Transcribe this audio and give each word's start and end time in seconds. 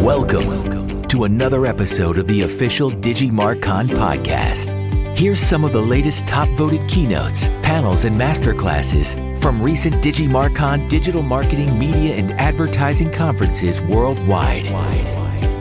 Welcome, 0.00 1.02
to 1.08 1.24
another 1.24 1.66
episode 1.66 2.16
of 2.16 2.26
the 2.26 2.40
official 2.40 2.90
DigiMarCon 2.90 3.88
podcast. 3.88 4.70
Here's 5.14 5.40
some 5.40 5.62
of 5.62 5.74
the 5.74 5.82
latest 5.82 6.26
top 6.26 6.48
voted 6.56 6.88
keynotes, 6.88 7.48
panels, 7.62 8.06
and 8.06 8.18
masterclasses 8.18 9.14
from 9.42 9.62
recent 9.62 9.96
DigiMarCon 9.96 10.88
digital 10.88 11.20
marketing, 11.20 11.78
media, 11.78 12.14
and 12.14 12.32
advertising 12.40 13.12
conferences 13.12 13.82
worldwide. 13.82 14.64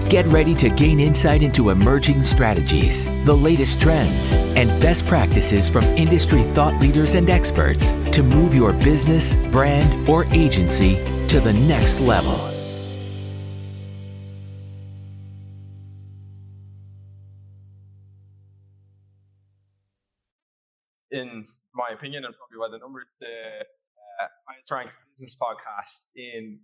Get 0.10 0.25
ready 0.28 0.56
to 0.56 0.70
gain 0.70 1.02
insight 1.02 1.44
into 1.44 1.70
emerging 1.71 2.24
strategies, 2.24 3.08
the 3.26 3.36
latest 3.36 3.82
trends, 3.82 4.32
and 4.56 4.70
best 4.82 5.06
practices 5.06 5.70
from 5.70 5.84
industry 5.84 6.44
thought 6.44 6.80
leaders 6.80 7.16
and 7.16 7.30
experts 7.30 7.92
to 8.14 8.24
move 8.24 8.56
your 8.56 8.71
business, 8.71 9.36
brand, 9.52 10.08
or 10.08 10.24
agency 10.34 10.96
to 11.28 11.42
the 11.42 11.52
next 11.52 12.00
level. 12.00 12.59
Opinion, 22.00 22.24
and 22.26 22.34
probably 22.36 22.58
by 22.58 22.71
the 22.71 22.80
numbers, 22.80 23.16
the 23.20 23.28
uh, 23.28 24.28
highest 24.48 24.71
ranked 24.71 24.94
business 25.12 25.36
podcast 25.36 26.08
in 26.16 26.60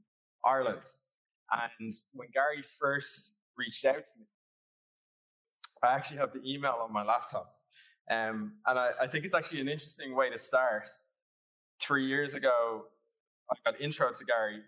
Ireland. 0.46 0.86
And 1.52 1.94
when 2.14 2.30
Gary 2.34 2.64
first 2.80 3.34
reached 3.58 3.86
out 3.86 3.96
to 3.96 4.20
me, 4.20 4.26
I 5.84 5.94
actually 5.94 6.18
have 6.18 6.32
the 6.34 6.42
email 6.46 6.78
on 6.82 6.92
my 6.94 7.04
laptop. 7.04 7.52
Um, 8.10 8.54
and 8.66 8.80
I, 8.80 8.92
I, 9.02 9.08
think 9.08 9.26
it's 9.26 9.36
actually 9.36 9.62
an 9.62 9.68
interesting 9.68 10.16
way 10.16 10.30
to 10.30 10.38
start. 10.38 10.88
Three 11.82 12.06
years 12.06 12.36
ago, 12.36 12.84
I 13.52 13.56
got 13.70 13.82
intro 13.82 14.12
to 14.14 14.26
Gary, 14.26 14.62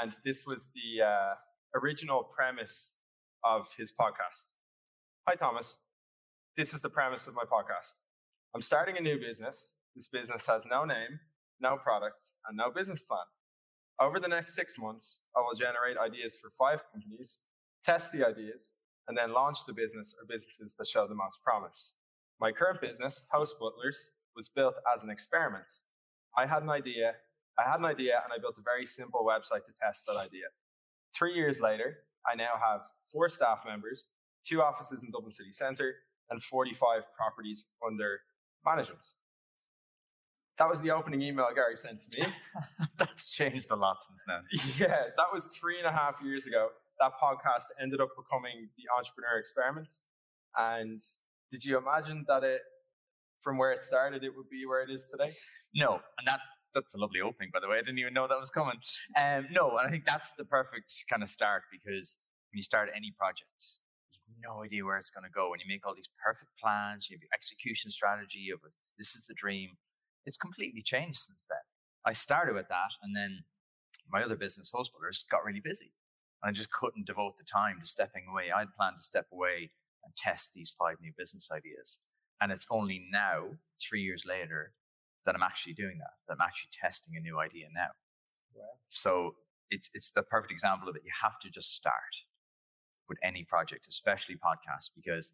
and 0.00 0.12
this 0.24 0.46
was 0.46 0.70
the 0.74 1.04
uh, 1.04 1.34
original 1.74 2.22
premise 2.22 2.96
of 3.44 3.68
his 3.76 3.92
podcast. 3.92 4.46
Hi, 5.28 5.34
Thomas. 5.34 5.78
This 6.56 6.72
is 6.72 6.80
the 6.80 6.88
premise 6.88 7.26
of 7.26 7.34
my 7.34 7.42
podcast. 7.42 7.98
I'm 8.54 8.62
starting 8.62 8.96
a 8.96 9.00
new 9.00 9.18
business. 9.18 9.74
This 9.98 10.06
business 10.06 10.46
has 10.46 10.64
no 10.64 10.84
name, 10.84 11.18
no 11.60 11.76
products, 11.76 12.30
and 12.46 12.56
no 12.56 12.70
business 12.70 13.02
plan. 13.02 13.26
Over 14.00 14.20
the 14.20 14.28
next 14.28 14.54
six 14.54 14.78
months, 14.78 15.22
I 15.36 15.40
will 15.40 15.58
generate 15.58 15.96
ideas 15.98 16.38
for 16.40 16.50
five 16.56 16.84
companies, 16.92 17.42
test 17.84 18.12
the 18.12 18.24
ideas, 18.24 18.74
and 19.08 19.18
then 19.18 19.32
launch 19.32 19.66
the 19.66 19.72
business 19.72 20.14
or 20.16 20.24
businesses 20.32 20.76
that 20.78 20.86
show 20.86 21.08
the 21.08 21.16
most 21.16 21.42
promise. 21.42 21.96
My 22.40 22.52
current 22.52 22.80
business, 22.80 23.26
Hostbutlers, 23.34 24.10
was 24.36 24.48
built 24.48 24.76
as 24.94 25.02
an 25.02 25.10
experiment. 25.10 25.68
I 26.36 26.46
had 26.46 26.62
an 26.62 26.70
idea, 26.70 27.14
I 27.58 27.68
had 27.68 27.80
an 27.80 27.86
idea, 27.86 28.22
and 28.22 28.32
I 28.32 28.38
built 28.38 28.56
a 28.56 28.62
very 28.62 28.86
simple 28.86 29.26
website 29.26 29.66
to 29.66 29.72
test 29.82 30.06
that 30.06 30.16
idea. 30.16 30.46
Three 31.12 31.34
years 31.34 31.60
later, 31.60 32.04
I 32.24 32.36
now 32.36 32.54
have 32.64 32.82
four 33.10 33.28
staff 33.28 33.64
members, 33.66 34.10
two 34.46 34.62
offices 34.62 35.02
in 35.02 35.10
Dublin 35.10 35.32
City 35.32 35.52
Centre, 35.52 35.96
and 36.30 36.40
45 36.40 37.02
properties 37.16 37.64
under 37.84 38.20
management. 38.64 39.04
That 40.58 40.68
was 40.68 40.80
the 40.80 40.90
opening 40.90 41.22
email 41.22 41.46
Gary 41.54 41.76
sent 41.76 42.00
to 42.00 42.18
me. 42.18 42.26
That's 42.98 43.30
changed 43.30 43.70
a 43.70 43.76
lot 43.76 44.02
since 44.02 44.24
then. 44.26 44.42
Yeah, 44.78 45.04
that 45.16 45.32
was 45.32 45.46
three 45.46 45.78
and 45.78 45.86
a 45.86 45.92
half 45.92 46.20
years 46.22 46.46
ago. 46.46 46.68
That 47.00 47.12
podcast 47.22 47.66
ended 47.80 48.00
up 48.00 48.10
becoming 48.16 48.68
the 48.76 48.84
Entrepreneur 48.96 49.38
Experiment. 49.38 49.92
And 50.56 51.00
did 51.52 51.64
you 51.64 51.78
imagine 51.78 52.24
that 52.26 52.42
it, 52.42 52.62
from 53.40 53.56
where 53.56 53.70
it 53.70 53.84
started, 53.84 54.24
it 54.24 54.36
would 54.36 54.50
be 54.50 54.66
where 54.66 54.82
it 54.82 54.90
is 54.90 55.06
today? 55.06 55.32
No, 55.74 56.00
and 56.18 56.26
that 56.26 56.40
that's 56.74 56.94
a 56.94 56.98
lovely 56.98 57.20
opening, 57.20 57.50
by 57.52 57.60
the 57.60 57.68
way. 57.68 57.76
I 57.76 57.80
didn't 57.80 57.98
even 57.98 58.12
know 58.12 58.26
that 58.26 58.38
was 58.38 58.50
coming. 58.50 58.78
Um, 59.22 59.46
no, 59.50 59.78
and 59.78 59.86
I 59.86 59.90
think 59.90 60.04
that's 60.04 60.32
the 60.32 60.44
perfect 60.44 60.92
kind 61.08 61.22
of 61.22 61.30
start 61.30 61.62
because 61.72 62.18
when 62.50 62.58
you 62.58 62.62
start 62.62 62.90
any 62.94 63.12
project, 63.16 63.80
you 64.12 64.20
have 64.28 64.54
no 64.54 64.64
idea 64.64 64.84
where 64.84 64.98
it's 64.98 65.10
going 65.10 65.24
to 65.24 65.32
go. 65.32 65.52
And 65.52 65.62
you 65.62 65.68
make 65.68 65.86
all 65.86 65.94
these 65.94 66.10
perfect 66.22 66.50
plans, 66.60 67.08
you 67.08 67.16
have 67.16 67.22
your 67.22 67.32
execution 67.32 67.90
strategy 67.90 68.50
of 68.52 68.60
this 68.98 69.14
is 69.14 69.26
the 69.26 69.34
dream. 69.34 69.70
It's 70.28 70.36
completely 70.36 70.82
changed 70.82 71.20
since 71.20 71.46
then. 71.48 71.64
I 72.04 72.12
started 72.12 72.54
with 72.54 72.68
that, 72.68 72.92
and 73.02 73.16
then 73.16 73.44
my 74.12 74.22
other 74.22 74.36
business, 74.36 74.70
Host 74.70 74.92
got 75.30 75.42
really 75.42 75.62
busy. 75.64 75.92
I 76.44 76.52
just 76.52 76.70
couldn't 76.70 77.06
devote 77.06 77.38
the 77.38 77.44
time 77.44 77.78
to 77.80 77.86
stepping 77.86 78.26
away. 78.30 78.50
I'd 78.54 78.74
planned 78.76 78.98
to 78.98 79.02
step 79.02 79.26
away 79.32 79.70
and 80.04 80.14
test 80.16 80.52
these 80.52 80.70
five 80.78 80.96
new 81.00 81.12
business 81.16 81.48
ideas. 81.50 82.00
And 82.42 82.52
it's 82.52 82.66
only 82.70 83.08
now, 83.10 83.56
three 83.80 84.02
years 84.02 84.24
later, 84.26 84.74
that 85.24 85.34
I'm 85.34 85.42
actually 85.42 85.72
doing 85.72 85.96
that, 85.98 86.14
that 86.28 86.34
I'm 86.34 86.46
actually 86.46 86.70
testing 86.72 87.16
a 87.16 87.20
new 87.20 87.40
idea 87.40 87.66
now. 87.74 87.92
So 88.90 89.34
it's, 89.70 89.88
it's 89.94 90.10
the 90.10 90.22
perfect 90.22 90.52
example 90.52 90.88
of 90.90 90.96
it. 90.96 91.02
You 91.04 91.12
have 91.22 91.38
to 91.40 91.50
just 91.50 91.74
start 91.74 92.14
with 93.08 93.18
any 93.24 93.44
project, 93.44 93.86
especially 93.88 94.36
podcasts, 94.36 94.90
because 94.94 95.32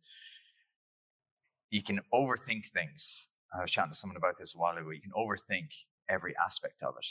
you 1.70 1.82
can 1.82 2.00
overthink 2.12 2.66
things. 2.66 3.28
I 3.56 3.62
was 3.62 3.70
chatting 3.70 3.92
to 3.92 3.98
someone 3.98 4.16
about 4.16 4.38
this 4.38 4.54
a 4.54 4.58
while 4.58 4.76
ago. 4.76 4.90
You 4.90 5.00
can 5.00 5.12
overthink 5.12 5.70
every 6.08 6.34
aspect 6.44 6.82
of 6.82 6.94
it, 6.98 7.06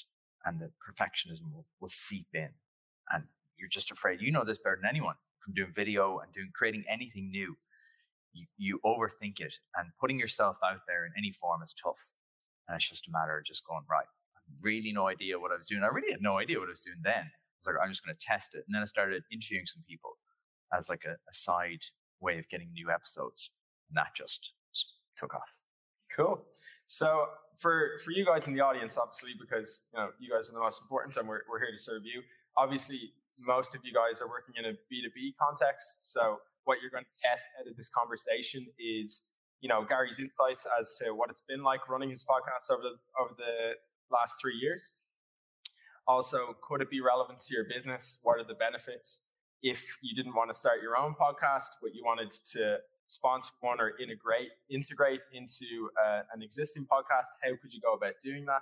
and 0.46 0.60
the 0.60 0.72
perfectionism 0.84 1.54
will, 1.54 1.66
will 1.80 1.88
seep 1.88 2.28
in. 2.34 2.50
And 3.12 3.24
you're 3.58 3.70
just 3.70 3.92
afraid. 3.92 4.22
You 4.22 4.32
know 4.32 4.44
this 4.44 4.60
better 4.60 4.78
than 4.82 4.90
anyone 4.90 5.16
from 5.40 5.54
doing 5.54 5.72
video 5.74 6.20
and 6.20 6.32
doing 6.34 6.52
creating 6.54 6.84
anything 6.90 7.30
new. 7.30 7.56
You, 8.34 8.46
you 8.58 8.80
overthink 8.86 9.40
it, 9.40 9.60
and 9.78 9.90
putting 10.00 10.20
yourself 10.20 10.58
out 10.66 10.82
there 10.88 11.06
in 11.06 11.12
any 11.18 11.32
form 11.32 11.62
is 11.64 11.74
tough. 11.74 12.14
And 12.68 12.76
it's 12.76 12.90
just 12.90 13.08
a 13.08 13.12
matter 13.12 13.38
of 13.38 13.46
just 13.46 13.66
going 13.66 13.84
right. 13.90 14.08
Really 14.62 14.92
no 14.92 15.08
idea 15.08 15.40
what 15.40 15.52
I 15.52 15.56
was 15.56 15.68
doing. 15.68 15.84
I 15.84 15.88
really 15.88 16.12
had 16.12 16.22
no 16.22 16.38
idea 16.40 16.60
what 16.60 16.68
I 16.68 16.72
was 16.72 16.82
doing 16.82 16.98
then. 17.04 17.24
I 17.24 17.60
was 17.60 17.68
like, 17.68 17.76
I'm 17.82 17.92
just 17.92 18.06
going 18.06 18.16
to 18.16 18.26
test 18.26 18.56
it. 18.56 18.64
And 18.68 18.76
then 18.76 18.82
I 18.82 18.86
started 18.86 19.24
interviewing 19.32 19.66
some 19.66 19.84
people 19.88 20.12
as 20.74 20.90
like 20.90 21.04
a, 21.06 21.12
a 21.12 21.34
side 21.34 21.82
way 22.20 22.40
of 22.40 22.50
getting 22.50 22.72
new 22.74 22.90
episodes. 22.90 23.52
And 23.90 23.98
that 23.98 24.16
just 24.16 24.54
took 25.18 25.34
off. 25.34 25.63
Cool. 26.16 26.44
So 26.88 27.26
for 27.58 28.00
for 28.04 28.12
you 28.12 28.26
guys 28.26 28.48
in 28.48 28.54
the 28.54 28.62
audience, 28.62 28.98
obviously, 28.98 29.32
because 29.40 29.82
you 29.94 30.00
know 30.00 30.10
you 30.20 30.30
guys 30.30 30.50
are 30.50 30.54
the 30.54 30.60
most 30.60 30.82
important, 30.82 31.18
and 31.18 31.28
we're 31.28 31.42
we're 31.50 31.60
here 31.60 31.72
to 31.72 31.80
serve 31.80 32.04
you. 32.06 32.22
Obviously, 32.58 33.14
most 33.40 33.76
of 33.76 33.82
you 33.84 33.94
guys 33.94 34.22
are 34.22 34.28
working 34.28 34.56
in 34.58 34.66
a 34.66 34.74
B 34.90 35.02
two 35.02 35.10
B 35.16 35.34
context. 35.40 36.12
So 36.12 36.38
what 36.66 36.78
you're 36.82 36.92
going 36.92 37.04
to 37.04 37.22
get 37.24 37.40
out 37.60 37.68
of 37.68 37.76
this 37.76 37.90
conversation 37.90 38.66
is 38.78 39.24
you 39.62 39.70
know 39.70 39.86
Gary's 39.88 40.20
insights 40.20 40.68
as 40.80 40.96
to 41.02 41.14
what 41.14 41.30
it's 41.30 41.42
been 41.48 41.64
like 41.64 41.90
running 41.90 42.10
his 42.10 42.24
podcast 42.24 42.72
over 42.72 42.84
the 42.84 42.96
over 43.20 43.34
the 43.38 43.74
last 44.12 44.40
three 44.40 44.56
years. 44.56 44.94
Also, 46.06 46.58
could 46.62 46.82
it 46.82 46.90
be 46.90 47.02
relevant 47.02 47.40
to 47.40 47.56
your 47.56 47.64
business? 47.64 48.20
What 48.22 48.40
are 48.40 48.44
the 48.44 48.56
benefits? 48.56 49.22
if 49.64 49.98
you 50.02 50.14
didn't 50.14 50.36
want 50.36 50.54
to 50.54 50.60
start 50.60 50.82
your 50.82 50.98
own 50.98 51.16
podcast, 51.16 51.80
but 51.82 51.96
you 51.96 52.04
wanted 52.04 52.30
to 52.52 52.78
sponsor 53.08 53.52
one 53.62 53.80
or 53.80 53.94
integrate 54.02 54.50
integrate 54.70 55.22
into 55.34 55.90
uh, 56.04 56.22
an 56.34 56.42
existing 56.42 56.86
podcast, 56.86 57.30
how 57.44 57.52
could 57.62 57.74
you 57.74 57.82
go 57.82 57.94
about 57.94 58.14
doing 58.24 58.46
that? 58.46 58.62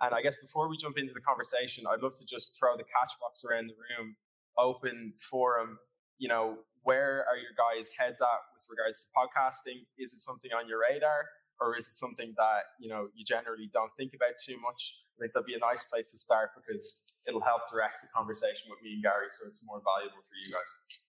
And 0.00 0.14
I 0.14 0.22
guess 0.22 0.36
before 0.36 0.68
we 0.68 0.76
jump 0.76 0.96
into 0.98 1.12
the 1.12 1.20
conversation, 1.20 1.84
I'd 1.90 2.02
love 2.02 2.14
to 2.18 2.24
just 2.24 2.56
throw 2.58 2.76
the 2.76 2.86
catch 2.86 3.12
box 3.20 3.42
around 3.44 3.66
the 3.66 3.74
room, 3.74 4.14
open 4.56 5.12
forum. 5.18 5.78
You 6.18 6.28
know, 6.28 6.58
where 6.82 7.26
are 7.26 7.36
your 7.36 7.54
guys' 7.58 7.90
heads 7.98 8.20
at 8.20 8.40
with 8.54 8.66
regards 8.70 9.02
to 9.02 9.06
podcasting? 9.10 9.86
Is 9.98 10.12
it 10.12 10.20
something 10.20 10.50
on 10.54 10.68
your 10.68 10.86
radar, 10.86 11.26
or 11.60 11.76
is 11.76 11.88
it 11.88 11.94
something 11.94 12.34
that 12.36 12.78
you 12.78 12.88
know 12.88 13.08
you 13.14 13.24
generally 13.24 13.70
don't 13.72 13.90
think 13.98 14.14
about 14.14 14.38
too 14.38 14.56
much? 14.62 15.02
I 15.18 15.26
think 15.26 15.34
that'd 15.34 15.46
be 15.46 15.58
a 15.58 15.62
nice 15.62 15.82
place 15.82 16.10
to 16.14 16.18
start 16.18 16.54
because 16.54 17.02
it'll 17.26 17.42
help 17.42 17.66
direct 17.70 18.02
the 18.02 18.08
conversation 18.14 18.70
with 18.70 18.78
me 18.82 18.94
and 18.94 19.02
Gary 19.02 19.26
so 19.34 19.46
it's 19.46 19.60
more 19.66 19.82
valuable 19.82 20.22
for 20.22 20.36
you 20.38 20.46
guys. 20.54 21.07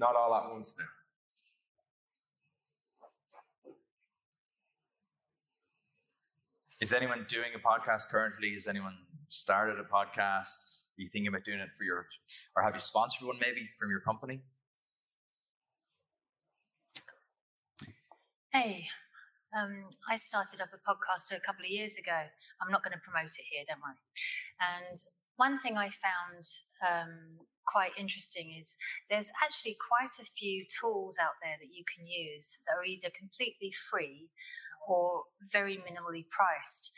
Not 0.00 0.16
all 0.16 0.34
at 0.34 0.50
once 0.50 0.76
now. 0.78 0.86
Is 6.80 6.94
anyone 6.94 7.26
doing 7.28 7.50
a 7.54 7.58
podcast 7.58 8.08
currently? 8.08 8.48
Is 8.48 8.66
anyone 8.66 8.96
started 9.28 9.78
a 9.78 9.82
podcast? 9.82 10.86
Are 10.96 11.02
you 11.02 11.10
thinking 11.10 11.28
about 11.28 11.44
doing 11.44 11.58
it 11.58 11.68
for 11.76 11.84
your, 11.84 12.06
or 12.56 12.62
have 12.62 12.72
you 12.74 12.80
sponsored 12.80 13.26
one 13.26 13.36
maybe 13.38 13.68
from 13.78 13.90
your 13.90 14.00
company? 14.00 14.40
Hey, 18.54 18.86
um, 19.54 19.84
I 20.08 20.16
started 20.16 20.62
up 20.62 20.70
a 20.72 20.78
podcast 20.78 21.36
a 21.36 21.40
couple 21.40 21.66
of 21.66 21.70
years 21.70 21.98
ago. 21.98 22.16
I'm 22.62 22.72
not 22.72 22.82
going 22.82 22.94
to 22.94 23.00
promote 23.00 23.26
it 23.26 23.44
here, 23.50 23.64
don't 23.68 23.82
worry. 23.82 24.00
And 24.78 24.96
one 25.36 25.58
thing 25.58 25.76
I 25.76 25.90
found 25.90 26.44
um, 26.88 27.46
quite 27.70 27.92
interesting 27.98 28.56
is 28.58 28.76
there's 29.08 29.30
actually 29.42 29.76
quite 29.88 30.14
a 30.20 30.30
few 30.38 30.64
tools 30.80 31.18
out 31.20 31.34
there 31.42 31.56
that 31.60 31.72
you 31.72 31.84
can 31.84 32.06
use 32.06 32.58
that 32.66 32.76
are 32.76 32.84
either 32.84 33.08
completely 33.16 33.72
free 33.90 34.28
or 34.88 35.24
very 35.52 35.76
minimally 35.76 36.24
priced. 36.28 36.92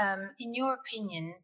Um, 0.00 0.30
in 0.38 0.54
your 0.54 0.74
opinion, 0.74 1.34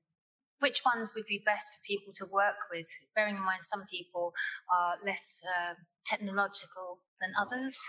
which 0.60 0.82
ones 0.84 1.12
would 1.14 1.26
be 1.26 1.42
best 1.44 1.72
for 1.72 1.86
people 1.86 2.12
to 2.14 2.26
work 2.32 2.56
with? 2.70 2.86
Bearing 3.14 3.36
in 3.36 3.44
mind 3.44 3.62
some 3.62 3.82
people 3.90 4.32
are 4.72 4.94
less 5.04 5.42
uh, 5.58 5.74
technological 6.04 7.00
than 7.20 7.32
others, 7.38 7.80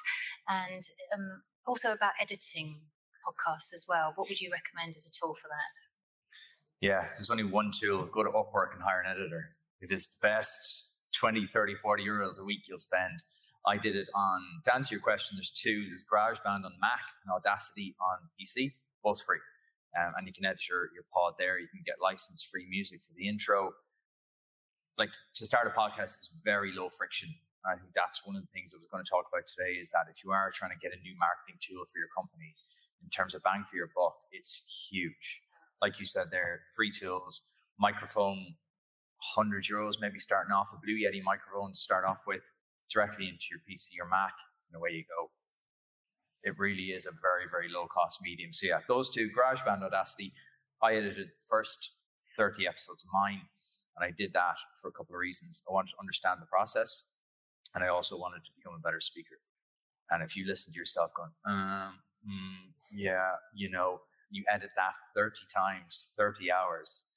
and 0.48 0.82
um, 1.14 1.42
also 1.68 1.92
about 1.94 2.14
editing 2.20 2.82
podcasts 3.26 3.74
as 3.74 3.86
well. 3.88 4.14
What 4.16 4.28
would 4.28 4.42
you 4.42 4.52
recommend 4.52 4.96
as 4.96 5.08
a 5.08 5.14
tool 5.14 5.36
for 5.42 5.48
that? 5.48 5.74
Yeah, 6.82 7.08
there's 7.16 7.32
only 7.32 7.46
one 7.46 7.72
tool. 7.72 8.10
Go 8.12 8.24
to 8.24 8.30
Upwork 8.30 8.74
and 8.74 8.82
hire 8.82 9.02
an 9.02 9.10
editor. 9.10 9.56
It 9.84 9.92
is 9.92 10.08
the 10.08 10.28
best 10.28 10.92
20, 11.20 11.46
30, 11.46 11.76
40 11.76 12.06
euros 12.08 12.40
a 12.40 12.46
week 12.46 12.62
you'll 12.68 12.80
spend. 12.80 13.20
I 13.68 13.78
did 13.78 13.98
it 13.98 14.08
on, 14.16 14.42
to 14.64 14.74
answer 14.74 14.96
your 14.96 15.02
question, 15.02 15.36
there's 15.36 15.52
two. 15.52 15.88
There's 15.90 16.06
GarageBand 16.08 16.64
on 16.64 16.72
Mac 16.80 17.12
and 17.24 17.32
Audacity 17.36 17.94
on 18.00 18.30
PC, 18.40 18.72
both 19.04 19.22
free. 19.22 19.44
Um, 20.00 20.14
and 20.18 20.26
you 20.26 20.32
can 20.32 20.46
edit 20.46 20.68
your, 20.70 20.88
your 20.94 21.04
pod 21.14 21.34
there. 21.38 21.60
You 21.60 21.68
can 21.68 21.82
get 21.86 21.96
license 22.02 22.44
free 22.44 22.66
music 22.70 23.02
for 23.04 23.12
the 23.16 23.28
intro. 23.28 23.74
Like 24.98 25.10
to 25.36 25.46
start 25.46 25.68
a 25.68 25.72
podcast 25.72 26.20
is 26.22 26.32
very 26.44 26.72
low 26.72 26.88
friction. 26.88 27.30
I 27.66 27.76
think 27.76 27.92
that's 27.94 28.26
one 28.26 28.36
of 28.36 28.42
the 28.42 28.52
things 28.54 28.74
I 28.74 28.80
was 28.80 28.88
going 28.92 29.04
to 29.04 29.10
talk 29.10 29.26
about 29.32 29.48
today 29.48 29.80
is 29.80 29.90
that 29.92 30.08
if 30.10 30.24
you 30.24 30.32
are 30.32 30.52
trying 30.52 30.72
to 30.72 30.80
get 30.80 30.92
a 30.92 31.00
new 31.04 31.16
marketing 31.20 31.60
tool 31.60 31.84
for 31.92 32.00
your 32.00 32.12
company, 32.16 32.56
in 33.04 33.10
terms 33.10 33.36
of 33.36 33.44
bang 33.44 33.64
for 33.68 33.76
your 33.76 33.92
buck, 33.96 34.16
it's 34.32 34.64
huge. 34.90 35.42
Like 35.82 36.00
you 36.00 36.06
said 36.06 36.28
there, 36.32 36.62
free 36.76 36.92
tools, 36.92 37.42
microphone, 37.80 38.56
100 39.36 39.64
euros, 39.64 39.96
maybe 40.02 40.20
starting 40.20 40.52
off 40.52 40.74
a 40.74 40.78
Blue 40.84 40.96
Yeti 40.96 41.24
microphone 41.24 41.72
to 41.72 41.80
start 41.80 42.04
off 42.06 42.24
with 42.28 42.42
directly 42.92 43.28
into 43.28 43.46
your 43.52 43.60
PC 43.64 44.00
or 44.02 44.10
Mac, 44.10 44.34
and 44.70 44.78
away 44.78 44.92
you 44.92 45.04
go. 45.08 45.32
It 46.44 46.60
really 46.60 46.92
is 46.92 47.06
a 47.06 47.12
very, 47.22 47.48
very 47.50 47.72
low 47.72 47.88
cost 47.88 48.20
medium. 48.22 48.52
So, 48.54 48.68
yeah, 48.68 48.80
those 48.88 49.10
two, 49.10 49.30
GarageBand, 49.32 49.82
Audacity, 49.82 50.34
I 50.82 50.96
edited 50.96 51.28
the 51.28 51.46
first 51.48 51.92
30 52.36 52.68
episodes 52.68 53.04
of 53.04 53.10
mine, 53.14 53.42
and 53.96 54.06
I 54.06 54.12
did 54.12 54.34
that 54.34 54.58
for 54.82 54.90
a 54.90 54.92
couple 54.92 55.16
of 55.16 55.20
reasons. 55.20 55.64
I 55.70 55.74
wanted 55.74 55.92
to 55.92 56.00
understand 56.02 56.42
the 56.42 56.46
process, 56.46 57.06
and 57.74 57.84
I 57.84 57.88
also 57.88 58.18
wanted 58.18 58.44
to 58.44 58.52
become 58.58 58.74
a 58.78 58.82
better 58.82 59.00
speaker. 59.00 59.40
And 60.12 60.22
if 60.22 60.36
you 60.36 60.46
listen 60.46 60.74
to 60.74 60.78
yourself 60.78 61.12
going, 61.16 61.32
um, 61.46 62.00
mm, 62.28 62.74
yeah, 62.92 63.32
you 63.56 63.70
know, 63.70 64.02
you 64.30 64.44
edit 64.52 64.72
that 64.76 64.96
30 65.16 65.40
times, 65.54 66.14
30 66.18 66.52
hours, 66.52 67.08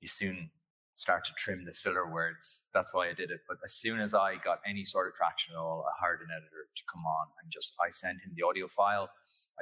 you 0.00 0.06
soon 0.06 0.50
start 0.98 1.24
to 1.24 1.32
trim 1.38 1.64
the 1.64 1.72
filler 1.72 2.10
words. 2.10 2.66
That's 2.74 2.92
why 2.92 3.08
I 3.08 3.14
did 3.14 3.30
it. 3.30 3.46
But 3.46 3.58
as 3.64 3.72
soon 3.72 4.00
as 4.00 4.14
I 4.14 4.34
got 4.42 4.58
any 4.66 4.82
sort 4.82 5.06
of 5.06 5.14
traction 5.14 5.54
at 5.54 5.58
all, 5.58 5.86
I 5.86 5.94
hired 5.94 6.20
an 6.20 6.34
editor 6.34 6.66
to 6.74 6.82
come 6.90 7.06
on 7.06 7.26
and 7.40 7.50
just 7.50 7.74
I 7.78 7.88
send 7.88 8.18
him 8.20 8.34
the 8.34 8.42
audio 8.42 8.66
file. 8.66 9.08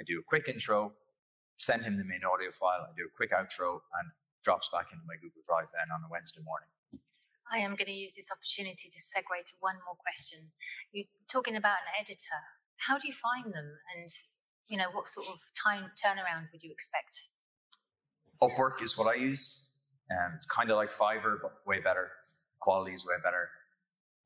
I 0.01 0.03
do 0.03 0.19
a 0.19 0.25
quick 0.25 0.49
intro, 0.49 0.97
send 1.59 1.85
him 1.85 1.99
the 2.01 2.09
main 2.09 2.25
audio 2.25 2.51
file, 2.51 2.89
I 2.89 2.93
do 2.97 3.05
a 3.05 3.13
quick 3.15 3.37
outro, 3.37 3.85
and 4.01 4.09
drops 4.43 4.73
back 4.73 4.89
into 4.97 5.05
my 5.05 5.21
Google 5.21 5.45
Drive 5.45 5.69
then 5.77 5.93
on 5.93 6.01
a 6.01 6.11
Wednesday 6.11 6.41
morning. 6.41 6.73
I 7.53 7.59
am 7.61 7.77
going 7.77 7.93
to 7.93 7.93
use 7.93 8.17
this 8.17 8.33
opportunity 8.33 8.89
to 8.89 8.99
segue 8.99 9.37
to 9.37 9.55
one 9.61 9.77
more 9.85 10.01
question. 10.01 10.41
You're 10.91 11.05
talking 11.29 11.55
about 11.55 11.85
an 11.85 12.01
editor. 12.01 12.41
How 12.81 12.97
do 12.97 13.07
you 13.07 13.13
find 13.13 13.53
them? 13.53 13.77
And, 13.93 14.09
you 14.69 14.79
know, 14.81 14.89
what 14.93 15.07
sort 15.07 15.29
of 15.29 15.37
time 15.53 15.93
turnaround 16.01 16.49
would 16.51 16.65
you 16.65 16.73
expect? 16.73 17.29
Upwork 18.43 18.81
is 18.81 18.97
what 18.97 19.07
I 19.07 19.21
use. 19.21 19.66
Um, 20.11 20.33
it's 20.37 20.47
kind 20.47 20.71
of 20.71 20.77
like 20.77 20.93
Fiverr, 20.93 21.39
but 21.43 21.53
way 21.67 21.81
better. 21.81 22.11
Quality 22.61 22.95
is 22.95 23.05
way 23.05 23.17
better. 23.23 23.49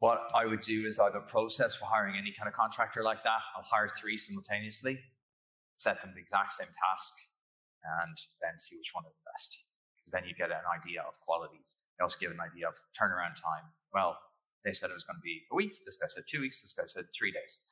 What 0.00 0.29
I 0.35 0.47
would 0.47 0.62
do 0.62 0.87
is 0.87 0.99
I 0.99 1.06
have 1.06 1.15
a 1.15 1.21
process 1.21 1.75
for 1.75 1.85
hiring 1.85 2.17
any 2.17 2.32
kind 2.32 2.49
of 2.49 2.55
contractor 2.55 3.03
like 3.03 3.23
that. 3.25 3.41
I'll 3.56 3.62
hire 3.62 3.88
three 3.88 4.17
simultaneously, 4.17 4.99
set 5.77 6.00
them 6.00 6.12
the 6.15 6.21
exact 6.21 6.55
same 6.55 6.73
task, 6.73 7.15
and 7.85 8.17
then 8.41 8.59
see 8.59 8.77
which 8.77 8.93
one 8.93 9.05
is 9.09 9.15
the 9.15 9.29
best. 9.32 9.59
Because 9.97 10.12
then 10.12 10.25
you 10.25 10.35
get 10.35 10.50
an 10.50 10.65
idea 10.73 11.05
of 11.06 11.21
quality. 11.21 11.61
They 11.99 12.03
also 12.03 12.17
give 12.19 12.31
an 12.31 12.41
idea 12.41 12.69
of 12.69 12.81
turnaround 12.97 13.37
time. 13.37 13.69
Well, 13.93 14.17
they 14.65 14.73
said 14.73 14.88
it 14.88 14.97
was 14.97 15.05
going 15.05 15.21
to 15.21 15.25
be 15.25 15.44
a 15.53 15.55
week. 15.55 15.85
This 15.85 15.97
guy 15.97 16.09
said 16.09 16.25
two 16.26 16.41
weeks. 16.41 16.62
This 16.62 16.73
guy 16.73 16.85
said 16.87 17.12
three 17.12 17.33
days. 17.33 17.69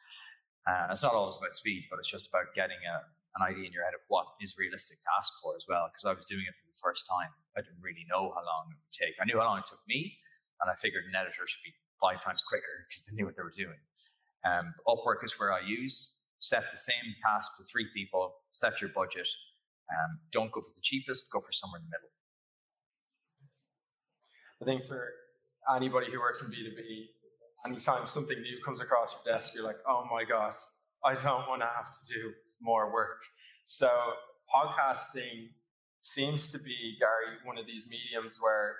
And 0.66 0.92
it's 0.92 1.02
not 1.02 1.14
always 1.14 1.36
about 1.36 1.56
speed, 1.56 1.88
but 1.88 1.98
it's 1.98 2.10
just 2.10 2.28
about 2.28 2.52
getting 2.54 2.76
a, 2.84 3.08
an 3.40 3.42
idea 3.48 3.64
in 3.64 3.72
your 3.72 3.84
head 3.84 3.96
of 3.96 4.04
what 4.08 4.26
is 4.40 4.56
realistic 4.60 5.00
to 5.00 5.08
ask 5.16 5.32
for 5.40 5.56
as 5.56 5.64
well. 5.64 5.88
Because 5.88 6.04
I 6.04 6.12
was 6.12 6.28
doing 6.28 6.44
it 6.44 6.52
for 6.60 6.68
the 6.68 6.76
first 6.76 7.08
time. 7.08 7.32
I 7.58 7.62
didn't 7.66 7.82
really 7.82 8.06
know 8.06 8.30
how 8.30 8.42
long 8.46 8.70
it 8.70 8.78
would 8.78 8.94
take. 8.94 9.18
I 9.20 9.26
knew 9.26 9.38
how 9.38 9.50
long 9.50 9.58
it 9.58 9.66
took 9.66 9.82
me, 9.88 10.14
and 10.62 10.70
I 10.70 10.74
figured 10.74 11.04
an 11.10 11.18
editor 11.18 11.42
should 11.46 11.66
be 11.66 11.74
five 12.00 12.22
times 12.22 12.44
quicker 12.46 12.86
because 12.86 13.02
they 13.06 13.18
knew 13.18 13.26
what 13.26 13.34
they 13.34 13.42
were 13.42 13.54
doing. 13.54 13.82
Um, 14.46 14.74
Upwork 14.86 15.26
is 15.26 15.34
where 15.38 15.52
I 15.52 15.60
use. 15.60 16.16
Set 16.38 16.70
the 16.70 16.78
same 16.78 17.18
task 17.26 17.58
to 17.58 17.64
three 17.64 17.88
people, 17.92 18.46
set 18.50 18.80
your 18.80 18.90
budget. 18.94 19.26
Um, 19.90 20.20
don't 20.30 20.52
go 20.52 20.60
for 20.60 20.70
the 20.70 20.82
cheapest, 20.82 21.32
go 21.32 21.40
for 21.40 21.50
somewhere 21.50 21.80
in 21.80 21.86
the 21.86 21.90
middle. 21.90 22.12
I 24.62 24.64
think 24.64 24.86
for 24.86 25.10
anybody 25.74 26.06
who 26.12 26.20
works 26.20 26.42
in 26.42 26.48
B2B, 26.50 27.06
anytime 27.66 28.06
something 28.06 28.40
new 28.40 28.58
comes 28.64 28.80
across 28.80 29.16
your 29.16 29.34
desk, 29.34 29.54
you're 29.54 29.64
like, 29.64 29.78
oh 29.88 30.06
my 30.10 30.22
gosh, 30.24 30.56
I 31.04 31.14
don't 31.14 31.48
want 31.48 31.62
to 31.62 31.66
have 31.66 31.90
to 31.90 31.98
do 32.06 32.32
more 32.60 32.92
work. 32.92 33.22
So 33.64 33.90
podcasting 34.54 35.48
seems 36.00 36.52
to 36.52 36.58
be, 36.58 36.96
Gary, 36.98 37.38
one 37.44 37.58
of 37.58 37.66
these 37.66 37.88
mediums 37.88 38.38
where 38.40 38.76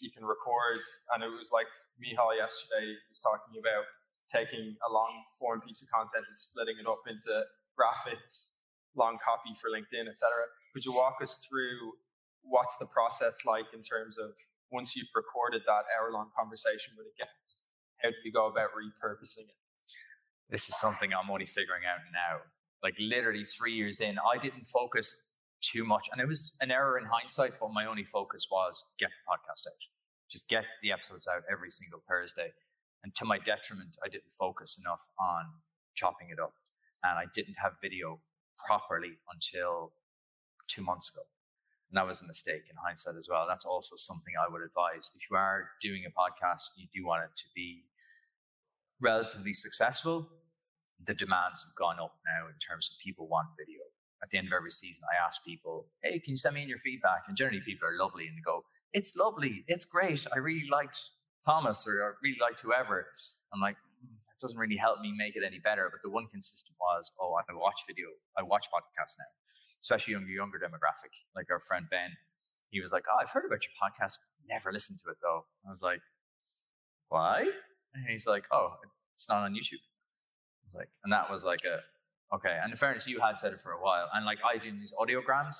you 0.00 0.10
can 0.10 0.24
record, 0.24 0.80
and 1.12 1.22
it 1.22 1.28
was 1.28 1.52
like 1.52 1.68
Mihal 2.00 2.36
yesterday 2.36 2.96
was 3.08 3.20
talking 3.20 3.60
about 3.60 3.84
taking 4.30 4.76
a 4.88 4.90
long 4.92 5.12
form 5.38 5.60
piece 5.60 5.82
of 5.82 5.88
content 5.90 6.24
and 6.26 6.36
splitting 6.36 6.76
it 6.80 6.86
up 6.86 7.04
into 7.08 7.44
graphics, 7.76 8.56
long 8.96 9.18
copy 9.20 9.52
for 9.60 9.68
LinkedIn, 9.68 10.08
etc. 10.08 10.30
Could 10.72 10.84
you 10.84 10.92
walk 10.92 11.20
us 11.20 11.44
through 11.44 11.92
what's 12.42 12.76
the 12.76 12.86
process 12.86 13.44
like 13.44 13.66
in 13.74 13.82
terms 13.82 14.18
of 14.18 14.32
once 14.70 14.96
you've 14.96 15.12
recorded 15.14 15.62
that 15.66 15.84
hour 15.92 16.10
long 16.12 16.30
conversation 16.36 16.94
with 16.96 17.06
a 17.06 17.14
guest, 17.18 17.62
how 18.00 18.08
do 18.08 18.16
you 18.24 18.32
go 18.32 18.46
about 18.46 18.70
repurposing 18.72 19.44
it? 19.44 19.60
This 20.48 20.68
is 20.68 20.76
something 20.76 21.12
I'm 21.12 21.30
only 21.30 21.46
figuring 21.46 21.82
out 21.84 22.00
now. 22.12 22.40
Like 22.82 22.94
literally 22.98 23.44
three 23.44 23.74
years 23.74 24.00
in, 24.00 24.18
I 24.18 24.38
didn't 24.38 24.66
focus 24.66 25.22
too 25.62 25.84
much. 25.84 26.08
And 26.12 26.20
it 26.20 26.28
was 26.28 26.56
an 26.60 26.70
error 26.70 26.98
in 26.98 27.04
hindsight, 27.04 27.52
but 27.60 27.72
my 27.72 27.86
only 27.86 28.04
focus 28.04 28.48
was 28.50 28.84
get 28.98 29.10
the 29.10 29.30
podcast 29.30 29.66
out. 29.66 29.78
Just 30.30 30.48
get 30.48 30.64
the 30.82 30.92
episodes 30.92 31.28
out 31.28 31.42
every 31.50 31.70
single 31.70 32.02
Thursday. 32.08 32.52
And 33.04 33.14
to 33.16 33.24
my 33.24 33.38
detriment, 33.38 33.96
I 34.04 34.08
didn't 34.08 34.30
focus 34.38 34.80
enough 34.84 35.00
on 35.18 35.44
chopping 35.94 36.28
it 36.30 36.40
up. 36.40 36.54
And 37.04 37.18
I 37.18 37.24
didn't 37.34 37.56
have 37.62 37.72
video 37.82 38.20
properly 38.66 39.18
until 39.32 39.92
two 40.68 40.82
months 40.82 41.10
ago. 41.10 41.22
And 41.90 41.98
that 41.98 42.06
was 42.06 42.22
a 42.22 42.26
mistake 42.26 42.62
in 42.70 42.76
hindsight 42.82 43.16
as 43.18 43.28
well. 43.30 43.44
That's 43.46 43.66
also 43.66 43.96
something 43.96 44.32
I 44.40 44.50
would 44.50 44.62
advise. 44.62 45.10
If 45.14 45.28
you 45.30 45.36
are 45.36 45.68
doing 45.82 46.04
a 46.06 46.10
podcast, 46.10 46.62
you 46.76 46.86
do 46.94 47.06
want 47.06 47.24
it 47.24 47.36
to 47.36 47.44
be 47.54 47.84
relatively 49.00 49.52
successful. 49.52 50.28
The 51.04 51.14
demands 51.14 51.62
have 51.66 51.74
gone 51.76 52.00
up 52.00 52.14
now 52.24 52.46
in 52.46 52.54
terms 52.58 52.90
of 52.90 53.02
people 53.02 53.28
want 53.28 53.48
video. 53.58 53.82
At 54.22 54.30
the 54.30 54.38
end 54.38 54.46
of 54.46 54.52
every 54.52 54.70
season, 54.70 55.02
I 55.10 55.24
ask 55.26 55.44
people, 55.44 55.88
hey, 56.02 56.18
can 56.20 56.32
you 56.32 56.36
send 56.36 56.54
me 56.54 56.62
in 56.62 56.68
your 56.68 56.78
feedback? 56.78 57.24
And 57.26 57.36
generally 57.36 57.60
people 57.60 57.88
are 57.88 57.98
lovely 57.98 58.28
and 58.28 58.36
they 58.36 58.42
go, 58.42 58.62
it's 58.92 59.16
lovely. 59.16 59.64
It's 59.66 59.84
great. 59.84 60.26
I 60.32 60.38
really 60.38 60.68
liked 60.70 61.02
Thomas 61.44 61.86
or 61.86 62.02
I 62.04 62.10
really 62.22 62.38
liked 62.40 62.60
whoever. 62.60 63.06
I'm 63.52 63.60
like, 63.60 63.76
mm, 63.76 64.14
that 64.14 64.38
doesn't 64.40 64.58
really 64.58 64.76
help 64.76 65.00
me 65.00 65.12
make 65.16 65.34
it 65.34 65.42
any 65.44 65.58
better. 65.58 65.88
But 65.90 66.02
the 66.02 66.10
one 66.10 66.28
consistent 66.28 66.76
was, 66.80 67.10
oh, 67.20 67.34
I 67.34 67.42
watch 67.54 67.82
video. 67.88 68.06
I 68.38 68.42
watch 68.42 68.66
podcasts 68.66 69.16
now 69.18 69.26
especially 69.82 70.12
younger, 70.12 70.30
younger 70.30 70.58
demographic, 70.58 71.12
like 71.34 71.50
our 71.50 71.58
friend 71.58 71.86
Ben. 71.90 72.10
He 72.70 72.80
was 72.80 72.92
like, 72.92 73.04
"Oh, 73.10 73.18
I've 73.20 73.30
heard 73.30 73.44
about 73.44 73.60
your 73.66 73.74
podcast. 73.82 74.18
Never 74.48 74.72
listened 74.72 75.00
to 75.04 75.10
it 75.10 75.18
though." 75.20 75.44
I 75.66 75.70
was 75.70 75.82
like, 75.82 76.00
"Why?" 77.08 77.50
And 77.94 78.06
he's 78.08 78.26
like, 78.26 78.46
"Oh, 78.50 78.76
it's 79.14 79.28
not 79.28 79.42
on 79.42 79.54
YouTube." 79.54 79.82
I 79.82 80.64
was 80.64 80.74
like, 80.74 80.88
and 81.04 81.12
that 81.12 81.30
was 81.30 81.44
like 81.44 81.64
a 81.64 81.82
okay. 82.34 82.58
And 82.62 82.72
in 82.72 82.76
fairness, 82.76 83.06
you 83.06 83.20
had 83.20 83.38
said 83.38 83.52
it 83.52 83.60
for 83.60 83.72
a 83.72 83.82
while, 83.82 84.08
and 84.14 84.24
like 84.24 84.38
I 84.44 84.58
do 84.58 84.70
these 84.70 84.94
audiograms, 85.00 85.56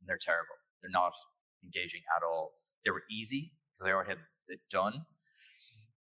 and 0.00 0.08
they're 0.08 0.18
terrible. 0.20 0.56
They're 0.82 0.90
not 0.90 1.14
engaging 1.62 2.02
at 2.16 2.22
all. 2.22 2.52
They 2.84 2.90
were 2.90 3.04
easy 3.10 3.52
because 3.72 3.90
I 3.90 3.94
already 3.94 4.10
had 4.10 4.18
it 4.48 4.60
done. 4.70 5.06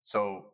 So 0.02 0.47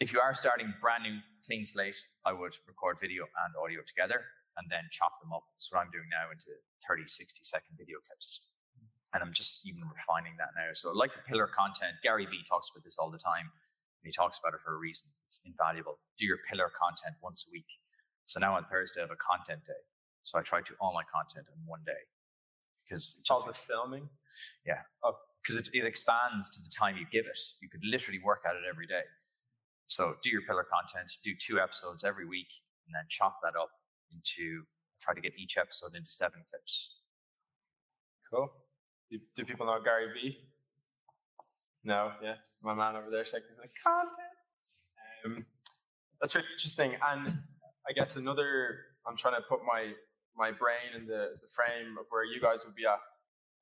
if 0.00 0.12
you 0.12 0.20
are 0.20 0.34
starting 0.34 0.72
brand 0.80 1.04
new 1.04 1.18
clean 1.46 1.64
slate, 1.64 1.96
I 2.24 2.32
would 2.32 2.56
record 2.66 2.98
video 2.98 3.22
and 3.22 3.54
audio 3.62 3.80
together 3.86 4.24
and 4.56 4.66
then 4.70 4.88
chop 4.90 5.20
them 5.22 5.32
up. 5.32 5.44
That's 5.54 5.70
what 5.70 5.80
I'm 5.80 5.92
doing 5.92 6.08
now 6.10 6.32
into 6.32 6.50
30, 6.88 7.06
60 7.06 7.40
second 7.44 7.76
video 7.78 7.98
clips. 8.04 8.48
And 9.14 9.22
I'm 9.22 9.32
just 9.32 9.62
even 9.68 9.84
refining 9.84 10.40
that 10.40 10.56
now. 10.56 10.72
So, 10.72 10.90
like 10.92 11.12
the 11.12 11.20
pillar 11.28 11.46
content, 11.46 12.00
Gary 12.02 12.24
Vee 12.24 12.48
talks 12.48 12.72
about 12.72 12.82
this 12.82 12.96
all 12.96 13.12
the 13.12 13.20
time. 13.20 13.52
And 14.02 14.08
he 14.08 14.12
talks 14.12 14.40
about 14.40 14.56
it 14.56 14.60
for 14.64 14.74
a 14.74 14.80
reason. 14.80 15.12
It's 15.28 15.44
invaluable. 15.44 16.00
Do 16.18 16.24
your 16.24 16.40
pillar 16.48 16.72
content 16.72 17.20
once 17.22 17.44
a 17.46 17.52
week. 17.52 17.68
So 18.32 18.40
now 18.40 18.56
on 18.56 18.64
Thursday, 18.64 19.00
I 19.00 19.04
have 19.04 19.10
a 19.12 19.20
content 19.20 19.60
day. 19.66 19.84
So 20.24 20.38
I 20.38 20.42
try 20.42 20.60
to 20.60 20.64
do 20.64 20.74
all 20.80 20.94
my 20.94 21.04
content 21.04 21.44
in 21.52 21.60
one 21.68 21.80
day. 21.84 22.00
Because 22.80 23.20
all 23.28 23.44
the 23.44 23.52
filming? 23.52 24.08
Yeah. 24.64 24.80
Because 25.42 25.56
oh. 25.56 25.60
it, 25.60 25.68
it 25.74 25.84
expands 25.84 26.48
to 26.56 26.62
the 26.64 26.72
time 26.72 26.96
you 26.96 27.04
give 27.12 27.26
it. 27.26 27.38
You 27.60 27.68
could 27.68 27.84
literally 27.84 28.20
work 28.24 28.40
at 28.48 28.56
it 28.56 28.62
every 28.66 28.86
day. 28.86 29.04
So 29.86 30.16
do 30.22 30.30
your 30.30 30.40
pillar 30.48 30.64
content, 30.64 31.12
do 31.22 31.32
two 31.36 31.60
episodes 31.60 32.04
every 32.04 32.26
week, 32.26 32.48
and 32.86 32.94
then 32.94 33.04
chop 33.10 33.36
that 33.42 33.52
up 33.54 33.68
into 34.10 34.64
try 34.98 35.12
to 35.12 35.20
get 35.20 35.34
each 35.36 35.58
episode 35.58 35.94
into 35.94 36.10
seven 36.10 36.40
clips. 36.48 36.96
Cool. 38.32 38.50
Do, 39.10 39.18
do 39.36 39.44
people 39.44 39.66
know 39.66 39.78
Gary 39.84 40.08
Vee? 40.14 40.38
No, 41.84 42.12
yes. 42.22 42.56
My 42.62 42.72
man 42.72 42.96
over 42.96 43.10
there 43.10 43.26
shaking 43.26 43.50
his 43.50 43.58
like 43.58 43.74
content. 43.84 44.16
Um, 45.26 45.44
that's 46.18 46.34
really 46.34 46.48
interesting. 46.56 46.94
And 47.06 47.42
I 47.88 47.92
guess 47.92 48.16
another 48.16 48.94
I'm 49.06 49.16
trying 49.16 49.34
to 49.34 49.42
put 49.48 49.60
my 49.66 49.92
my 50.36 50.50
brain 50.50 50.96
in 50.96 51.04
the, 51.06 51.36
the 51.42 51.50
frame 51.52 51.98
of 52.00 52.06
where 52.08 52.24
you 52.24 52.40
guys 52.40 52.64
would 52.64 52.74
be 52.74 52.86
at. 52.86 53.00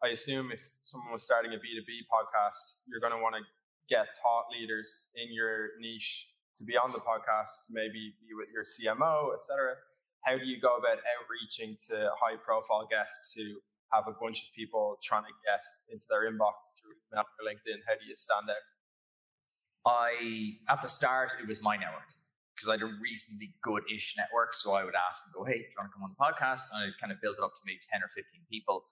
I 0.04 0.14
assume 0.14 0.52
if 0.52 0.62
someone 0.82 1.12
was 1.12 1.24
starting 1.24 1.52
a 1.52 1.58
B2B 1.58 2.06
podcast, 2.06 2.78
you're 2.86 3.00
going 3.00 3.12
to 3.12 3.18
want 3.18 3.34
to 3.34 3.42
get 3.90 4.06
thought 4.22 4.46
leaders 4.54 5.10
in 5.18 5.34
your 5.34 5.74
niche 5.80 6.30
to 6.56 6.62
be 6.62 6.78
on 6.78 6.92
the 6.92 7.02
podcast, 7.02 7.74
maybe 7.74 8.14
be 8.22 8.32
with 8.38 8.48
your 8.54 8.62
CMO, 8.62 9.34
etc. 9.34 9.74
How 10.22 10.38
do 10.38 10.46
you 10.46 10.60
go 10.60 10.76
about 10.76 11.02
outreaching 11.18 11.76
to 11.90 12.14
high 12.14 12.36
profile 12.38 12.86
guests 12.86 13.34
who 13.34 13.58
have 13.92 14.06
a 14.06 14.14
bunch 14.14 14.46
of 14.46 14.54
people 14.54 14.96
trying 15.02 15.24
to 15.24 15.34
get 15.42 15.64
into 15.90 16.06
their 16.08 16.30
inbox 16.30 16.54
through 16.78 16.94
LinkedIn? 17.42 17.82
How 17.88 17.98
do 17.98 18.06
you 18.06 18.14
stand 18.14 18.46
out? 18.46 18.62
I 19.90 20.60
at 20.68 20.82
the 20.82 20.88
start 20.88 21.32
it 21.40 21.48
was 21.48 21.62
my 21.62 21.76
network 21.76 22.12
because 22.60 22.68
I 22.68 22.76
had 22.76 22.84
a 22.84 22.92
reasonably 23.00 23.56
good-ish 23.64 24.20
network. 24.20 24.52
So 24.52 24.76
I 24.76 24.84
would 24.84 24.92
ask 24.94 25.24
and 25.24 25.32
go, 25.32 25.48
"Hey, 25.48 25.64
do 25.64 25.72
you 25.72 25.78
want 25.80 25.88
to 25.88 25.94
come 25.96 26.04
on 26.04 26.12
the 26.12 26.20
podcast?" 26.20 26.68
And 26.68 26.84
I 26.84 26.92
kind 27.00 27.10
of 27.10 27.18
built 27.24 27.40
it 27.40 27.42
up 27.42 27.56
to 27.56 27.62
maybe 27.64 27.80
ten 27.80 28.04
or 28.04 28.08
fifteen 28.08 28.44
people. 28.52 28.84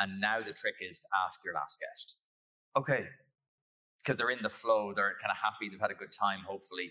And 0.00 0.18
now 0.18 0.40
the 0.40 0.56
trick 0.56 0.80
is 0.80 0.98
to 1.00 1.08
ask 1.26 1.44
your 1.44 1.52
last 1.52 1.76
guest. 1.78 2.16
Okay, 2.74 3.04
because 4.00 4.16
they're 4.16 4.32
in 4.32 4.40
the 4.42 4.48
flow, 4.48 4.94
they're 4.96 5.20
kind 5.20 5.30
of 5.30 5.36
happy, 5.36 5.68
they've 5.68 5.80
had 5.80 5.90
a 5.90 6.00
good 6.00 6.12
time. 6.16 6.40
Hopefully, 6.48 6.88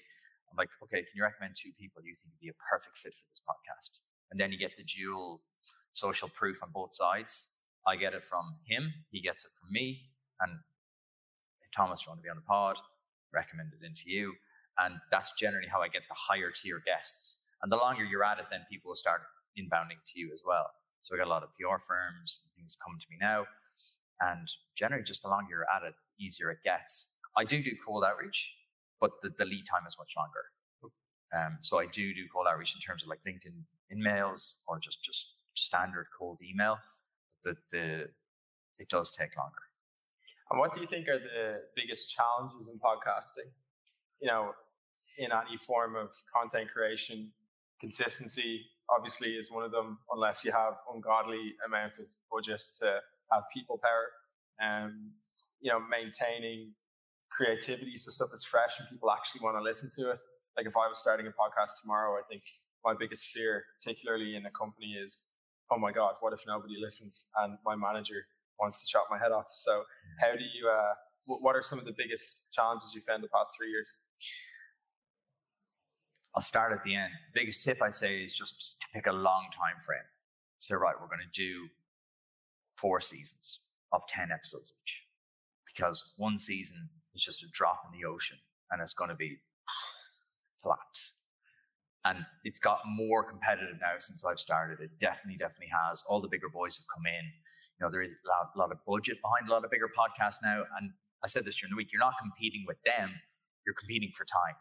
I'm 0.51 0.57
like, 0.57 0.69
okay, 0.83 1.01
can 1.01 1.13
you 1.15 1.23
recommend 1.23 1.55
two 1.57 1.71
people 1.73 2.03
you 2.05 2.13
think 2.13 2.29
would 2.37 2.45
be 2.45 2.53
a 2.53 2.59
perfect 2.69 2.97
fit 2.97 3.17
for 3.17 3.25
this 3.33 3.41
podcast? 3.41 4.05
And 4.29 4.39
then 4.39 4.51
you 4.51 4.59
get 4.59 4.77
the 4.77 4.83
dual 4.83 5.41
social 5.93 6.29
proof 6.29 6.61
on 6.61 6.69
both 6.71 6.93
sides. 6.93 7.55
I 7.87 7.95
get 7.95 8.13
it 8.13 8.23
from 8.23 8.59
him, 8.67 8.93
he 9.09 9.21
gets 9.21 9.45
it 9.45 9.51
from 9.59 9.71
me, 9.71 10.11
and 10.41 10.59
Thomas, 11.75 12.05
you 12.05 12.11
want 12.11 12.19
to 12.19 12.23
be 12.23 12.29
on 12.29 12.35
the 12.35 12.43
pod, 12.43 12.77
recommend 13.33 13.71
it 13.73 13.83
into 13.83 14.03
you. 14.05 14.35
And 14.83 14.95
that's 15.11 15.33
generally 15.33 15.67
how 15.67 15.81
I 15.81 15.87
get 15.87 16.03
the 16.07 16.15
higher 16.15 16.51
tier 16.51 16.81
guests. 16.85 17.43
And 17.61 17.71
the 17.71 17.77
longer 17.77 18.03
you're 18.03 18.23
at 18.23 18.39
it, 18.39 18.45
then 18.49 18.61
people 18.69 18.89
will 18.89 18.95
start 18.95 19.21
inbounding 19.57 19.99
to 20.07 20.19
you 20.19 20.31
as 20.33 20.41
well. 20.45 20.71
So 21.01 21.15
I 21.15 21.17
got 21.17 21.27
a 21.27 21.29
lot 21.29 21.43
of 21.43 21.49
PR 21.55 21.79
firms 21.79 22.41
and 22.43 22.51
things 22.55 22.77
coming 22.83 22.99
to 22.99 23.05
me 23.09 23.17
now. 23.19 23.45
And 24.21 24.47
generally, 24.75 25.03
just 25.03 25.23
the 25.23 25.29
longer 25.29 25.49
you're 25.51 25.67
at 25.73 25.83
it, 25.87 25.93
the 26.17 26.25
easier 26.25 26.51
it 26.51 26.59
gets. 26.63 27.15
I 27.37 27.45
do 27.45 27.63
do 27.63 27.71
cold 27.85 28.03
outreach, 28.03 28.57
but 28.99 29.11
the, 29.21 29.31
the 29.37 29.45
lead 29.45 29.65
time 29.65 29.87
is 29.87 29.95
much 29.97 30.13
longer. 30.17 30.51
Um, 31.35 31.57
so 31.61 31.79
I 31.79 31.85
do 31.85 32.13
do 32.13 32.25
cold 32.33 32.47
outreach 32.49 32.75
in 32.75 32.81
terms 32.81 33.03
of 33.03 33.09
like 33.09 33.19
LinkedIn 33.27 33.53
in 33.91 34.01
mails 34.01 34.63
or 34.67 34.79
just 34.79 35.03
just 35.03 35.35
standard 35.53 36.07
cold 36.17 36.39
email. 36.43 36.79
The 37.43 37.55
the 37.71 38.09
it 38.79 38.89
does 38.89 39.11
take 39.11 39.37
longer. 39.37 39.63
And 40.49 40.59
what 40.59 40.73
do 40.73 40.81
you 40.81 40.87
think 40.87 41.07
are 41.07 41.19
the 41.19 41.61
biggest 41.75 42.09
challenges 42.09 42.67
in 42.67 42.79
podcasting? 42.79 43.51
You 44.19 44.27
know, 44.27 44.53
in 45.19 45.29
any 45.31 45.57
form 45.57 45.95
of 45.95 46.11
content 46.33 46.71
creation, 46.71 47.31
consistency 47.79 48.65
obviously 48.89 49.31
is 49.31 49.51
one 49.51 49.63
of 49.63 49.71
them, 49.71 49.99
unless 50.11 50.43
you 50.43 50.51
have 50.51 50.73
ungodly 50.93 51.53
amounts 51.67 51.99
of 51.99 52.05
budget 52.31 52.63
to 52.79 52.99
have 53.31 53.43
people 53.53 53.79
power. 53.83 54.09
Um, 54.65 55.11
you 55.61 55.71
know, 55.71 55.79
maintaining 55.79 56.73
creativity 57.29 57.97
so 57.97 58.11
stuff 58.11 58.29
is 58.33 58.43
fresh 58.43 58.79
and 58.79 58.87
people 58.89 59.11
actually 59.11 59.41
want 59.43 59.55
to 59.57 59.61
listen 59.61 59.91
to 59.95 60.11
it. 60.11 60.19
Like 60.57 60.65
if 60.65 60.75
I 60.75 60.87
was 60.87 60.99
starting 60.99 61.27
a 61.27 61.29
podcast 61.29 61.81
tomorrow, 61.81 62.17
I 62.17 62.23
think 62.29 62.41
my 62.83 62.93
biggest 62.97 63.27
fear, 63.27 63.65
particularly 63.77 64.35
in 64.35 64.45
a 64.45 64.51
company, 64.51 64.97
is 64.97 65.27
oh 65.71 65.77
my 65.77 65.91
god, 65.91 66.15
what 66.21 66.33
if 66.33 66.41
nobody 66.47 66.75
listens 66.81 67.27
and 67.37 67.57
my 67.65 67.75
manager 67.75 68.25
wants 68.59 68.81
to 68.81 68.87
chop 68.87 69.05
my 69.11 69.17
head 69.17 69.31
off? 69.31 69.47
So, 69.51 69.83
how 70.19 70.31
do 70.31 70.43
you? 70.43 70.67
Uh, 70.67 70.93
what 71.27 71.55
are 71.55 71.61
some 71.61 71.77
of 71.77 71.85
the 71.85 71.93
biggest 71.95 72.51
challenges 72.51 72.91
you've 72.95 73.03
found 73.03 73.23
the 73.23 73.29
past 73.29 73.51
three 73.55 73.69
years? 73.69 73.97
I'll 76.35 76.41
start 76.41 76.73
at 76.73 76.83
the 76.83 76.95
end. 76.95 77.11
The 77.33 77.39
biggest 77.39 77.63
tip 77.63 77.81
I'd 77.81 77.95
say 77.95 78.23
is 78.23 78.35
just 78.35 78.79
to 78.81 78.87
pick 78.93 79.07
a 79.07 79.11
long 79.11 79.47
time 79.51 79.81
frame. 79.85 79.99
Say, 80.59 80.75
right, 80.75 80.95
we're 80.99 81.07
going 81.07 81.19
to 81.19 81.41
do 81.41 81.67
four 82.75 83.01
seasons 83.01 83.61
of 83.91 84.05
10 84.07 84.29
episodes 84.31 84.73
each 84.83 85.03
because 85.65 86.13
one 86.17 86.37
season 86.37 86.89
is 87.15 87.23
just 87.23 87.43
a 87.43 87.47
drop 87.51 87.81
in 87.85 87.99
the 87.99 88.05
ocean 88.05 88.37
and 88.71 88.81
it's 88.81 88.93
going 88.93 89.09
to 89.09 89.15
be 89.15 89.37
flat. 90.53 90.77
And 92.05 92.25
it's 92.43 92.59
got 92.59 92.79
more 92.85 93.23
competitive 93.23 93.75
now 93.81 93.97
since 93.97 94.23
I've 94.23 94.39
started. 94.39 94.79
It 94.79 94.91
definitely, 94.99 95.37
definitely 95.37 95.71
has. 95.85 96.03
All 96.07 96.21
the 96.21 96.29
bigger 96.29 96.49
boys 96.49 96.77
have 96.77 96.85
come 96.93 97.05
in. 97.05 97.25
You 97.77 97.85
know, 97.85 97.91
there 97.91 98.01
is 98.01 98.13
a 98.13 98.27
lot, 98.27 98.51
a 98.55 98.59
lot 98.59 98.71
of 98.71 98.77
budget 98.87 99.17
behind 99.21 99.49
a 99.49 99.51
lot 99.51 99.65
of 99.65 99.71
bigger 99.71 99.89
podcasts 99.89 100.39
now. 100.43 100.63
And 100.79 100.91
I 101.23 101.27
said 101.27 101.43
this 101.43 101.57
during 101.57 101.71
the 101.71 101.77
week, 101.77 101.91
you're 101.91 101.99
not 101.99 102.13
competing 102.19 102.63
with 102.67 102.77
them, 102.85 103.11
you're 103.65 103.75
competing 103.75 104.11
for 104.15 104.25
time. 104.25 104.55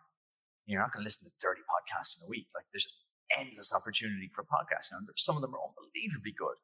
You're 0.68 0.80
not 0.80 0.92
going 0.92 1.02
to 1.02 1.08
listen 1.08 1.24
to 1.24 1.34
30 1.40 1.60
podcasts 1.64 2.20
in 2.20 2.26
a 2.26 2.28
week. 2.28 2.46
Like 2.54 2.64
there's 2.72 2.86
endless 3.36 3.72
opportunity 3.72 4.28
for 4.32 4.44
podcasts. 4.44 4.92
And 4.92 5.08
some 5.16 5.34
of 5.34 5.42
them 5.42 5.54
are 5.54 5.60
unbelievably 5.64 6.34
good, 6.38 6.56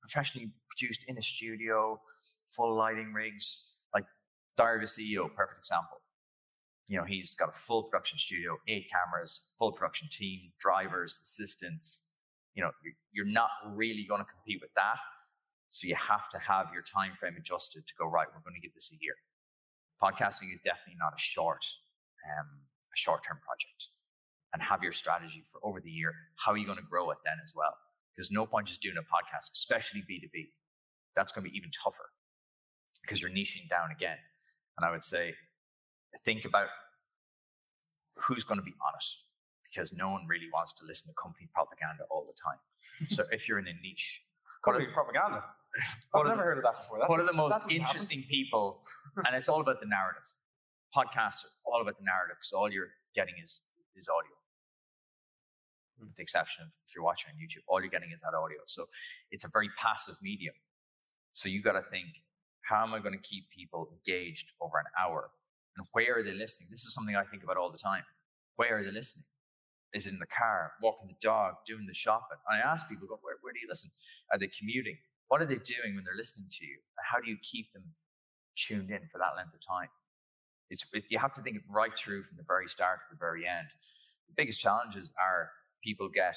professionally 0.00 0.52
produced 0.70 1.04
in 1.08 1.18
a 1.18 1.22
studio, 1.22 2.00
full 2.46 2.76
lighting 2.76 3.12
rigs. 3.12 3.74
Like 3.92 4.04
Diary 4.56 4.78
of 4.78 4.82
a 4.84 4.86
CEO, 4.86 5.26
perfect 5.34 5.58
example. 5.58 5.98
You 6.88 6.98
know, 6.98 7.04
he's 7.04 7.34
got 7.34 7.50
a 7.50 7.52
full 7.52 7.84
production 7.84 8.18
studio, 8.18 8.56
eight 8.68 8.88
cameras, 8.88 9.50
full 9.58 9.72
production 9.72 10.08
team, 10.10 10.52
drivers, 10.60 11.20
assistants. 11.22 12.08
You 12.54 12.62
know, 12.62 12.70
you're, 13.12 13.26
not 13.26 13.50
really 13.74 14.06
going 14.08 14.20
to 14.20 14.26
compete 14.26 14.58
with 14.62 14.72
that. 14.74 14.96
So 15.68 15.86
you 15.86 15.94
have 15.94 16.28
to 16.30 16.38
have 16.38 16.68
your 16.72 16.82
time 16.82 17.12
frame 17.18 17.34
adjusted 17.38 17.86
to 17.86 17.92
go 17.98 18.06
right. 18.06 18.26
We're 18.26 18.40
going 18.40 18.58
to 18.58 18.64
give 18.66 18.72
this 18.74 18.90
a 18.90 18.98
year. 19.02 19.14
Podcasting 20.02 20.52
is 20.52 20.60
definitely 20.64 20.96
not 20.98 21.12
a 21.12 21.20
short, 21.20 21.62
um, 22.24 22.64
a 22.98 23.02
short-term 23.04 23.38
project. 23.44 23.88
And 24.52 24.62
have 24.62 24.82
your 24.82 24.92
strategy 24.92 25.44
for 25.52 25.60
over 25.62 25.80
the 25.80 25.90
year. 25.90 26.14
How 26.36 26.52
are 26.52 26.56
you 26.56 26.64
going 26.64 26.78
to 26.78 26.88
grow 26.88 27.10
it 27.10 27.18
then 27.24 27.36
as 27.44 27.52
well? 27.54 27.76
Because 28.16 28.30
no 28.30 28.46
point 28.46 28.66
just 28.66 28.80
doing 28.80 28.96
a 28.96 29.04
podcast, 29.04 29.52
especially 29.52 30.00
B2B. 30.00 30.48
That's 31.14 31.32
going 31.32 31.44
to 31.44 31.50
be 31.50 31.56
even 31.56 31.70
tougher 31.70 32.08
because 33.02 33.20
you're 33.20 33.30
niching 33.30 33.68
down 33.68 33.90
again. 33.90 34.16
And 34.78 34.86
I 34.86 34.90
would 34.90 35.04
say, 35.04 35.34
think 36.24 36.46
about 36.46 36.68
who's 38.16 38.44
going 38.44 38.58
to 38.58 38.64
be 38.64 38.72
on 38.72 38.94
it 38.96 39.04
because 39.68 39.92
no 39.92 40.10
one 40.10 40.26
really 40.26 40.48
wants 40.52 40.72
to 40.74 40.84
listen 40.86 41.08
to 41.08 41.14
company 41.20 41.48
propaganda 41.52 42.04
all 42.10 42.26
the 42.26 42.36
time. 42.40 43.08
so 43.10 43.24
if 43.30 43.48
you're 43.48 43.58
in 43.58 43.66
a 43.66 43.74
niche, 43.82 44.22
company 44.64 44.86
propaganda. 44.92 45.44
I've 46.14 46.24
never 46.24 46.36
the, 46.36 46.42
heard 46.42 46.58
of 46.58 46.64
that 46.64 46.76
before. 46.76 46.98
That's, 46.98 47.10
one 47.10 47.20
of 47.20 47.26
the 47.26 47.34
most 47.34 47.70
interesting 47.70 48.24
people, 48.28 48.82
and 49.26 49.36
it's 49.36 49.48
all 49.48 49.60
about 49.60 49.80
the 49.80 49.86
narrative. 49.86 50.24
Podcasts 50.94 51.44
are 51.44 51.52
all 51.66 51.80
about 51.82 51.98
the 51.98 52.04
narrative 52.04 52.36
because 52.38 52.52
all 52.52 52.70
you're 52.70 52.92
getting 53.14 53.34
is 53.42 53.64
is 53.96 54.08
audio. 54.08 54.36
Hmm. 55.98 56.06
With 56.06 56.16
the 56.16 56.22
exception 56.22 56.64
of 56.64 56.70
if 56.86 56.94
you're 56.94 57.04
watching 57.04 57.32
on 57.32 57.36
YouTube, 57.36 57.64
all 57.68 57.80
you're 57.80 57.90
getting 57.90 58.12
is 58.12 58.20
that 58.20 58.34
audio. 58.36 58.58
So 58.66 58.84
it's 59.30 59.44
a 59.44 59.50
very 59.52 59.68
passive 59.76 60.16
medium. 60.22 60.54
So 61.32 61.48
you 61.48 61.62
got 61.62 61.72
to 61.72 61.82
think, 61.90 62.08
how 62.62 62.82
am 62.82 62.94
I 62.94 62.98
going 63.00 63.16
to 63.16 63.22
keep 63.22 63.50
people 63.50 63.88
engaged 63.92 64.52
over 64.60 64.78
an 64.78 64.86
hour? 64.98 65.30
And 65.76 65.86
where 65.92 66.18
are 66.18 66.22
they 66.22 66.34
listening? 66.34 66.68
This 66.70 66.84
is 66.84 66.94
something 66.94 67.14
I 67.16 67.24
think 67.24 67.42
about 67.42 67.56
all 67.56 67.70
the 67.70 67.78
time. 67.78 68.02
Where 68.56 68.78
are 68.78 68.82
they 68.82 68.90
listening? 68.90 69.24
Is 69.94 70.06
it 70.06 70.12
in 70.12 70.18
the 70.18 70.26
car, 70.26 70.72
walking 70.82 71.08
the 71.08 71.16
dog, 71.22 71.54
doing 71.66 71.86
the 71.86 71.94
shopping? 71.94 72.36
And 72.48 72.60
I 72.60 72.66
ask 72.66 72.88
people, 72.88 73.08
where, 73.08 73.36
where 73.40 73.52
do 73.52 73.60
you 73.60 73.68
listen? 73.68 73.90
Are 74.32 74.38
they 74.38 74.48
commuting? 74.48 74.98
What 75.28 75.40
are 75.40 75.46
they 75.46 75.56
doing 75.56 75.94
when 75.94 76.04
they're 76.04 76.16
listening 76.16 76.48
to 76.58 76.66
you? 76.66 76.76
How 77.00 77.20
do 77.20 77.30
you 77.30 77.36
keep 77.40 77.72
them 77.72 77.84
tuned 78.56 78.90
in 78.90 79.08
for 79.10 79.18
that 79.18 79.36
length 79.36 79.54
of 79.54 79.60
time? 79.60 79.88
It's, 80.70 80.84
it, 80.92 81.04
you 81.08 81.18
have 81.18 81.32
to 81.34 81.42
think 81.42 81.56
it 81.56 81.62
right 81.68 81.94
through 81.96 82.22
from 82.24 82.36
the 82.36 82.44
very 82.46 82.68
start 82.68 83.00
to 83.00 83.14
the 83.14 83.18
very 83.18 83.46
end. 83.46 83.68
The 84.28 84.34
biggest 84.36 84.60
challenges 84.60 85.12
are 85.20 85.50
people 85.82 86.08
get 86.08 86.36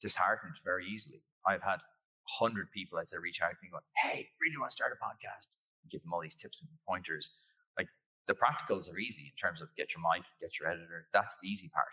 disheartened 0.00 0.54
very 0.64 0.86
easily. 0.86 1.20
I've 1.46 1.62
had 1.62 1.80
hundred 2.28 2.70
people 2.70 2.98
as 2.98 3.12
I'd 3.12 3.22
reach 3.22 3.40
out 3.42 3.50
to 3.50 3.56
me 3.62 3.70
going, 3.70 3.82
Hey, 3.96 4.28
really 4.40 4.56
want 4.58 4.70
to 4.70 4.74
start 4.74 4.92
a 4.94 5.04
podcast? 5.04 5.56
And 5.82 5.90
give 5.90 6.02
them 6.02 6.12
all 6.12 6.20
these 6.20 6.34
tips 6.34 6.60
and 6.60 6.68
pointers. 6.86 7.30
Like 7.78 7.88
the 8.26 8.34
practicals 8.34 8.92
are 8.92 8.98
easy 8.98 9.32
in 9.32 9.36
terms 9.40 9.60
of 9.60 9.68
get 9.76 9.94
your 9.94 10.02
mic, 10.02 10.24
get 10.40 10.58
your 10.60 10.68
editor. 10.68 11.08
That's 11.12 11.38
the 11.42 11.48
easy 11.48 11.68
part. 11.74 11.90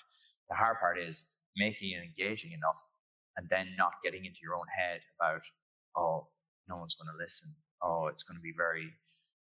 The 0.50 0.56
hard 0.56 0.78
part 0.80 1.00
is 1.00 1.26
making 1.58 1.92
it 1.92 2.04
engaging 2.04 2.52
enough 2.52 2.78
and 3.38 3.48
then 3.50 3.74
not 3.78 3.94
getting 4.04 4.26
into 4.26 4.40
your 4.44 4.56
own 4.56 4.66
head 4.76 5.02
about, 5.20 5.42
oh, 5.96 6.28
no 6.68 6.78
one's 6.78 6.96
going 6.96 7.10
to 7.12 7.18
listen. 7.22 7.54
Oh, 7.82 8.08
it's 8.08 8.24
going 8.24 8.38
to 8.38 8.42
be 8.42 8.54
very, 8.56 8.94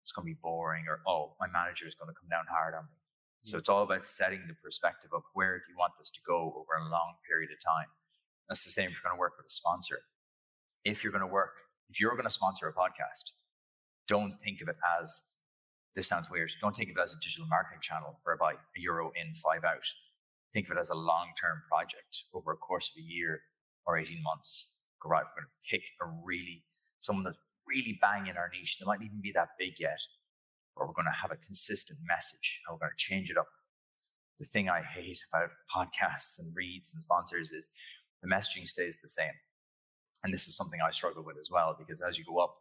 it's 0.04 0.12
going 0.12 0.28
to 0.28 0.36
be 0.36 0.40
boring. 0.44 0.86
Or, 0.88 1.00
oh, 1.08 1.34
my 1.40 1.48
manager 1.48 1.88
is 1.88 1.96
going 1.96 2.12
to 2.12 2.20
come 2.20 2.30
down 2.30 2.46
hard 2.52 2.76
on 2.76 2.84
me. 2.86 3.00
So 3.44 3.58
it's 3.58 3.68
all 3.68 3.84
about 3.84 4.06
setting 4.06 4.44
the 4.48 4.56
perspective 4.56 5.12
of 5.12 5.24
where 5.34 5.58
do 5.58 5.66
you 5.68 5.76
want 5.78 5.94
this 6.00 6.10
to 6.12 6.22
go 6.26 6.56
over 6.56 6.80
a 6.80 6.90
long 6.90 7.16
period 7.28 7.52
of 7.52 7.60
time. 7.60 7.88
That's 8.48 8.64
the 8.64 8.72
same 8.72 8.88
if 8.88 8.96
you're 8.96 9.10
going 9.10 9.18
to 9.18 9.20
work 9.20 9.34
with 9.38 9.48
a 9.48 9.52
sponsor. 9.52 10.00
If 10.86 11.04
you're 11.04 11.12
going 11.12 11.28
to 11.28 11.32
work, 11.32 11.52
if 11.90 12.00
you're 12.00 12.16
going 12.16 12.24
to 12.24 12.30
sponsor 12.30 12.68
a 12.68 12.74
podcast, 12.74 13.36
don't 14.08 14.40
think 14.44 14.62
of 14.62 14.70
it 14.70 14.78
as 15.00 15.24
this 15.96 16.08
sounds 16.08 16.30
weird. 16.32 16.52
Don't 16.62 16.76
think 16.76 16.90
of 16.90 16.98
it 16.98 17.04
as 17.04 17.14
a 17.14 17.20
digital 17.22 17.48
marketing 17.48 17.82
channel 17.82 18.20
whereby 18.24 18.54
a 18.54 18.80
euro 18.80 19.12
in, 19.16 19.34
five 19.36 19.64
out. 19.64 19.86
Think 20.54 20.68
of 20.70 20.78
it 20.78 20.80
as 20.80 20.90
a 20.90 20.96
long 20.96 21.32
term 21.40 21.62
project 21.70 22.24
over 22.34 22.54
a 22.54 22.58
course 22.58 22.92
of 22.96 23.02
a 23.02 23.06
year 23.06 23.42
or 23.86 23.98
18 23.98 24.24
months. 24.24 24.76
Go 25.02 25.10
right, 25.10 25.24
we're 25.24 25.42
going 25.42 25.52
to 25.52 25.70
pick 25.70 25.84
a 26.02 26.06
really, 26.24 26.64
someone 27.00 27.26
that's 27.26 27.38
really 27.74 27.98
banging 28.02 28.38
our 28.38 28.50
niche. 28.54 28.78
They 28.80 28.86
might 28.86 29.02
even 29.02 29.22
be 29.22 29.32
that 29.34 29.50
big 29.58 29.80
yet, 29.80 30.00
or 30.76 30.88
we're 30.88 30.94
going 30.94 31.06
to 31.06 31.22
have 31.22 31.32
a 31.32 31.38
consistent 31.38 32.00
message 32.08 32.62
and 32.68 32.74
we're 32.74 32.86
going 32.86 32.96
to 32.98 33.04
change 33.04 33.30
it 33.32 33.38
up. 33.38 33.48
The 34.40 34.46
thing 34.46 34.70
I 34.70 34.82
hate 34.82 35.20
about 35.34 35.50
podcasts 35.74 36.40
and 36.40 36.56
reads 36.56 36.94
and 36.94 37.02
sponsors 37.02 37.52
is 37.52 37.70
the 38.22 38.30
messaging 38.30 38.68
stays 38.68 38.98
the 39.02 39.10
same. 39.10 39.34
And 40.24 40.34
this 40.34 40.48
is 40.48 40.56
something 40.56 40.80
I 40.82 40.92
struggle 40.92 41.24
with 41.24 41.38
as 41.40 41.50
well, 41.52 41.76
because 41.78 42.02
as 42.02 42.18
you 42.18 42.26
go 42.26 42.38
up, 42.38 42.56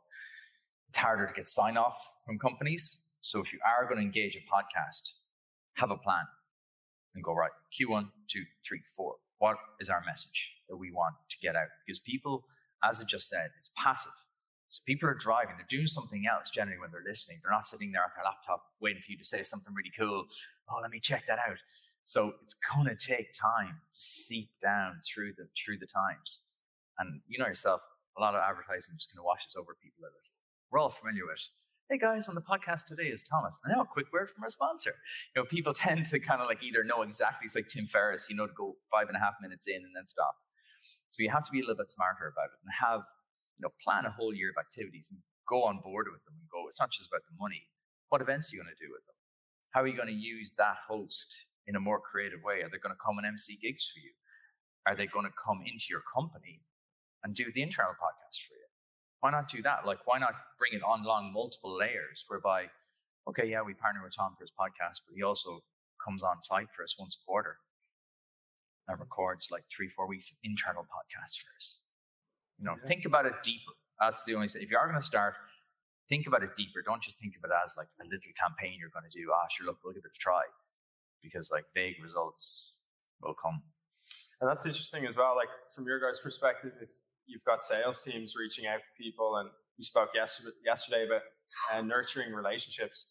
it's 0.88 0.98
harder 0.98 1.26
to 1.26 1.32
get 1.32 1.48
sign 1.48 1.76
off 1.76 2.12
from 2.26 2.38
companies 2.38 3.06
So 3.22 3.40
if 3.40 3.52
you 3.52 3.60
are 3.64 3.84
going 3.84 3.98
to 3.98 4.04
engage 4.04 4.36
a 4.36 4.40
podcast, 4.40 5.14
have 5.74 5.92
a 5.92 5.96
plan 5.96 6.24
and 7.14 7.22
go, 7.22 7.32
right, 7.34 7.52
Q1, 7.72 8.08
two, 8.28 8.42
three, 8.66 8.80
four. 8.96 9.14
What 9.38 9.56
is 9.80 9.88
our 9.88 10.02
message 10.04 10.52
that 10.68 10.76
we 10.76 10.90
want 10.90 11.14
to 11.30 11.36
get 11.40 11.54
out? 11.54 11.68
Because 11.86 12.00
people, 12.00 12.44
as 12.84 13.00
I 13.00 13.04
just 13.04 13.28
said, 13.28 13.50
it's 13.58 13.70
passive. 13.76 14.12
So 14.72 14.80
people 14.86 15.06
are 15.06 15.14
driving, 15.14 15.56
they're 15.58 15.66
doing 15.68 15.86
something 15.86 16.24
else 16.24 16.48
generally 16.48 16.80
when 16.80 16.88
they're 16.90 17.04
listening. 17.06 17.40
They're 17.42 17.52
not 17.52 17.66
sitting 17.66 17.92
there 17.92 18.00
at 18.00 18.16
their 18.16 18.24
laptop 18.24 18.64
waiting 18.80 19.02
for 19.02 19.12
you 19.12 19.18
to 19.18 19.24
say 19.24 19.42
something 19.42 19.74
really 19.76 19.92
cool. 19.92 20.24
Oh, 20.64 20.80
let 20.80 20.90
me 20.90 20.98
check 20.98 21.26
that 21.28 21.38
out. 21.38 21.60
So 22.04 22.32
it's 22.42 22.56
to 22.56 22.96
take 22.96 23.34
time 23.36 23.84
to 23.92 24.00
seep 24.00 24.48
down 24.62 25.00
through 25.04 25.34
the 25.36 25.44
through 25.52 25.76
the 25.76 25.86
times. 25.86 26.48
And 26.98 27.20
you 27.28 27.38
know 27.38 27.46
yourself, 27.46 27.82
a 28.16 28.20
lot 28.22 28.34
of 28.34 28.40
advertising 28.40 28.94
just 28.96 29.12
kind 29.12 29.20
of 29.20 29.28
washes 29.28 29.56
over 29.60 29.76
people 29.76 30.04
a 30.04 30.08
little. 30.08 30.32
We're 30.70 30.80
all 30.80 30.88
familiar 30.88 31.26
with. 31.28 31.46
Hey 31.90 31.98
guys, 31.98 32.26
on 32.26 32.34
the 32.34 32.40
podcast 32.40 32.86
today 32.86 33.12
is 33.12 33.22
Thomas. 33.22 33.60
And 33.64 33.76
now 33.76 33.82
a 33.82 33.86
quick 33.86 34.06
word 34.10 34.30
from 34.30 34.42
our 34.42 34.48
sponsor. 34.48 34.94
You 35.36 35.42
know, 35.42 35.44
people 35.44 35.74
tend 35.76 36.06
to 36.06 36.18
kind 36.18 36.40
of 36.40 36.48
like 36.48 36.64
either 36.64 36.82
know 36.82 37.02
exactly, 37.02 37.44
it's 37.44 37.54
like 37.54 37.68
Tim 37.68 37.86
Ferriss, 37.86 38.30
you 38.30 38.36
know, 38.36 38.46
to 38.46 38.56
go 38.56 38.76
five 38.90 39.08
and 39.08 39.18
a 39.18 39.20
half 39.20 39.34
minutes 39.42 39.68
in 39.68 39.84
and 39.84 39.92
then 39.94 40.08
stop. 40.08 40.32
So 41.10 41.22
you 41.22 41.28
have 41.28 41.44
to 41.44 41.52
be 41.52 41.60
a 41.60 41.62
little 41.62 41.76
bit 41.76 41.90
smarter 41.90 42.32
about 42.32 42.56
it 42.56 42.60
and 42.64 42.72
have, 42.80 43.04
you 43.62 43.70
know, 43.70 43.74
plan 43.78 44.04
a 44.06 44.10
whole 44.10 44.34
year 44.34 44.50
of 44.50 44.58
activities 44.58 45.06
and 45.14 45.22
go 45.46 45.62
on 45.62 45.78
board 45.78 46.10
with 46.10 46.18
them 46.26 46.34
and 46.34 46.50
go, 46.50 46.66
it's 46.66 46.80
not 46.80 46.90
just 46.90 47.06
about 47.06 47.22
the 47.30 47.38
money. 47.38 47.62
What 48.10 48.20
events 48.20 48.50
are 48.50 48.56
you 48.56 48.62
going 48.62 48.74
to 48.74 48.82
do 48.82 48.90
with 48.90 49.06
them? 49.06 49.14
How 49.70 49.82
are 49.82 49.86
you 49.86 49.94
going 49.94 50.10
to 50.10 50.18
use 50.18 50.50
that 50.58 50.82
host 50.82 51.30
in 51.70 51.76
a 51.76 51.80
more 51.80 52.02
creative 52.02 52.42
way? 52.42 52.66
Are 52.66 52.68
they 52.68 52.82
going 52.82 52.90
to 52.90 52.98
come 52.98 53.22
and 53.22 53.26
MC 53.26 53.54
gigs 53.62 53.86
for 53.86 54.02
you? 54.02 54.10
Are 54.90 54.98
they 54.98 55.06
going 55.06 55.30
to 55.30 55.36
come 55.38 55.62
into 55.62 55.86
your 55.94 56.02
company 56.10 56.58
and 57.22 57.38
do 57.38 57.46
the 57.54 57.62
internal 57.62 57.94
podcast 57.94 58.42
for 58.42 58.58
you? 58.58 58.66
Why 59.22 59.30
not 59.30 59.46
do 59.46 59.62
that? 59.62 59.86
Like, 59.86 60.02
why 60.04 60.18
not 60.18 60.34
bring 60.58 60.74
it 60.74 60.82
on 60.82 61.06
along 61.06 61.32
multiple 61.32 61.78
layers 61.78 62.26
whereby, 62.26 62.66
okay, 63.30 63.46
yeah, 63.46 63.62
we 63.62 63.78
partner 63.78 64.02
with 64.02 64.18
Tom 64.18 64.34
for 64.34 64.42
his 64.42 64.50
podcast, 64.50 65.06
but 65.06 65.14
he 65.14 65.22
also 65.22 65.62
comes 66.02 66.26
on 66.26 66.42
site 66.42 66.66
for 66.74 66.82
us 66.82 66.98
once 66.98 67.14
a 67.14 67.22
quarter 67.24 67.62
and 68.88 68.98
records 68.98 69.48
like 69.54 69.62
three, 69.70 69.86
four 69.88 70.08
weeks 70.08 70.34
of 70.34 70.38
internal 70.42 70.82
podcasts 70.82 71.38
for 71.38 71.54
us. 71.54 71.86
You 72.62 72.70
know, 72.70 72.76
think 72.86 73.04
about 73.04 73.26
it 73.26 73.34
deeper. 73.42 73.74
That's 73.98 74.24
the 74.24 74.36
only 74.36 74.46
thing. 74.46 74.62
If 74.62 74.70
you 74.70 74.78
are 74.78 74.86
going 74.86 74.98
to 75.00 75.04
start, 75.04 75.34
think 76.08 76.28
about 76.28 76.44
it 76.44 76.54
deeper. 76.56 76.78
Don't 76.86 77.02
just 77.02 77.18
think 77.18 77.34
of 77.34 77.42
it 77.42 77.50
as 77.64 77.74
like 77.76 77.88
a 78.00 78.04
little 78.04 78.30
campaign 78.38 78.78
you're 78.78 78.94
going 78.94 79.02
to 79.02 79.10
do. 79.10 79.26
Ah, 79.34 79.50
sure, 79.50 79.66
look, 79.66 79.78
we'll 79.82 79.92
give 79.92 80.06
it 80.06 80.14
a 80.14 80.20
try 80.22 80.42
because 81.22 81.50
like 81.50 81.64
big 81.74 81.94
results 82.00 82.74
will 83.20 83.34
come. 83.34 83.62
And 84.40 84.48
that's 84.48 84.64
interesting 84.64 85.06
as 85.06 85.16
well. 85.16 85.34
Like 85.34 85.50
from 85.74 85.86
your 85.86 85.98
guys' 85.98 86.20
perspective, 86.20 86.70
if 86.80 86.90
you've 87.26 87.42
got 87.42 87.64
sales 87.64 88.00
teams 88.02 88.34
reaching 88.38 88.66
out 88.66 88.78
to 88.78 89.02
people, 89.02 89.36
and 89.42 89.50
we 89.76 89.82
spoke 89.82 90.10
yesterday, 90.14 90.54
yesterday 90.64 91.06
about 91.06 91.22
uh, 91.74 91.82
nurturing 91.82 92.32
relationships. 92.32 93.10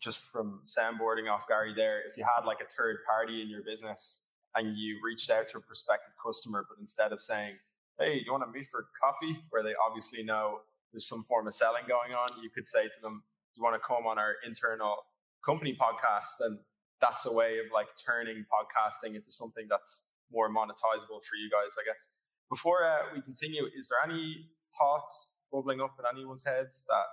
Just 0.00 0.30
from 0.30 0.60
soundboarding 0.66 1.28
off 1.28 1.48
Gary 1.48 1.72
there, 1.74 2.02
if 2.06 2.16
you 2.16 2.22
had 2.22 2.46
like 2.46 2.58
a 2.60 2.70
third 2.76 2.98
party 3.08 3.42
in 3.42 3.48
your 3.48 3.62
business 3.62 4.22
and 4.54 4.76
you 4.76 5.00
reached 5.02 5.30
out 5.30 5.48
to 5.48 5.58
a 5.58 5.60
prospective 5.60 6.12
customer, 6.22 6.64
but 6.68 6.78
instead 6.78 7.12
of 7.12 7.22
saying, 7.22 7.56
"Hey, 7.98 8.22
you 8.24 8.32
want 8.32 8.44
to 8.44 8.50
meet 8.50 8.68
for 8.68 8.86
coffee?" 9.02 9.36
where 9.50 9.62
they 9.62 9.74
obviously 9.86 10.22
know 10.22 10.60
there's 10.92 11.08
some 11.08 11.24
form 11.24 11.46
of 11.46 11.54
selling 11.54 11.84
going 11.88 12.12
on, 12.14 12.28
you 12.42 12.50
could 12.50 12.68
say 12.68 12.84
to 12.84 13.00
them, 13.02 13.22
"Do 13.54 13.58
you 13.58 13.64
want 13.64 13.74
to 13.74 13.86
come 13.86 14.06
on 14.06 14.18
our 14.18 14.34
internal 14.46 15.06
company 15.44 15.76
podcast?" 15.76 16.40
And 16.40 16.58
that's 17.00 17.26
a 17.26 17.32
way 17.32 17.58
of 17.58 17.66
like 17.72 17.88
turning 18.04 18.44
podcasting 18.48 19.14
into 19.16 19.30
something 19.30 19.66
that's 19.68 20.04
more 20.32 20.48
monetizable 20.48 21.22
for 21.24 21.36
you 21.36 21.50
guys, 21.50 21.76
I 21.78 21.84
guess. 21.84 22.08
Before 22.48 22.84
uh, 22.84 23.14
we 23.14 23.22
continue, 23.22 23.64
is 23.76 23.88
there 23.88 23.98
any 24.04 24.48
thoughts 24.78 25.32
bubbling 25.52 25.80
up 25.80 25.94
in 25.98 26.04
anyone's 26.10 26.44
heads 26.44 26.84
that 26.88 27.06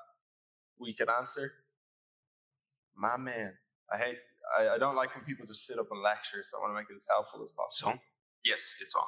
we 0.79 0.93
could 0.93 1.09
answer? 1.09 1.51
My 2.95 3.17
man, 3.17 3.53
I 3.91 3.97
hate, 3.97 4.17
I, 4.57 4.75
I 4.75 4.77
don't 4.77 4.95
like 4.95 5.15
when 5.15 5.25
people 5.25 5.45
just 5.45 5.65
sit 5.65 5.79
up 5.79 5.87
and 5.91 6.01
lecture, 6.01 6.43
so 6.45 6.57
I 6.57 6.61
want 6.61 6.71
to 6.71 6.75
make 6.75 6.89
it 6.89 6.95
as 6.95 7.07
helpful 7.09 7.43
as 7.43 7.51
possible. 7.51 7.93
So, 7.93 7.99
yes, 8.45 8.75
it's 8.81 8.95
on. 8.95 9.07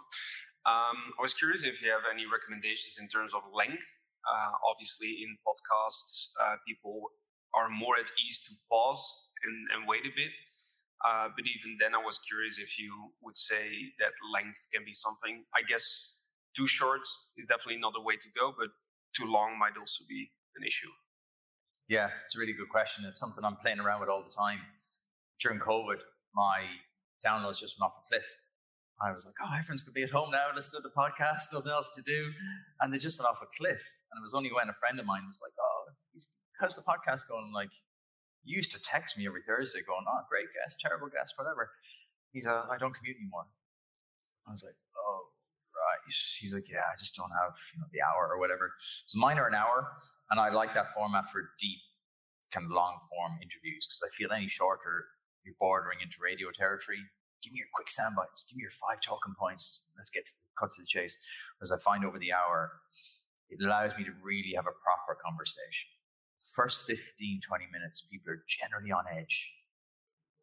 Um, 0.66 1.14
I 1.18 1.22
was 1.22 1.34
curious 1.34 1.64
if 1.64 1.82
you 1.82 1.92
have 1.92 2.10
any 2.10 2.26
recommendations 2.26 2.98
in 3.00 3.08
terms 3.08 3.34
of 3.34 3.42
length. 3.54 3.90
Uh, 4.26 4.58
obviously, 4.66 5.22
in 5.22 5.38
podcasts, 5.46 6.34
uh, 6.42 6.58
people 6.66 7.06
are 7.54 7.70
more 7.70 7.96
at 8.02 8.10
ease 8.18 8.42
to 8.50 8.54
pause 8.70 9.06
and, 9.46 9.56
and 9.78 9.88
wait 9.88 10.02
a 10.02 10.14
bit. 10.16 10.34
Uh, 11.06 11.30
but 11.36 11.46
even 11.46 11.78
then, 11.80 11.94
I 11.94 12.02
was 12.02 12.18
curious 12.26 12.58
if 12.58 12.80
you 12.80 12.90
would 13.22 13.38
say 13.38 13.94
that 14.00 14.18
length 14.34 14.68
can 14.74 14.84
be 14.84 14.94
something. 14.94 15.46
I 15.54 15.62
guess 15.70 15.86
too 16.58 16.68
short 16.68 17.06
is 17.38 17.46
definitely 17.46 17.80
not 17.80 17.94
the 17.94 18.02
way 18.02 18.16
to 18.18 18.30
go, 18.34 18.54
but 18.58 18.70
too 19.16 19.30
long 19.30 19.60
might 19.60 19.78
also 19.78 20.04
be 20.10 20.32
an 20.58 20.66
issue. 20.66 20.90
Yeah, 21.88 22.10
it's 22.26 22.36
a 22.36 22.40
really 22.40 22.54
good 22.54 22.70
question. 22.70 23.06
It's 23.08 23.20
something 23.20 23.46
I'm 23.46 23.58
playing 23.58 23.80
around 23.80 24.00
with 24.00 24.10
all 24.10 24.24
the 24.24 24.34
time. 24.34 24.60
During 25.40 25.60
COVID, 25.60 26.02
my 26.34 26.66
downloads 27.22 27.60
just 27.60 27.78
went 27.80 27.92
off 27.92 28.02
a 28.02 28.08
cliff. 28.08 28.26
I 29.04 29.12
was 29.12 29.26
like, 29.28 29.36
oh, 29.44 29.52
everyone's 29.52 29.84
going 29.84 29.92
to 29.92 30.00
be 30.00 30.08
at 30.08 30.16
home 30.16 30.32
now, 30.32 30.48
listening 30.56 30.82
to 30.82 30.88
the 30.88 30.96
podcast, 30.96 31.52
nothing 31.52 31.72
else 31.72 31.92
to 32.00 32.02
do. 32.02 32.32
And 32.80 32.94
they 32.94 32.98
just 32.98 33.20
went 33.20 33.28
off 33.28 33.44
a 33.44 33.50
cliff. 33.52 33.84
And 34.12 34.16
it 34.16 34.24
was 34.24 34.34
only 34.34 34.52
when 34.56 34.72
a 34.72 34.78
friend 34.80 35.00
of 35.00 35.06
mine 35.06 35.28
was 35.28 35.40
like, 35.44 35.52
oh, 35.60 35.92
how's 36.60 36.76
the 36.76 36.86
podcast 36.88 37.28
going? 37.28 37.52
Like, 37.54 37.76
you 38.46 38.56
used 38.56 38.72
to 38.72 38.82
text 38.82 39.18
me 39.18 39.28
every 39.28 39.42
Thursday 39.44 39.84
going, 39.84 40.06
oh, 40.08 40.22
great 40.30 40.48
guest, 40.56 40.80
terrible 40.80 41.10
guest, 41.12 41.36
whatever. 41.36 41.72
He's 42.32 42.46
like, 42.46 42.72
I 42.72 42.78
don't 42.78 42.96
commute 42.96 43.18
anymore. 43.20 43.52
I 44.48 44.52
was 44.52 44.64
like, 44.64 44.78
oh, 44.96 45.20
right. 45.76 46.00
He's 46.40 46.54
like, 46.54 46.70
yeah, 46.70 46.88
I 46.88 46.96
just 46.96 47.16
don't 47.16 47.32
have 47.32 47.58
you 47.74 47.82
know 47.82 47.90
the 47.92 48.00
hour 48.00 48.32
or 48.32 48.40
whatever. 48.40 48.72
So 49.08 49.20
mine 49.20 49.40
are 49.40 49.48
an 49.48 49.56
hour, 49.56 49.92
and 50.30 50.40
I 50.40 50.54
like 50.54 50.74
that 50.74 50.94
format 50.94 51.28
for 51.30 51.52
deep, 51.60 51.82
kind 52.54 52.66
of 52.66 52.72
long 52.72 53.02
form 53.10 53.42
interviews 53.42 53.90
because 53.90 54.04
I 54.06 54.10
feel 54.16 54.32
any 54.32 54.48
shorter, 54.48 55.10
you're 55.44 55.58
bordering 55.60 56.00
into 56.00 56.18
radio 56.22 56.48
territory. 56.54 57.02
Give 57.46 57.54
me 57.54 57.62
your 57.62 57.70
quick 57.78 57.94
sound 57.94 58.18
bites. 58.18 58.42
Give 58.50 58.58
me 58.58 58.66
your 58.66 58.74
five 58.74 59.06
talking 59.06 59.38
points. 59.38 59.94
Let's 59.94 60.10
get 60.10 60.26
to 60.26 60.34
the, 60.34 60.42
cut 60.58 60.74
to 60.74 60.82
the 60.82 60.90
chase. 60.90 61.14
Whereas 61.62 61.70
I 61.70 61.78
find 61.78 62.02
over 62.02 62.18
the 62.18 62.34
hour, 62.34 62.82
it 63.54 63.62
allows 63.62 63.94
me 63.94 64.04
to 64.04 64.18
really 64.26 64.58
have 64.58 64.66
a 64.66 64.74
proper 64.82 65.14
conversation. 65.22 65.94
First 66.42 66.90
15, 66.90 67.46
20 67.46 67.66
minutes, 67.70 68.02
people 68.02 68.34
are 68.34 68.42
generally 68.50 68.90
on 68.90 69.06
edge. 69.14 69.54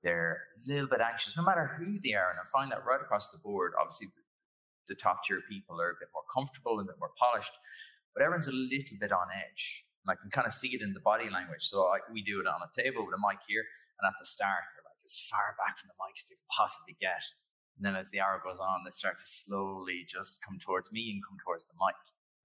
They're 0.06 0.46
a 0.62 0.70
little 0.70 0.86
bit 0.86 1.02
anxious, 1.02 1.34
no 1.36 1.42
matter 1.42 1.74
who 1.74 1.98
they 1.98 2.14
are. 2.14 2.30
And 2.30 2.38
I 2.38 2.46
find 2.46 2.70
that 2.70 2.86
right 2.86 3.02
across 3.02 3.34
the 3.34 3.42
board. 3.42 3.74
Obviously, 3.74 4.14
the 4.86 4.94
top 4.94 5.26
tier 5.26 5.42
people 5.50 5.82
are 5.82 5.90
a 5.90 5.98
bit 5.98 6.14
more 6.14 6.26
comfortable 6.30 6.78
and 6.78 6.86
a 6.86 6.92
bit 6.92 7.02
more 7.02 7.14
polished, 7.18 7.54
but 8.14 8.22
everyone's 8.22 8.46
a 8.46 8.54
little 8.54 8.98
bit 8.98 9.10
on 9.10 9.26
edge. 9.34 9.86
And 10.06 10.14
I 10.14 10.18
can 10.18 10.30
kind 10.30 10.46
of 10.46 10.52
see 10.54 10.70
it 10.74 10.82
in 10.82 10.94
the 10.94 11.02
body 11.02 11.30
language. 11.30 11.66
So 11.66 11.86
I, 11.86 11.98
we 12.12 12.22
do 12.22 12.38
it 12.38 12.46
on 12.46 12.62
a 12.62 12.70
table 12.70 13.06
with 13.06 13.14
a 13.14 13.22
mic 13.22 13.42
here, 13.46 13.62
and 13.98 14.06
at 14.06 14.14
the 14.18 14.26
start, 14.26 14.66
as 15.12 15.28
far 15.28 15.52
back 15.60 15.76
from 15.76 15.92
the 15.92 15.98
mic 16.00 16.16
as 16.16 16.24
they 16.26 16.40
can 16.40 16.48
possibly 16.48 16.96
get. 16.96 17.22
And 17.76 17.84
then 17.84 17.96
as 17.96 18.08
the 18.10 18.20
hour 18.20 18.40
goes 18.40 18.60
on, 18.60 18.84
they 18.84 18.92
start 18.92 19.20
to 19.20 19.28
slowly 19.28 20.08
just 20.08 20.40
come 20.40 20.56
towards 20.56 20.92
me 20.92 21.12
and 21.12 21.20
come 21.20 21.36
towards 21.44 21.68
the 21.68 21.76
mic. 21.76 21.96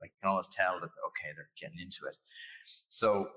Like 0.04 0.12
you 0.12 0.20
can 0.22 0.32
always 0.32 0.52
tell 0.52 0.78
that 0.84 0.92
okay, 0.92 1.32
they're 1.34 1.52
getting 1.56 1.80
into 1.80 2.06
it. 2.06 2.20
So 2.88 3.32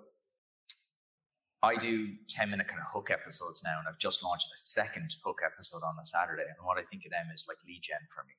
I 1.62 1.76
do 1.76 2.16
10 2.28 2.50
minute 2.50 2.68
kind 2.68 2.80
of 2.80 2.90
hook 2.90 3.10
episodes 3.10 3.62
now, 3.62 3.78
and 3.78 3.86
I've 3.88 4.00
just 4.00 4.24
launched 4.24 4.50
a 4.50 4.58
second 4.58 5.14
hook 5.24 5.40
episode 5.44 5.84
on 5.84 5.96
a 6.00 6.04
Saturday. 6.04 6.48
And 6.48 6.64
what 6.64 6.76
I 6.76 6.84
think 6.88 7.04
of 7.04 7.12
them 7.12 7.32
is 7.32 7.44
like 7.48 7.60
lead 7.64 7.80
gen 7.82 8.04
for 8.12 8.24
me 8.24 8.34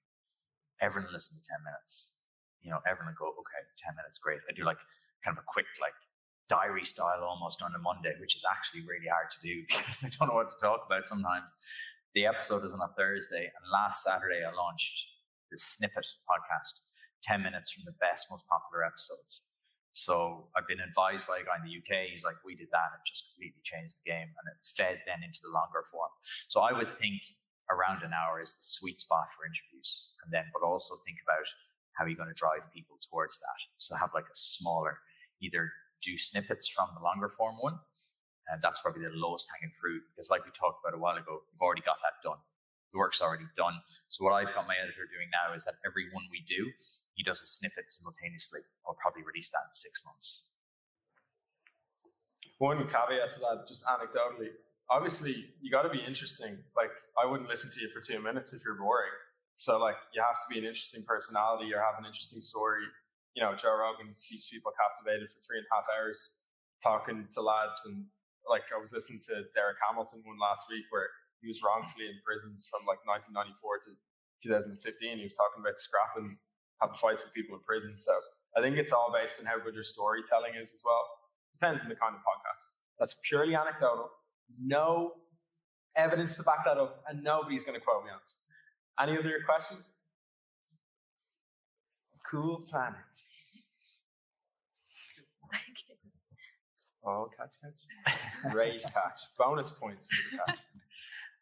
everyone 0.81 1.13
listen 1.13 1.37
to 1.37 1.45
10 1.45 1.61
minutes. 1.63 2.17
You 2.65 2.73
know, 2.73 2.81
everyone 2.89 3.13
go, 3.17 3.29
okay, 3.37 3.61
10 3.77 3.95
minutes, 3.95 4.17
great. 4.17 4.41
I 4.49 4.53
do 4.53 4.65
like 4.65 4.81
kind 5.23 5.37
of 5.37 5.41
a 5.41 5.47
quick, 5.47 5.69
like 5.77 5.95
diary 6.51 6.83
style 6.83 7.23
almost 7.23 7.63
on 7.63 7.71
a 7.71 7.79
Monday, 7.79 8.11
which 8.19 8.35
is 8.35 8.43
actually 8.43 8.83
really 8.83 9.07
hard 9.07 9.31
to 9.31 9.39
do 9.39 9.63
because 9.67 10.03
I 10.03 10.11
don't 10.11 10.27
know 10.27 10.35
what 10.35 10.51
to 10.51 10.59
talk 10.59 10.83
about 10.85 11.07
sometimes. 11.07 11.55
The 12.11 12.27
episode 12.27 12.67
is 12.67 12.75
on 12.75 12.83
a 12.83 12.91
Thursday, 12.99 13.47
and 13.47 13.63
last 13.71 14.03
Saturday 14.03 14.43
I 14.43 14.51
launched 14.51 15.07
the 15.47 15.57
Snippet 15.57 16.03
podcast, 16.27 16.83
10 17.23 17.39
minutes 17.39 17.71
from 17.71 17.87
the 17.87 17.95
best, 18.03 18.27
most 18.27 18.43
popular 18.51 18.83
episodes. 18.83 19.47
So 19.95 20.51
I've 20.55 20.67
been 20.67 20.83
advised 20.83 21.23
by 21.23 21.39
a 21.39 21.47
guy 21.47 21.55
in 21.59 21.67
the 21.67 21.75
UK. 21.79 22.11
He's 22.11 22.27
like, 22.27 22.39
we 22.43 22.55
did 22.55 22.67
that. 22.75 22.91
It 22.95 23.07
just 23.07 23.31
completely 23.31 23.63
changed 23.63 23.95
the 23.95 24.11
game, 24.11 24.27
and 24.27 24.45
it 24.51 24.59
fed 24.59 24.99
then 25.07 25.23
into 25.23 25.39
the 25.39 25.55
longer 25.55 25.87
form. 25.87 26.11
So 26.51 26.59
I 26.59 26.75
would 26.75 26.99
think 26.99 27.23
around 27.71 28.03
an 28.03 28.11
hour 28.11 28.43
is 28.43 28.51
the 28.59 28.67
sweet 28.67 28.99
spot 28.99 29.31
for 29.31 29.47
interviews. 29.47 30.11
And 30.23 30.35
then, 30.35 30.51
but 30.51 30.67
also 30.67 30.99
think 31.07 31.23
about 31.23 31.47
how 31.95 32.03
you're 32.03 32.19
going 32.19 32.31
to 32.31 32.35
drive 32.35 32.67
people 32.75 32.99
towards 32.99 33.39
that. 33.39 33.59
So 33.79 33.95
have 33.95 34.11
like 34.11 34.27
a 34.27 34.35
smaller, 34.35 34.99
either 35.39 35.71
do 36.03 36.17
snippets 36.17 36.67
from 36.67 36.89
the 36.97 37.03
longer 37.03 37.29
form 37.29 37.55
one. 37.61 37.79
And 38.49 38.61
that's 38.61 38.81
probably 38.81 39.03
the 39.03 39.15
lowest 39.15 39.47
hanging 39.53 39.71
fruit 39.71 40.03
because 40.11 40.29
like 40.29 40.43
we 40.43 40.51
talked 40.51 40.83
about 40.83 40.97
a 40.97 41.01
while 41.01 41.15
ago, 41.15 41.45
you've 41.53 41.61
already 41.61 41.85
got 41.85 42.01
that 42.03 42.19
done. 42.19 42.41
The 42.91 42.99
work's 42.99 43.21
already 43.21 43.47
done. 43.55 43.79
So 44.09 44.25
what 44.25 44.35
I've 44.35 44.51
got 44.53 44.67
my 44.67 44.75
editor 44.75 45.07
doing 45.07 45.31
now 45.31 45.55
is 45.55 45.63
that 45.63 45.79
every 45.87 46.11
one 46.11 46.27
we 46.27 46.43
do, 46.43 46.67
he 47.15 47.23
does 47.23 47.39
a 47.39 47.47
snippet 47.47 47.87
simultaneously. 47.87 48.59
I'll 48.83 48.99
probably 48.99 49.23
release 49.23 49.49
that 49.51 49.69
in 49.69 49.71
six 49.71 50.01
months. 50.03 50.51
One 52.57 52.83
caveat 52.91 53.31
to 53.31 53.39
that, 53.47 53.65
just 53.67 53.85
anecdotally, 53.87 54.51
obviously 54.91 55.47
you 55.61 55.71
got 55.71 55.83
to 55.83 55.89
be 55.89 56.03
interesting. 56.05 56.59
Like 56.75 56.91
I 57.15 57.25
wouldn't 57.25 57.49
listen 57.49 57.71
to 57.71 57.79
you 57.79 57.89
for 57.89 58.01
two 58.01 58.21
minutes 58.21 58.51
if 58.51 58.61
you're 58.65 58.75
boring. 58.75 59.15
So 59.55 59.79
like 59.79 59.95
you 60.13 60.21
have 60.21 60.35
to 60.35 60.47
be 60.51 60.59
an 60.59 60.65
interesting 60.65 61.03
personality 61.07 61.73
or 61.73 61.79
have 61.79 61.95
an 61.97 62.05
interesting 62.05 62.41
story. 62.41 62.83
You 63.33 63.41
know, 63.43 63.55
Joe 63.55 63.75
Rogan 63.75 64.15
keeps 64.19 64.51
people 64.51 64.75
captivated 64.75 65.31
for 65.31 65.39
three 65.39 65.59
and 65.59 65.67
a 65.67 65.71
half 65.71 65.87
hours 65.87 66.39
talking 66.83 67.29
to 67.31 67.39
lads 67.41 67.79
and 67.85 68.05
like 68.49 68.65
I 68.73 68.81
was 68.81 68.91
listening 68.91 69.21
to 69.29 69.45
Derek 69.53 69.77
Hamilton 69.85 70.25
one 70.25 70.41
last 70.41 70.65
week 70.67 70.89
where 70.89 71.07
he 71.41 71.47
was 71.47 71.61
wrongfully 71.61 72.09
imprisoned 72.09 72.57
from 72.69 72.85
like 72.89 73.01
1994 73.05 73.85
to 73.85 73.91
2015. 74.41 74.77
He 75.17 75.25
was 75.25 75.37
talking 75.37 75.61
about 75.61 75.77
scrapping, 75.77 76.37
having 76.81 76.97
fights 76.97 77.21
with 77.25 77.33
people 77.33 77.57
in 77.57 77.61
prison. 77.61 77.97
So 77.97 78.13
I 78.57 78.61
think 78.61 78.77
it's 78.77 78.93
all 78.93 79.13
based 79.13 79.39
on 79.39 79.45
how 79.45 79.61
good 79.61 79.73
your 79.73 79.85
storytelling 79.85 80.57
is 80.57 80.73
as 80.73 80.81
well. 80.85 81.01
Depends 81.57 81.81
on 81.81 81.89
the 81.89 81.97
kind 81.97 82.17
of 82.17 82.21
podcast. 82.25 82.65
That's 82.97 83.15
purely 83.25 83.53
anecdotal. 83.53 84.09
No 84.57 85.21
evidence 85.95 86.37
to 86.37 86.43
back 86.43 86.65
that 86.65 86.77
up, 86.77 87.03
and 87.09 87.23
nobody's 87.23 87.63
going 87.63 87.77
to 87.77 87.83
quote 87.83 88.03
me 88.03 88.11
on 88.11 88.21
it. 88.21 88.33
Any 89.01 89.17
other 89.17 89.41
questions? 89.45 89.93
Cool 92.31 92.61
planet. 92.61 92.95
Oh, 97.05 97.27
catch, 97.35 97.59
catch. 97.59 98.51
Great 98.53 98.81
catch. 98.83 99.19
Bonus 99.37 99.69
points 99.71 100.07
for 100.07 100.37
the 100.37 100.43
catch. 100.47 100.59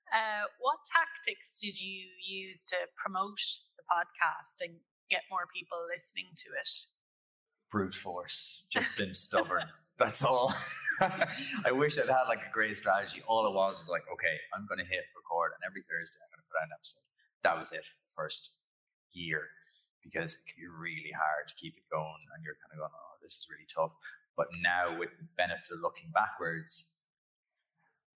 Uh, 0.10 0.50
what 0.58 0.80
tactics 0.90 1.60
did 1.62 1.80
you 1.80 2.08
use 2.18 2.64
to 2.64 2.74
promote 2.98 3.38
the 3.78 3.86
podcast 3.86 4.58
and 4.66 4.74
get 5.12 5.22
more 5.30 5.46
people 5.56 5.78
listening 5.86 6.26
to 6.36 6.50
it? 6.50 6.70
Brute 7.70 7.94
force. 7.94 8.66
Just 8.74 8.98
been 8.98 9.14
stubborn. 9.14 9.66
That's 10.00 10.24
all. 10.24 10.52
I 11.00 11.72
wish 11.72 12.00
I'd 12.00 12.10
had 12.10 12.24
like 12.28 12.42
a 12.42 12.52
great 12.52 12.76
strategy. 12.76 13.22
All 13.28 13.46
it 13.46 13.54
was 13.54 13.78
was 13.80 13.88
like, 13.88 14.02
okay, 14.12 14.34
I'm 14.58 14.66
going 14.66 14.80
to 14.80 14.90
hit 14.90 15.06
record, 15.14 15.52
and 15.54 15.62
every 15.62 15.84
Thursday 15.86 16.18
I'm 16.26 16.34
going 16.34 16.42
to 16.42 16.50
put 16.50 16.58
out 16.58 16.66
an 16.66 16.74
episode. 16.74 17.06
That 17.44 17.60
was 17.60 17.72
it. 17.72 17.86
First 18.16 18.50
year, 19.14 19.46
because 20.04 20.34
it 20.36 20.44
can 20.48 20.58
be 20.58 20.68
really 20.68 21.14
hard 21.16 21.48
to 21.48 21.56
keep 21.56 21.76
it 21.78 21.88
going, 21.92 22.24
and 22.36 22.44
you're 22.44 22.58
kind 22.64 22.74
of 22.74 22.80
going, 22.80 22.96
oh, 22.96 23.16
this 23.22 23.36
is 23.38 23.48
really 23.50 23.68
tough. 23.68 23.94
But 24.36 24.48
now, 24.64 24.98
with 24.98 25.12
the 25.20 25.28
benefit 25.36 25.76
of 25.76 25.84
looking 25.84 26.12
backwards, 26.16 26.96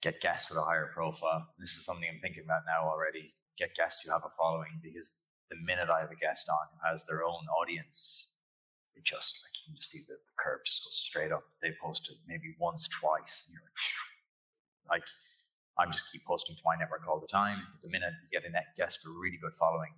get 0.02 0.20
guests 0.22 0.50
with 0.50 0.60
a 0.60 0.64
higher 0.64 0.92
profile. 0.94 1.48
This 1.60 1.76
is 1.76 1.86
something 1.86 2.08
I'm 2.08 2.20
thinking 2.20 2.44
about 2.44 2.68
now 2.68 2.88
already. 2.88 3.32
Get 3.58 3.76
guests 3.76 4.04
who 4.04 4.12
have 4.12 4.26
a 4.26 4.34
following 4.36 4.80
because 4.84 5.12
the 5.50 5.56
minute 5.64 5.90
I 5.90 6.02
have 6.02 6.12
a 6.12 6.20
guest 6.20 6.50
on 6.50 6.68
who 6.72 6.80
has 6.92 7.06
their 7.06 7.24
own 7.24 7.48
audience, 7.60 8.30
it 8.96 9.04
just 9.04 9.40
like 9.44 9.54
you 9.64 9.72
can 9.72 9.76
just 9.76 9.92
see 9.92 10.00
the, 10.08 10.16
the 10.16 10.36
curve 10.40 10.60
just 10.66 10.84
goes 10.84 10.98
straight 10.98 11.32
up. 11.32 11.44
They 11.62 11.72
post 11.82 12.10
it 12.10 12.18
maybe 12.28 12.56
once, 12.60 12.88
twice, 12.88 13.46
and 13.48 13.54
you're 13.54 13.64
like, 13.64 15.00
like 15.00 15.08
I'm 15.80 15.92
just 15.92 16.12
keep 16.12 16.26
posting 16.26 16.56
to 16.56 16.62
my 16.66 16.76
network 16.76 17.08
all 17.08 17.20
the 17.20 17.32
time. 17.32 17.60
But 17.72 17.88
the 17.88 17.92
minute 17.92 18.14
you 18.22 18.30
get 18.32 18.48
a 18.48 18.52
net 18.52 18.76
guest 18.78 19.00
with 19.04 19.16
a 19.16 19.20
really 19.20 19.38
good 19.38 19.56
following, 19.56 19.94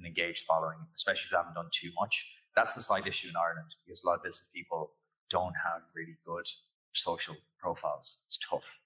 an 0.00 0.06
engaged 0.06 0.44
following, 0.44 0.78
especially 0.96 1.26
if 1.26 1.32
you 1.32 1.36
haven't 1.36 1.54
done 1.54 1.68
too 1.72 1.90
much, 2.00 2.40
that's 2.56 2.76
a 2.76 2.82
slight 2.82 3.06
issue 3.06 3.28
in 3.28 3.36
Ireland 3.36 3.76
because 3.84 4.02
a 4.02 4.06
lot 4.06 4.16
of 4.16 4.22
business 4.24 4.50
people 4.52 4.92
don't 5.30 5.54
have 5.64 5.82
really 5.94 6.16
good 6.26 6.46
social 6.94 7.36
profiles. 7.58 8.24
It's 8.26 8.38
tough. 8.38 8.80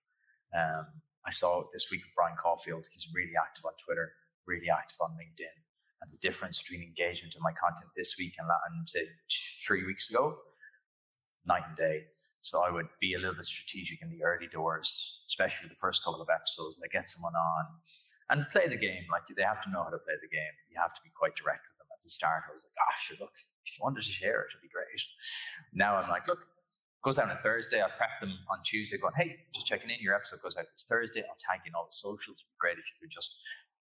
Um, 0.54 0.86
I 1.26 1.30
saw 1.30 1.64
this 1.72 1.90
week 1.90 2.02
with 2.04 2.14
Brian 2.14 2.36
Caulfield. 2.36 2.86
He's 2.92 3.08
really 3.14 3.32
active 3.40 3.64
on 3.64 3.72
Twitter, 3.84 4.12
really 4.46 4.68
active 4.68 4.98
on 5.00 5.12
LinkedIn. 5.12 5.56
And 6.02 6.12
the 6.12 6.18
difference 6.20 6.60
between 6.60 6.82
engagement 6.82 7.34
in 7.34 7.40
my 7.40 7.52
content 7.52 7.90
this 7.96 8.16
week 8.18 8.34
and, 8.38 8.46
and 8.46 8.88
say 8.88 9.06
three 9.66 9.86
weeks 9.86 10.10
ago, 10.10 10.36
night 11.46 11.62
and 11.66 11.76
day. 11.76 12.04
So 12.40 12.62
I 12.62 12.70
would 12.70 12.88
be 13.00 13.14
a 13.14 13.18
little 13.18 13.34
bit 13.34 13.46
strategic 13.46 14.02
in 14.02 14.10
the 14.10 14.22
early 14.22 14.48
doors, 14.52 15.22
especially 15.26 15.70
the 15.70 15.80
first 15.80 16.04
couple 16.04 16.20
of 16.20 16.28
episodes. 16.28 16.78
I 16.84 16.88
get 16.92 17.08
someone 17.08 17.32
on 17.34 17.64
and 18.30 18.46
play 18.50 18.68
the 18.68 18.80
game. 18.80 19.04
Like 19.12 19.28
they 19.28 19.44
have 19.44 19.62
to 19.64 19.70
know 19.70 19.84
how 19.84 19.92
to 19.92 20.00
play 20.00 20.16
the 20.20 20.30
game. 20.30 20.54
You 20.70 20.80
have 20.80 20.94
to 20.94 21.02
be 21.04 21.12
quite 21.12 21.36
direct 21.36 21.68
with 21.68 21.76
them 21.80 21.88
at 21.92 22.00
the 22.02 22.10
start. 22.10 22.48
I 22.48 22.52
was 22.52 22.64
like, 22.64 22.76
ah, 22.80 22.94
sure, 23.00 23.18
look, 23.20 23.36
if 23.66 23.76
you 23.76 23.84
wanted 23.84 24.04
to 24.04 24.08
share 24.08 24.44
it, 24.44 24.52
it'd 24.52 24.64
be 24.64 24.72
great. 24.72 25.00
Now 25.72 25.96
I'm 25.96 26.08
like, 26.08 26.28
look, 26.28 26.44
goes 27.04 27.18
out 27.20 27.28
on 27.28 27.36
a 27.36 27.42
Thursday. 27.44 27.84
I 27.84 27.88
prep 27.92 28.16
them 28.20 28.32
on 28.48 28.64
Tuesday, 28.64 28.96
going, 28.96 29.12
hey, 29.16 29.44
just 29.52 29.66
checking 29.68 29.90
in. 29.90 30.00
Your 30.00 30.16
episode 30.16 30.40
goes 30.40 30.56
out 30.56 30.64
this 30.72 30.88
Thursday. 30.88 31.20
I'll 31.20 31.36
tag 31.36 31.60
you 31.64 31.70
in 31.70 31.76
all 31.76 31.84
the 31.84 31.94
socials. 31.94 32.40
It'd 32.40 32.48
be 32.48 32.60
great 32.60 32.80
if 32.80 32.88
you 32.88 32.96
could 32.96 33.12
just 33.12 33.36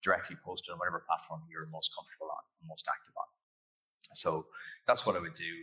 directly 0.05 0.37
post 0.45 0.69
it 0.69 0.71
on 0.71 0.77
whatever 0.77 1.03
platform 1.09 1.41
you're 1.49 1.67
most 1.73 1.91
comfortable 1.97 2.29
on, 2.29 2.43
most 2.69 2.85
active 2.87 3.17
on. 3.17 3.29
So 4.13 4.47
that's 4.87 5.05
what 5.05 5.17
I 5.17 5.19
would 5.19 5.35
do. 5.35 5.53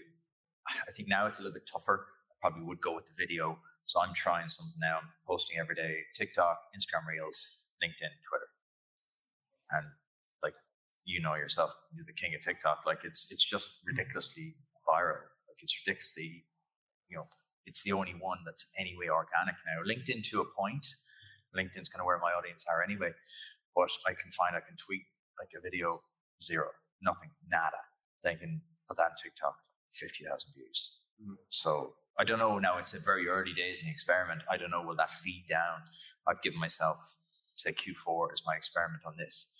I 0.67 0.91
think 0.91 1.09
now 1.09 1.27
it's 1.27 1.39
a 1.39 1.43
little 1.43 1.55
bit 1.55 1.71
tougher 1.71 2.07
I 2.31 2.35
probably 2.41 2.67
would 2.67 2.81
go 2.81 2.95
with 2.95 3.07
the 3.07 3.15
video. 3.17 3.59
So 3.87 4.01
I'm 4.01 4.15
trying 4.15 4.49
something 4.49 4.79
now. 4.81 4.99
I'm 4.99 5.09
posting 5.27 5.59
every 5.59 5.75
day 5.75 6.03
TikTok, 6.15 6.59
Instagram 6.75 7.07
Reels, 7.07 7.63
LinkedIn, 7.83 8.11
Twitter. 8.27 8.51
And 9.71 9.87
like 10.43 10.55
you 11.05 11.21
know 11.21 11.35
yourself, 11.35 11.71
you're 11.95 12.07
the 12.07 12.13
king 12.13 12.35
of 12.35 12.41
TikTok. 12.41 12.85
Like 12.87 13.01
it's 13.05 13.31
it's 13.31 13.45
just 13.45 13.81
ridiculously 13.87 14.55
viral. 14.89 15.27
Like 15.49 15.59
it's 15.63 15.75
ridiculously, 15.85 16.45
you 17.09 17.17
know, 17.17 17.27
it's 17.67 17.83
the 17.83 17.93
only 17.93 18.15
one 18.19 18.39
that's 18.45 18.67
anyway 18.79 19.09
organic 19.09 19.57
now. 19.67 19.83
LinkedIn 19.83 20.23
to 20.31 20.41
a 20.41 20.47
point. 20.59 20.87
LinkedIn's 21.57 21.89
kind 21.89 22.01
of 22.01 22.07
where 22.07 22.19
my 22.19 22.33
audience 22.33 22.67
are 22.71 22.83
anyway. 22.83 23.11
But 23.75 23.91
I 24.07 24.13
can 24.13 24.31
find 24.31 24.57
I 24.57 24.61
can 24.61 24.77
tweet 24.77 25.03
like 25.39 25.51
a 25.57 25.61
video, 25.61 26.01
zero, 26.43 26.69
nothing, 27.03 27.31
nada. 27.51 27.81
Then 28.23 28.35
I 28.35 28.37
can 28.37 28.61
put 28.89 28.97
that 28.99 29.05
on 29.05 29.17
TikTok, 29.23 29.57
fifty 29.91 30.25
thousand 30.25 30.53
views. 30.55 30.99
Mm-hmm. 31.21 31.35
So 31.51 31.95
I 32.19 32.25
don't 32.25 32.39
know 32.39 32.59
now. 32.59 32.79
It's 32.79 32.95
a 32.95 33.01
very 33.01 33.29
early 33.29 33.53
days 33.53 33.81
in 33.81 33.87
the 33.87 33.91
experiment. 33.91 34.43
I 34.51 34.57
don't 34.57 34.71
know 34.71 34.83
will 34.83 34.97
that 34.97 35.11
feed 35.11 35.45
down. 35.49 35.85
I've 36.27 36.43
given 36.43 36.59
myself 36.61 36.99
say 37.57 37.73
Q4 37.73 38.33
is 38.35 38.43
my 38.47 38.55
experiment 38.55 39.03
on 39.07 39.15
this. 39.17 39.53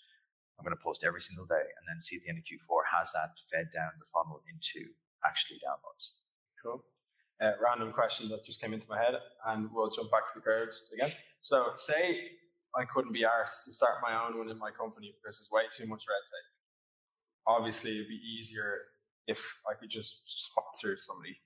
I'm 0.57 0.65
going 0.65 0.75
to 0.75 0.83
post 0.83 1.03
every 1.05 1.21
single 1.21 1.45
day 1.45 1.61
and 1.77 1.85
then 1.87 1.99
see 1.99 2.17
at 2.17 2.23
the 2.23 2.29
end 2.29 2.39
of 2.39 2.45
Q4 2.45 2.97
has 2.97 3.11
that 3.13 3.37
fed 3.45 3.69
down 3.73 3.91
the 3.99 4.05
funnel 4.05 4.41
into 4.49 4.89
actually 5.25 5.57
downloads. 5.61 6.25
Cool. 6.61 6.83
Uh, 7.39 7.53
random 7.61 7.93
question 7.93 8.27
that 8.29 8.43
just 8.43 8.59
came 8.59 8.73
into 8.73 8.87
my 8.89 8.97
head, 8.97 9.13
and 9.45 9.69
we'll 9.71 9.91
jump 9.91 10.09
back 10.09 10.25
to 10.33 10.39
the 10.39 10.41
curves 10.41 10.89
again. 10.91 11.11
So, 11.41 11.77
say 11.77 12.33
I 12.75 12.85
couldn't 12.85 13.13
be 13.13 13.21
arsed 13.21 13.65
to 13.65 13.71
start 13.71 14.01
my 14.01 14.17
own 14.25 14.39
one 14.39 14.49
in 14.49 14.57
my 14.57 14.71
company 14.71 15.13
because 15.13 15.37
there's 15.37 15.49
way 15.53 15.69
too 15.69 15.87
much 15.87 16.05
red 16.09 16.25
tape. 16.25 16.49
Obviously, 17.45 17.91
it'd 17.91 18.07
be 18.07 18.19
easier 18.25 18.79
if 19.27 19.59
I 19.69 19.77
could 19.79 19.91
just 19.91 20.49
sponsor 20.49 20.97
somebody 20.99 21.37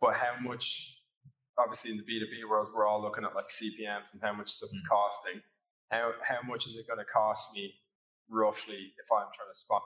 but 0.00 0.14
how 0.14 0.38
much, 0.40 1.00
obviously 1.58 1.90
in 1.90 1.96
the 1.96 2.02
B2B 2.02 2.48
world, 2.48 2.68
we're 2.74 2.86
all 2.86 3.00
looking 3.00 3.24
at 3.24 3.34
like 3.34 3.46
CPMs 3.48 4.12
and 4.12 4.22
how 4.22 4.32
much 4.32 4.50
stuff 4.50 4.70
is 4.72 4.82
mm. 4.82 4.88
costing. 4.90 5.40
How, 5.90 6.12
how 6.22 6.46
much 6.46 6.66
is 6.66 6.76
it 6.76 6.86
going 6.86 6.98
to 6.98 7.04
cost 7.04 7.54
me 7.54 7.74
roughly 8.30 8.92
if 8.98 9.08
I'm 9.10 9.30
trying 9.34 9.52
to 9.52 9.58
spot? 9.58 9.82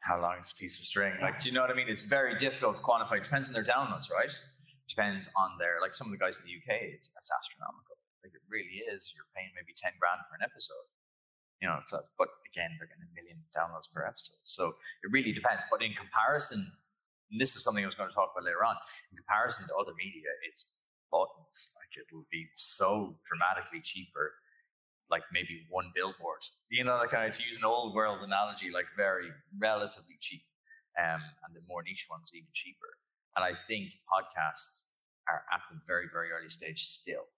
How 0.00 0.22
long 0.22 0.38
is 0.38 0.54
a 0.54 0.58
piece 0.58 0.78
of 0.78 0.86
string? 0.86 1.14
Like, 1.20 1.40
do 1.40 1.48
you 1.48 1.54
know 1.54 1.62
what 1.62 1.70
I 1.70 1.74
mean? 1.74 1.88
It's 1.88 2.06
very 2.06 2.38
difficult 2.38 2.76
to 2.76 2.82
quantify. 2.82 3.18
It 3.18 3.24
depends 3.24 3.50
on 3.50 3.54
their 3.54 3.66
downloads, 3.66 4.06
right? 4.10 4.30
Depends 4.88 5.28
on 5.34 5.58
their, 5.58 5.82
like 5.82 5.98
some 5.98 6.06
of 6.06 6.12
the 6.14 6.22
guys 6.22 6.38
in 6.38 6.46
the 6.46 6.54
UK, 6.54 6.94
it's, 6.94 7.10
it's 7.10 7.30
astronomical. 7.34 7.98
Like 8.22 8.30
it 8.34 8.42
really 8.46 8.86
is. 8.86 9.10
You're 9.14 9.26
paying 9.34 9.50
maybe 9.58 9.74
10 9.74 9.98
grand 9.98 10.22
for 10.30 10.38
an 10.38 10.46
episode 10.46 10.86
you 11.62 11.66
know, 11.66 11.80
so, 11.88 12.04
but 12.20 12.28
again, 12.52 12.68
they're 12.76 12.84
getting 12.84 13.08
a 13.08 13.14
million 13.16 13.40
downloads 13.56 13.88
per 13.88 14.04
episode. 14.04 14.36
So 14.42 14.76
it 15.00 15.08
really 15.08 15.32
depends. 15.32 15.64
But 15.72 15.80
in 15.80 15.96
comparison 15.96 16.70
and 17.30 17.40
this 17.40 17.56
is 17.56 17.64
something 17.64 17.82
I 17.82 17.86
was 17.86 17.98
going 17.98 18.08
to 18.08 18.14
talk 18.14 18.30
about 18.34 18.46
later 18.46 18.62
on. 18.62 18.76
In 19.10 19.18
comparison 19.18 19.66
to 19.66 19.74
other 19.74 19.92
media, 19.98 20.30
it's 20.46 20.78
buttons. 21.10 21.74
Like 21.74 21.90
it 21.98 22.06
would 22.14 22.28
be 22.30 22.46
so 22.54 23.18
dramatically 23.26 23.80
cheaper, 23.82 24.34
like 25.10 25.22
maybe 25.32 25.66
one 25.70 25.92
billboard. 25.94 26.42
You 26.70 26.84
know, 26.84 26.96
like 26.96 27.10
kind 27.10 27.28
of 27.28 27.36
to 27.36 27.44
use 27.44 27.58
an 27.58 27.64
old 27.64 27.94
world 27.94 28.18
analogy, 28.22 28.70
like 28.72 28.86
very 28.96 29.30
relatively 29.58 30.16
cheap. 30.20 30.42
Um, 30.98 31.20
and 31.44 31.52
the 31.54 31.60
more 31.68 31.82
niche 31.82 32.06
ones 32.10 32.32
even 32.34 32.48
cheaper. 32.52 32.96
And 33.36 33.44
I 33.44 33.52
think 33.68 33.92
podcasts 34.08 34.88
are 35.28 35.44
at 35.52 35.60
the 35.70 35.78
very, 35.86 36.08
very 36.10 36.32
early 36.32 36.48
stage 36.48 36.84
still. 36.84 37.28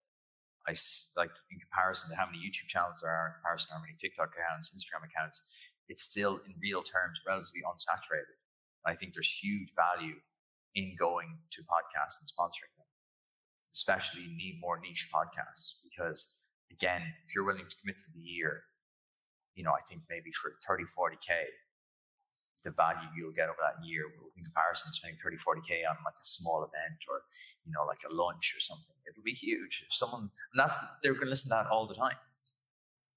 I 0.68 0.76
like 1.16 1.32
in 1.50 1.58
comparison 1.58 2.10
to 2.10 2.16
how 2.16 2.26
many 2.26 2.38
YouTube 2.38 2.68
channels 2.68 3.00
there 3.02 3.10
are, 3.10 3.32
in 3.32 3.34
comparison 3.40 3.72
to 3.72 3.74
how 3.74 3.80
many 3.80 3.96
TikTok 3.98 4.30
accounts, 4.36 4.70
Instagram 4.70 5.08
accounts, 5.08 5.48
it's 5.88 6.02
still 6.02 6.38
in 6.44 6.54
real 6.60 6.82
terms 6.82 7.24
relatively 7.26 7.64
unsaturated. 7.64 8.36
And 8.84 8.92
I 8.92 8.94
think 8.94 9.14
there's 9.14 9.32
huge 9.32 9.72
value 9.74 10.20
in 10.74 10.94
going 10.98 11.38
to 11.50 11.62
podcasts 11.62 12.20
and 12.20 12.28
sponsoring 12.28 12.70
them, 12.76 12.86
especially 13.74 14.28
need 14.36 14.60
more 14.60 14.78
niche 14.78 15.08
podcasts. 15.08 15.80
Because 15.82 16.36
again, 16.70 17.02
if 17.26 17.34
you're 17.34 17.44
willing 17.44 17.66
to 17.68 17.76
commit 17.80 17.96
for 17.98 18.10
the 18.14 18.20
year, 18.20 18.62
you 19.54 19.64
know, 19.64 19.72
I 19.72 19.82
think 19.88 20.02
maybe 20.08 20.30
for 20.32 20.54
30, 20.66 20.84
40K, 20.84 21.34
the 22.64 22.70
value 22.70 23.08
you'll 23.16 23.34
get 23.34 23.48
over 23.48 23.58
that 23.62 23.82
year 23.84 24.04
in 24.36 24.44
comparison 24.44 24.90
to 24.90 24.94
spending 24.94 25.18
30, 25.22 25.36
40K 25.38 25.82
on 25.88 25.96
like 26.04 26.14
a 26.14 26.26
small 26.26 26.62
event 26.62 26.98
or, 27.10 27.22
you 27.64 27.72
know, 27.72 27.86
like 27.86 28.02
a 28.08 28.12
lunch 28.12 28.54
or 28.54 28.60
something, 28.60 28.94
it'll 29.06 29.22
be 29.22 29.34
huge. 29.34 29.84
If 29.86 29.94
someone, 29.94 30.30
and 30.30 30.58
that's, 30.58 30.78
they're 31.02 31.14
going 31.14 31.26
to 31.26 31.34
listen 31.34 31.50
to 31.50 31.56
that 31.58 31.70
all 31.70 31.86
the 31.86 31.94
time. 31.94 32.18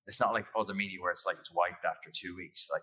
It's 0.08 0.20
not 0.20 0.34
like 0.34 0.46
other 0.58 0.74
media 0.74 1.00
where 1.00 1.12
it's 1.12 1.26
like 1.26 1.38
it's 1.40 1.54
wiped 1.54 1.86
after 1.86 2.10
two 2.10 2.36
weeks. 2.36 2.70
Like 2.72 2.82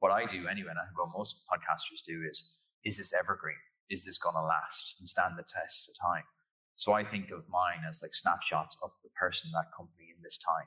what 0.00 0.12
I 0.12 0.24
do 0.24 0.48
anyway, 0.48 0.70
and 0.70 0.78
I 0.78 0.84
think 0.84 0.98
what 0.98 1.12
most 1.16 1.44
podcasters 1.48 2.04
do 2.04 2.24
is, 2.28 2.56
is 2.84 2.96
this 2.96 3.12
evergreen? 3.12 3.60
Is 3.90 4.04
this 4.04 4.18
going 4.18 4.34
to 4.34 4.42
last 4.42 4.96
and 4.98 5.08
stand 5.08 5.34
the 5.36 5.44
test 5.44 5.88
of 5.88 5.94
time? 6.00 6.24
So 6.76 6.92
I 6.92 7.04
think 7.04 7.30
of 7.30 7.48
mine 7.48 7.84
as 7.88 8.02
like 8.02 8.14
snapshots 8.14 8.76
of 8.82 8.90
the 9.02 9.10
person, 9.10 9.50
that 9.54 9.66
company 9.76 10.08
in 10.16 10.22
this 10.22 10.38
time. 10.38 10.66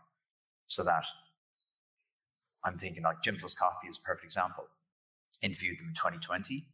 So 0.67 0.83
that 0.83 1.05
I'm 2.63 2.77
thinking 2.77 3.03
like 3.03 3.21
Gym 3.23 3.37
Plus 3.39 3.55
Coffee 3.55 3.87
is 3.89 3.97
a 3.97 4.05
perfect 4.05 4.25
example. 4.25 4.65
Interviewed 5.41 5.79
them 5.79 5.87
in 5.89 5.93
2020, 5.93 6.65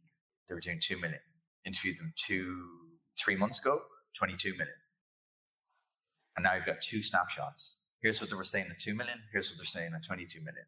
they 0.48 0.54
were 0.54 0.60
doing 0.60 0.80
2 0.80 0.96
million. 0.96 1.20
Interviewed 1.64 1.98
them 1.98 2.12
two, 2.16 2.66
three 3.18 3.36
months 3.36 3.60
ago, 3.60 3.82
22 4.18 4.52
million. 4.52 4.74
And 6.36 6.44
now 6.44 6.54
you've 6.54 6.66
got 6.66 6.80
two 6.80 7.02
snapshots. 7.02 7.82
Here's 8.00 8.20
what 8.20 8.30
they 8.30 8.36
were 8.36 8.44
saying 8.44 8.66
at 8.70 8.78
2 8.78 8.94
million. 8.94 9.18
Here's 9.32 9.50
what 9.50 9.58
they're 9.58 9.64
saying 9.64 9.92
at 9.94 10.04
22 10.04 10.40
million. 10.40 10.66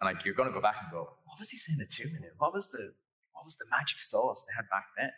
And 0.00 0.06
like, 0.12 0.24
you're 0.24 0.34
going 0.34 0.48
to 0.48 0.54
go 0.54 0.60
back 0.60 0.76
and 0.82 0.90
go, 0.90 1.10
what 1.24 1.38
was 1.38 1.50
he 1.50 1.56
saying 1.56 1.78
at 1.80 1.90
2 1.90 2.04
million? 2.04 2.30
What 2.38 2.54
was 2.54 2.68
the, 2.68 2.92
what 3.32 3.44
was 3.44 3.54
the 3.56 3.66
magic 3.70 4.02
sauce 4.02 4.42
they 4.42 4.54
had 4.56 4.68
back 4.70 4.86
then? 4.96 5.10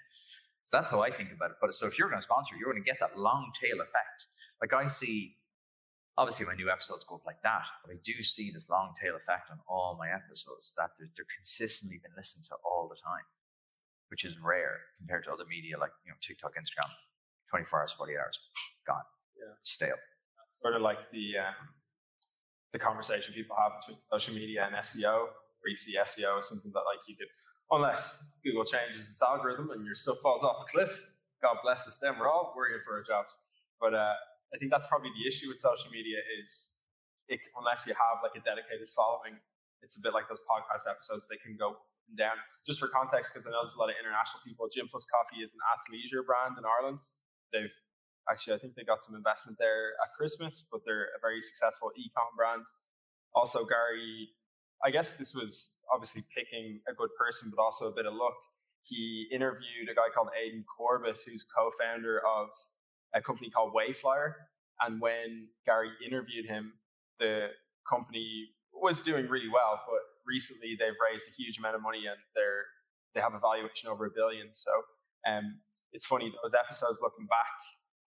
So 0.71 0.77
that's 0.79 0.91
how 0.95 1.03
I 1.03 1.11
think 1.11 1.33
about 1.35 1.51
it. 1.51 1.57
But 1.61 1.75
so 1.75 1.89
if 1.89 1.99
you're 1.99 2.07
going 2.09 2.21
to 2.21 2.23
sponsor, 2.23 2.55
you're 2.55 2.71
going 2.71 2.81
to 2.81 2.89
get 2.89 3.01
that 3.01 3.19
long 3.19 3.51
tail 3.61 3.81
effect. 3.83 4.31
Like 4.63 4.73
I 4.73 4.87
see, 4.87 5.35
obviously 6.17 6.47
my 6.47 6.55
new 6.55 6.71
episodes 6.71 7.03
go 7.03 7.17
up 7.17 7.27
like 7.27 7.43
that, 7.43 7.67
but 7.85 7.91
I 7.93 7.99
do 8.05 8.23
see 8.23 8.53
this 8.55 8.71
long 8.71 8.95
tail 9.03 9.17
effect 9.17 9.51
on 9.51 9.59
all 9.67 9.99
my 9.99 10.07
episodes 10.15 10.73
that 10.79 10.91
they're, 10.97 11.11
they're 11.17 11.27
consistently 11.35 11.99
been 11.99 12.15
listened 12.17 12.45
to 12.47 12.55
all 12.65 12.87
the 12.87 12.95
time, 13.03 13.27
which 14.15 14.25
is 14.25 14.39
rare 14.39 14.79
compared 14.97 15.25
to 15.25 15.33
other 15.33 15.43
media 15.51 15.75
like 15.77 15.91
you 16.07 16.13
know 16.15 16.19
TikTok, 16.23 16.55
Instagram, 16.55 16.87
24 17.51 17.81
hours, 17.81 17.91
48 17.91 18.15
hours, 18.15 18.39
gone, 18.87 19.03
Yeah. 19.35 19.59
stale. 19.65 19.99
sort 20.63 20.77
of 20.77 20.83
like 20.83 21.11
the 21.11 21.51
um, 21.51 21.67
the 22.71 22.79
conversation 22.79 23.35
people 23.35 23.57
have 23.59 23.73
between 23.83 23.99
social 24.07 24.35
media 24.39 24.71
and 24.71 24.77
SEO, 24.87 25.35
where 25.35 25.71
you 25.75 25.77
see 25.77 25.99
SEO 25.99 26.39
as 26.39 26.47
something 26.47 26.71
that 26.71 26.87
like 26.87 27.03
you 27.11 27.17
could, 27.19 27.27
unless 27.71 28.25
Google 28.45 28.65
changes 28.65 29.09
its 29.09 29.23
algorithm 29.23 29.71
and 29.71 29.85
your 29.85 29.95
stuff 29.95 30.19
falls 30.23 30.43
off 30.43 30.63
a 30.63 30.71
cliff. 30.71 31.07
God 31.43 31.57
bless 31.63 31.87
us, 31.87 31.99
then 32.01 32.19
we're 32.19 32.29
all 32.29 32.53
worrying 32.57 32.81
for 32.85 32.97
our 32.99 33.05
jobs. 33.05 33.37
But 33.81 33.95
uh, 33.95 34.15
I 34.53 34.59
think 34.59 34.71
that's 34.71 34.87
probably 34.87 35.11
the 35.17 35.27
issue 35.27 35.49
with 35.49 35.59
social 35.59 35.91
media 35.91 36.19
is 36.43 36.73
it, 37.29 37.41
unless 37.57 37.87
you 37.87 37.95
have 37.95 38.21
like 38.21 38.37
a 38.37 38.43
dedicated 38.45 38.91
following, 38.91 39.39
it's 39.81 39.97
a 39.97 40.03
bit 40.03 40.13
like 40.13 40.29
those 40.29 40.43
podcast 40.45 40.91
episodes. 40.91 41.25
They 41.31 41.41
can 41.41 41.57
go 41.57 41.79
down. 42.19 42.37
Just 42.67 42.83
for 42.83 42.91
context, 42.91 43.33
because 43.33 43.47
I 43.47 43.55
know 43.55 43.63
there's 43.63 43.79
a 43.79 43.81
lot 43.81 43.89
of 43.89 43.97
international 43.97 44.43
people. 44.45 44.69
Gym 44.69 44.91
Plus 44.91 45.07
Coffee 45.07 45.41
is 45.41 45.55
an 45.55 45.63
athleisure 45.65 46.27
brand 46.27 46.59
in 46.59 46.67
Ireland. 46.67 47.01
They've 47.55 47.73
actually, 48.29 48.55
I 48.55 48.61
think 48.61 48.75
they 48.75 48.85
got 48.85 49.01
some 49.01 49.15
investment 49.15 49.57
there 49.57 49.97
at 50.03 50.13
Christmas, 50.19 50.67
but 50.67 50.83
they're 50.85 51.15
a 51.17 51.21
very 51.23 51.41
successful 51.41 51.95
e-com 51.97 52.35
brand. 52.37 52.67
Also, 53.33 53.65
Gary, 53.65 54.35
I 54.85 54.91
guess 54.91 55.15
this 55.15 55.35
was 55.35 55.71
obviously 55.93 56.25
picking 56.35 56.81
a 56.89 56.95
good 56.95 57.11
person, 57.19 57.53
but 57.55 57.63
also 57.63 57.89
a 57.89 57.95
bit 57.95 58.07
of 58.07 58.15
luck. 58.15 58.35
He 58.83 59.29
interviewed 59.33 59.91
a 59.91 59.95
guy 59.95 60.09
called 60.15 60.29
Aidan 60.35 60.65
Corbett, 60.65 61.19
who's 61.27 61.45
co-founder 61.45 62.23
of 62.25 62.49
a 63.15 63.21
company 63.21 63.51
called 63.51 63.75
Wayflyer. 63.75 64.33
And 64.81 65.01
when 65.01 65.49
Gary 65.67 65.91
interviewed 66.05 66.47
him, 66.47 66.73
the 67.19 67.49
company 67.89 68.49
was 68.73 69.01
doing 69.01 69.29
really 69.29 69.49
well, 69.53 69.81
but 69.87 70.01
recently 70.27 70.77
they've 70.79 70.97
raised 70.97 71.29
a 71.29 71.35
huge 71.37 71.59
amount 71.59 71.77
of 71.77 71.83
money 71.83 72.07
and 72.09 72.17
they're 72.35 72.65
they 73.15 73.21
have 73.21 73.35
a 73.35 73.41
valuation 73.41 73.91
over 73.91 74.07
a 74.07 74.11
billion. 74.15 74.49
So 74.55 74.71
um, 75.27 75.59
it's 75.93 76.07
funny 76.07 76.33
those 76.43 76.55
episodes 76.55 77.01
looking 77.03 77.27
back 77.27 77.59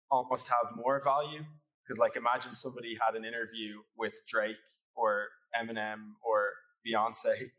almost 0.10 0.48
have 0.48 0.72
more 0.76 1.02
value 1.04 1.44
because 1.84 2.00
like 2.00 2.16
imagine 2.16 2.56
somebody 2.56 2.98
had 3.00 3.16
an 3.16 3.26
interview 3.26 3.84
with 3.98 4.14
Drake 4.28 4.56
or 4.96 5.28
Eminem 5.54 6.16
or 6.24 6.54
Beyonce 6.86 7.52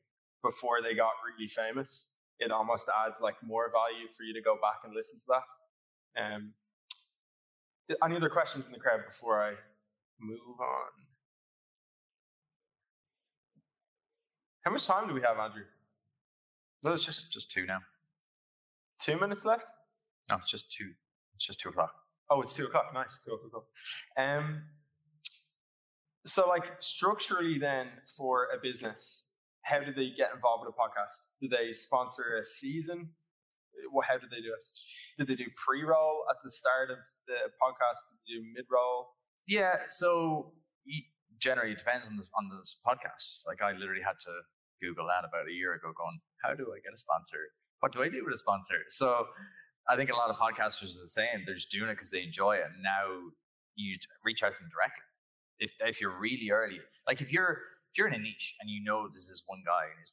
before 0.42 0.82
they 0.82 0.94
got 0.94 1.12
really 1.24 1.48
famous. 1.48 2.08
It 2.38 2.50
almost 2.50 2.88
adds 3.06 3.20
like 3.20 3.36
more 3.42 3.70
value 3.70 4.08
for 4.08 4.24
you 4.24 4.34
to 4.34 4.40
go 4.40 4.56
back 4.56 4.80
and 4.84 4.94
listen 4.94 5.18
to 5.18 5.24
that. 5.28 6.22
Um, 6.22 6.52
any 8.04 8.16
other 8.16 8.28
questions 8.28 8.66
in 8.66 8.72
the 8.72 8.78
crowd 8.78 9.00
before 9.06 9.42
I 9.42 9.52
move 10.20 10.38
on? 10.60 10.90
How 14.62 14.70
much 14.70 14.86
time 14.86 15.06
do 15.08 15.14
we 15.14 15.20
have, 15.20 15.38
Andrew? 15.38 15.64
No, 16.84 16.92
it's 16.92 17.04
just 17.04 17.30
just 17.30 17.50
two 17.50 17.66
now. 17.66 17.80
Two 19.00 19.18
minutes 19.18 19.44
left? 19.44 19.66
No, 20.30 20.36
it's 20.36 20.50
just 20.50 20.72
two. 20.72 20.90
It's 21.36 21.46
just 21.46 21.60
two 21.60 21.68
o'clock. 21.68 21.92
Oh, 22.30 22.40
it's 22.40 22.54
two 22.54 22.64
o'clock. 22.64 22.92
Nice. 22.94 23.18
Cool, 23.26 23.38
cool, 23.38 23.50
cool. 23.50 24.24
Um, 24.24 24.62
so, 26.26 26.48
like, 26.48 26.64
structurally, 26.80 27.58
then, 27.58 27.88
for 28.16 28.48
a 28.54 28.58
business, 28.62 29.26
how 29.62 29.80
do 29.80 29.92
they 29.92 30.10
get 30.16 30.30
involved 30.34 30.64
with 30.66 30.74
a 30.74 30.78
podcast? 30.78 31.28
Do 31.40 31.48
they 31.48 31.72
sponsor 31.72 32.38
a 32.40 32.44
season? 32.46 33.10
How 34.08 34.18
did 34.18 34.30
they 34.30 34.40
do 34.40 34.52
it? 34.52 34.64
Did 35.18 35.28
they 35.28 35.42
do 35.42 35.50
pre-roll 35.56 36.24
at 36.30 36.36
the 36.42 36.50
start 36.50 36.90
of 36.90 36.98
the 37.26 37.34
podcast? 37.60 38.00
Did 38.08 38.18
they 38.22 38.40
do 38.40 38.52
mid-roll? 38.54 39.08
Yeah, 39.46 39.76
so 39.88 40.52
generally 41.38 41.72
it 41.72 41.78
depends 41.78 42.08
on 42.08 42.16
this 42.16 42.28
on 42.38 42.48
this 42.56 42.80
podcast. 42.86 43.46
Like 43.46 43.60
I 43.62 43.72
literally 43.72 44.02
had 44.02 44.18
to 44.20 44.32
Google 44.80 45.06
that 45.08 45.26
about 45.28 45.48
a 45.48 45.52
year 45.52 45.74
ago, 45.74 45.92
going, 45.96 46.20
"How 46.42 46.54
do 46.54 46.72
I 46.72 46.80
get 46.80 46.94
a 46.94 46.98
sponsor? 46.98 47.38
What 47.80 47.92
do 47.92 48.02
I 48.02 48.08
do 48.08 48.24
with 48.24 48.34
a 48.34 48.38
sponsor?" 48.38 48.80
So 48.88 49.26
I 49.88 49.96
think 49.96 50.10
a 50.10 50.14
lot 50.14 50.30
of 50.30 50.36
podcasters 50.36 50.96
are 50.96 51.02
the 51.02 51.08
same. 51.08 51.44
They're 51.44 51.54
just 51.54 51.70
doing 51.70 51.90
it 51.90 51.94
because 51.94 52.10
they 52.10 52.22
enjoy 52.22 52.56
it. 52.56 52.66
And 52.72 52.82
now 52.82 53.04
you 53.74 53.96
reach 54.24 54.42
out 54.42 54.52
to 54.52 54.58
them 54.58 54.70
directly. 54.72 55.04
If 55.58 55.70
if 55.80 56.00
you're 56.00 56.18
really 56.18 56.50
early, 56.50 56.80
like 57.06 57.20
if 57.20 57.32
you're 57.32 57.60
if 57.90 57.98
you're 57.98 58.08
in 58.08 58.14
a 58.14 58.18
niche 58.18 58.56
and 58.60 58.68
you 58.68 58.82
know 58.82 59.06
this 59.06 59.28
is 59.28 59.42
one 59.46 59.62
guy 59.64 59.86
and 59.86 59.98
he's 59.98 60.12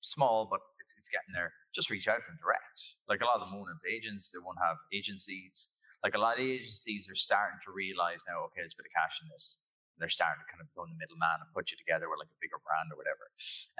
small 0.00 0.46
but 0.50 0.60
it's 0.80 0.94
it's 0.98 1.08
getting 1.08 1.34
there, 1.34 1.52
just 1.74 1.90
reach 1.90 2.06
out 2.06 2.22
to 2.22 2.28
him 2.30 2.38
direct. 2.38 2.94
Like 3.08 3.20
a 3.20 3.26
lot 3.26 3.40
of 3.40 3.48
them 3.48 3.56
won't 3.56 3.68
have 3.70 3.82
agents, 3.90 4.30
they 4.30 4.38
won't 4.38 4.62
have 4.62 4.76
agencies. 4.94 5.74
Like 6.04 6.14
a 6.14 6.22
lot 6.22 6.38
of 6.38 6.44
agencies 6.46 7.10
are 7.10 7.18
starting 7.18 7.58
to 7.66 7.74
realize 7.74 8.22
now, 8.30 8.46
okay, 8.46 8.62
there's 8.62 8.78
a 8.78 8.78
bit 8.78 8.86
of 8.86 8.94
cash 8.94 9.18
in 9.18 9.26
this. 9.32 9.66
And 9.96 10.04
they're 10.04 10.12
starting 10.12 10.38
to 10.38 10.46
kind 10.46 10.62
of 10.62 10.70
go 10.76 10.84
in 10.84 10.92
the 10.94 11.00
middleman 11.00 11.42
and 11.42 11.50
put 11.56 11.72
you 11.72 11.76
together 11.80 12.06
with 12.06 12.20
like 12.20 12.30
a 12.30 12.38
bigger 12.38 12.60
brand 12.62 12.92
or 12.92 13.00
whatever. 13.00 13.26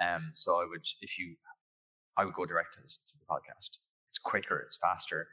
Um, 0.01 0.33
so 0.33 0.59
I 0.59 0.65
would, 0.67 0.83
if 0.99 1.15
you, 1.15 1.37
I 2.17 2.25
would 2.25 2.35
go 2.35 2.43
direct 2.43 2.75
to, 2.75 2.81
this, 2.81 2.97
to 2.97 3.15
the 3.15 3.29
podcast. 3.29 3.79
It's 4.11 4.19
quicker, 4.19 4.59
it's 4.59 4.75
faster. 4.75 5.29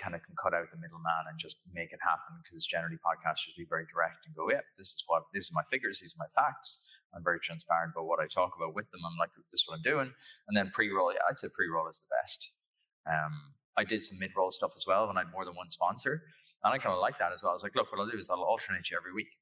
Kind 0.00 0.16
of 0.16 0.24
can 0.24 0.32
cut 0.40 0.56
out 0.56 0.64
the 0.72 0.80
middleman 0.80 1.28
and 1.28 1.36
just 1.36 1.60
make 1.76 1.92
it 1.92 2.00
happen 2.00 2.40
because 2.40 2.64
generally 2.64 2.96
podcasters 3.04 3.52
be 3.52 3.68
very 3.68 3.84
direct 3.92 4.24
and 4.24 4.32
go, 4.32 4.48
yeah, 4.48 4.64
this 4.80 4.96
is 4.96 5.04
what, 5.04 5.28
these 5.36 5.52
are 5.52 5.60
my 5.60 5.66
figures, 5.68 6.00
these 6.00 6.16
are 6.16 6.24
my 6.24 6.32
facts. 6.32 6.88
I'm 7.12 7.20
very 7.20 7.36
transparent 7.36 7.92
about 7.92 8.08
what 8.08 8.16
I 8.16 8.24
talk 8.24 8.56
about 8.56 8.72
with 8.72 8.88
them. 8.90 9.04
I'm 9.04 9.20
like, 9.20 9.34
this 9.52 9.60
is 9.60 9.68
what 9.68 9.76
I'm 9.76 9.84
doing. 9.84 10.08
And 10.48 10.56
then 10.56 10.72
pre-roll, 10.72 11.12
yeah, 11.12 11.26
I'd 11.28 11.36
say 11.36 11.52
pre-roll 11.52 11.84
is 11.92 12.00
the 12.00 12.08
best. 12.16 12.48
Um, 13.04 13.52
I 13.76 13.84
did 13.84 14.00
some 14.00 14.16
mid-roll 14.16 14.50
stuff 14.50 14.72
as 14.72 14.88
well 14.88 15.04
when 15.06 15.20
I 15.20 15.28
had 15.28 15.32
more 15.36 15.44
than 15.44 15.52
one 15.52 15.68
sponsor. 15.68 16.24
And 16.64 16.72
I 16.72 16.78
kind 16.78 16.96
of 16.96 17.00
like 17.04 17.18
that 17.18 17.32
as 17.32 17.42
well. 17.42 17.52
I 17.52 17.58
was 17.60 17.62
like, 17.62 17.76
look, 17.76 17.92
what 17.92 18.00
I'll 18.00 18.08
do 18.08 18.16
is 18.16 18.30
I'll 18.30 18.40
alternate 18.44 18.88
you 18.88 18.96
every 18.96 19.12
week. 19.12 19.32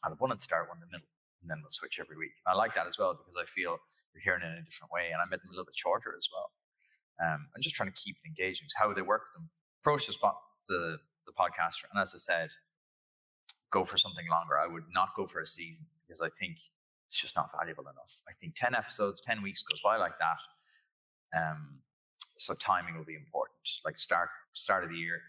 I'll 0.00 0.12
have 0.12 0.20
one 0.20 0.32
at 0.32 0.38
the 0.38 0.48
start, 0.48 0.68
one 0.68 0.80
in 0.80 0.84
the 0.84 0.92
middle, 0.92 1.08
and 1.40 1.48
then 1.50 1.60
we'll 1.60 1.72
switch 1.72 2.00
every 2.00 2.16
week. 2.16 2.32
I 2.46 2.54
like 2.54 2.74
that 2.76 2.86
as 2.86 2.96
well 2.96 3.16
because 3.16 3.36
I 3.36 3.44
feel 3.44 3.80
you're 4.12 4.24
hearing 4.24 4.44
it 4.44 4.52
in 4.52 4.60
a 4.60 4.66
different 4.68 4.92
way. 4.92 5.12
And 5.12 5.20
I 5.20 5.28
made 5.28 5.40
them 5.40 5.52
a 5.52 5.56
little 5.56 5.68
bit 5.68 5.76
shorter 5.76 6.16
as 6.16 6.28
well. 6.32 6.48
Um, 7.24 7.48
I'm 7.56 7.62
just 7.62 7.74
trying 7.74 7.90
to 7.90 7.96
keep 7.96 8.16
it 8.16 8.28
engaging. 8.28 8.68
So 8.68 8.76
how 8.78 8.86
would 8.88 8.96
they 8.96 9.06
work 9.06 9.28
with 9.28 9.42
them? 9.42 9.50
Approach 9.84 10.06
the 10.06 10.14
spot 10.14 10.36
the 10.66 10.96
the 11.26 11.32
podcaster, 11.32 11.84
and 11.92 12.00
as 12.00 12.14
I 12.14 12.18
said, 12.18 12.48
go 13.70 13.84
for 13.84 13.98
something 13.98 14.24
longer. 14.30 14.58
I 14.58 14.66
would 14.66 14.84
not 14.90 15.10
go 15.14 15.26
for 15.26 15.40
a 15.40 15.46
season 15.46 15.84
because 16.00 16.22
I 16.22 16.30
think 16.40 16.56
it's 17.06 17.20
just 17.20 17.36
not 17.36 17.50
valuable 17.52 17.84
enough. 17.84 18.22
I 18.26 18.32
think 18.40 18.54
ten 18.56 18.74
episodes, 18.74 19.20
ten 19.20 19.42
weeks 19.42 19.62
goes 19.62 19.80
by 19.84 19.98
like 19.98 20.14
that. 20.18 20.40
Um, 21.38 21.80
so 22.36 22.54
timing 22.54 22.96
will 22.96 23.04
be 23.04 23.14
important. 23.14 23.60
Like 23.84 23.98
start 23.98 24.30
start 24.54 24.84
of 24.84 24.90
the 24.90 24.96
year, 24.96 25.20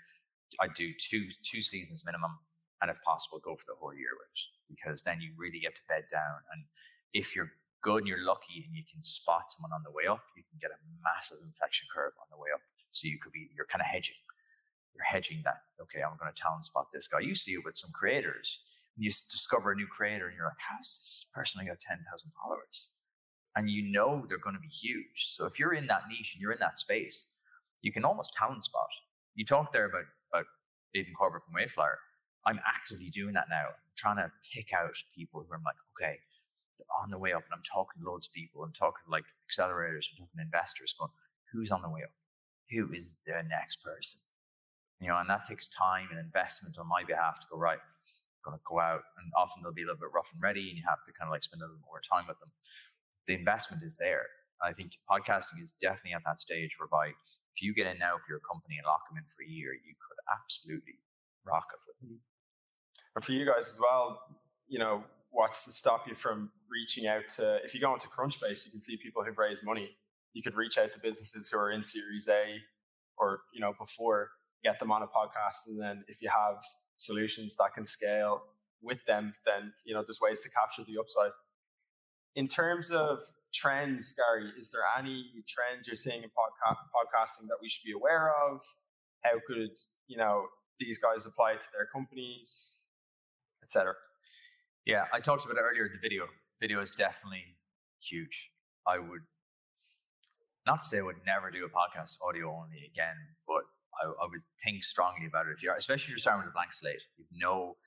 I 0.61 0.67
do 0.67 0.93
two 0.97 1.27
two 1.43 1.61
seasons 1.61 2.05
minimum, 2.05 2.39
and 2.81 2.89
if 2.89 3.01
possible, 3.03 3.39
go 3.43 3.55
for 3.55 3.65
the 3.67 3.75
whole 3.77 3.93
year 3.93 4.15
with 4.15 4.31
it 4.31 4.41
because 4.71 5.01
then 5.01 5.19
you 5.19 5.31
really 5.37 5.59
get 5.59 5.75
to 5.75 5.81
bed 5.89 6.05
down. 6.11 6.39
And 6.53 6.63
if 7.13 7.35
you're 7.35 7.51
good 7.81 7.99
and 8.03 8.07
you're 8.07 8.25
lucky 8.25 8.63
and 8.65 8.75
you 8.75 8.83
can 8.89 9.03
spot 9.03 9.51
someone 9.51 9.73
on 9.75 9.83
the 9.83 9.91
way 9.91 10.07
up, 10.07 10.23
you 10.35 10.43
can 10.49 10.57
get 10.61 10.71
a 10.71 10.79
massive 11.03 11.37
inflection 11.43 11.87
curve 11.93 12.13
on 12.19 12.27
the 12.31 12.37
way 12.37 12.49
up. 12.53 12.61
So 12.91 13.07
you 13.07 13.19
could 13.19 13.33
be 13.33 13.49
you're 13.53 13.67
kind 13.67 13.81
of 13.81 13.87
hedging. 13.87 14.15
You're 14.95 15.03
hedging 15.03 15.41
that. 15.43 15.61
Okay, 15.81 16.01
I'm 16.01 16.17
going 16.17 16.31
to 16.33 16.41
talent 16.41 16.65
spot 16.65 16.87
this 16.93 17.07
guy. 17.07 17.19
You 17.19 17.35
see 17.35 17.53
it 17.53 17.65
with 17.65 17.77
some 17.77 17.91
creators. 17.93 18.61
And 18.95 19.03
you 19.03 19.11
discover 19.11 19.71
a 19.71 19.75
new 19.75 19.87
creator, 19.87 20.27
and 20.27 20.35
you're 20.37 20.45
like, 20.45 20.63
"How 20.69 20.79
is 20.79 20.97
this 20.99 21.25
person 21.33 21.59
only 21.59 21.69
got 21.69 21.81
ten 21.81 21.99
thousand 22.09 22.31
followers?" 22.41 22.95
And 23.55 23.69
you 23.69 23.91
know 23.91 24.25
they're 24.27 24.37
going 24.37 24.55
to 24.55 24.61
be 24.61 24.67
huge. 24.67 25.35
So 25.35 25.45
if 25.45 25.59
you're 25.59 25.73
in 25.73 25.87
that 25.87 26.03
niche 26.09 26.33
and 26.35 26.41
you're 26.41 26.53
in 26.53 26.59
that 26.59 26.77
space, 26.77 27.31
you 27.81 27.91
can 27.91 28.05
almost 28.05 28.33
talent 28.33 28.63
spot. 28.63 28.87
You 29.35 29.45
talked 29.45 29.73
there 29.73 29.85
about 29.85 30.05
about 30.33 30.45
Aidan 30.95 31.13
Corbett 31.13 31.41
from 31.43 31.59
Wayflyer. 31.59 31.95
I'm 32.45 32.59
actively 32.65 33.09
doing 33.09 33.33
that 33.33 33.47
now. 33.49 33.67
I'm 33.67 33.95
trying 33.97 34.17
to 34.17 34.31
pick 34.53 34.71
out 34.71 34.95
people 35.15 35.41
who 35.41 35.53
I'm 35.53 35.63
like, 35.63 35.75
okay, 35.95 36.19
they're 36.77 37.01
on 37.03 37.11
the 37.11 37.17
way 37.17 37.33
up, 37.33 37.43
and 37.43 37.53
I'm 37.53 37.63
talking 37.63 38.01
to 38.01 38.09
loads 38.09 38.27
of 38.27 38.33
people. 38.33 38.63
I'm 38.63 38.73
talking 38.73 39.03
like 39.09 39.25
accelerators, 39.49 40.07
I'm 40.11 40.23
talking 40.23 40.37
to 40.37 40.43
investors, 40.43 40.95
going, 40.97 41.11
who's 41.51 41.71
on 41.71 41.81
the 41.81 41.89
way 41.89 42.01
up? 42.03 42.11
Who 42.71 42.93
is 42.93 43.15
the 43.25 43.33
next 43.47 43.83
person? 43.83 44.21
You 45.01 45.09
know, 45.09 45.17
and 45.17 45.29
that 45.29 45.45
takes 45.45 45.67
time 45.67 46.07
and 46.11 46.19
investment 46.19 46.77
on 46.77 46.87
my 46.87 47.03
behalf 47.03 47.39
to 47.41 47.47
go 47.51 47.57
right. 47.57 47.79
I'm 48.45 48.53
to 48.53 48.61
go 48.61 48.79
out, 48.79 49.01
and 49.17 49.31
often 49.35 49.63
they'll 49.63 49.73
be 49.73 49.81
a 49.81 49.89
little 49.89 49.99
bit 49.99 50.13
rough 50.13 50.29
and 50.31 50.41
ready, 50.41 50.69
and 50.69 50.77
you 50.77 50.85
have 50.85 51.01
to 51.05 51.11
kind 51.17 51.27
of 51.27 51.33
like 51.33 51.41
spend 51.41 51.61
a 51.61 51.65
little 51.65 51.81
more 51.81 52.01
time 52.05 52.29
with 52.29 52.37
them. 52.37 52.53
The 53.25 53.33
investment 53.33 53.81
is 53.81 53.97
there. 53.97 54.29
I 54.61 54.71
think 54.71 55.01
podcasting 55.09 55.57
is 55.61 55.73
definitely 55.81 56.13
at 56.13 56.21
that 56.25 56.39
stage 56.39 56.77
whereby 56.77 57.09
if 57.09 57.61
you 57.61 57.73
get 57.73 57.87
in 57.87 57.97
now 57.97 58.21
for 58.21 58.29
your 58.29 58.39
company 58.45 58.77
and 58.77 58.85
lock 58.85 59.01
them 59.09 59.17
in 59.17 59.25
for 59.33 59.41
a 59.41 59.49
year, 59.49 59.73
you 59.73 59.97
could 59.97 60.21
absolutely 60.29 61.01
rock 61.41 61.65
it 61.73 61.81
with 61.87 61.97
them. 61.99 62.21
Mm-hmm. 62.21 63.15
And 63.17 63.25
for 63.25 63.31
you 63.33 63.45
guys 63.45 63.69
as 63.69 63.79
well, 63.81 64.21
you 64.67 64.77
know, 64.77 65.03
what's 65.31 65.65
to 65.65 65.71
stop 65.71 66.07
you 66.07 66.13
from 66.15 66.51
reaching 66.69 67.07
out 67.07 67.27
to, 67.41 67.57
if 67.63 67.73
you 67.73 67.81
go 67.81 67.93
into 67.93 68.07
Crunchbase, 68.07 68.65
you 68.65 68.71
can 68.71 68.81
see 68.81 68.97
people 68.97 69.23
who've 69.23 69.37
raised 69.37 69.63
money. 69.63 69.89
You 70.33 70.43
could 70.43 70.55
reach 70.55 70.77
out 70.77 70.91
to 70.93 70.99
businesses 70.99 71.49
who 71.49 71.57
are 71.57 71.71
in 71.71 71.81
Series 71.81 72.27
A 72.27 72.61
or, 73.17 73.41
you 73.53 73.61
know, 73.61 73.73
before 73.79 74.29
get 74.65 74.79
them 74.79 74.91
on 74.91 75.01
a 75.03 75.07
podcast, 75.07 75.67
and 75.67 75.79
then 75.79 76.03
if 76.07 76.21
you 76.21 76.29
have 76.29 76.57
solutions 76.95 77.55
that 77.57 77.73
can 77.75 77.85
scale 77.85 78.41
with 78.81 78.99
them, 79.05 79.33
then 79.45 79.71
you 79.85 79.93
know 79.93 80.03
there's 80.05 80.21
ways 80.21 80.41
to 80.41 80.49
capture 80.49 80.83
the 80.83 80.99
upside. 80.99 81.31
In 82.35 82.47
terms 82.47 82.91
of 82.91 83.19
trends, 83.53 84.13
Gary, 84.13 84.51
is 84.59 84.71
there 84.71 84.81
any 84.97 85.31
trends 85.47 85.87
you're 85.87 85.95
seeing 85.95 86.23
in 86.23 86.29
podca- 86.29 86.75
podcasting 86.97 87.47
that 87.47 87.57
we 87.61 87.69
should 87.69 87.85
be 87.85 87.93
aware 87.93 88.33
of? 88.49 88.61
How 89.23 89.37
could 89.47 89.75
you 90.07 90.17
know 90.17 90.45
these 90.79 90.97
guys 90.97 91.25
apply 91.25 91.53
it 91.53 91.61
to 91.61 91.67
their 91.73 91.87
companies, 91.93 92.73
etc. 93.63 93.93
Yeah, 94.85 95.05
I 95.13 95.19
talked 95.19 95.45
about 95.45 95.57
it 95.57 95.63
earlier. 95.63 95.89
The 95.91 95.99
video, 96.01 96.25
video 96.61 96.81
is 96.81 96.91
definitely 96.91 97.57
huge. 97.99 98.51
I 98.87 98.99
would 98.99 99.21
not 100.65 100.81
say 100.81 100.99
I 100.99 101.01
would 101.01 101.25
never 101.25 101.49
do 101.49 101.65
a 101.65 101.69
podcast 101.69 102.17
audio 102.27 102.49
only 102.51 102.89
again, 102.91 103.15
but 103.47 103.63
I, 104.01 104.11
I 104.11 104.25
would 104.27 104.43
think 104.63 104.83
strongly 104.83 105.27
about 105.27 105.47
it. 105.47 105.55
If 105.55 105.63
you're, 105.63 105.75
especially 105.75 106.11
if 106.11 106.19
you're 106.19 106.25
starting 106.25 106.43
with 106.43 106.51
a 106.51 106.57
blank 106.57 106.73
slate, 106.73 107.01
you've 107.17 107.31
no 107.31 107.77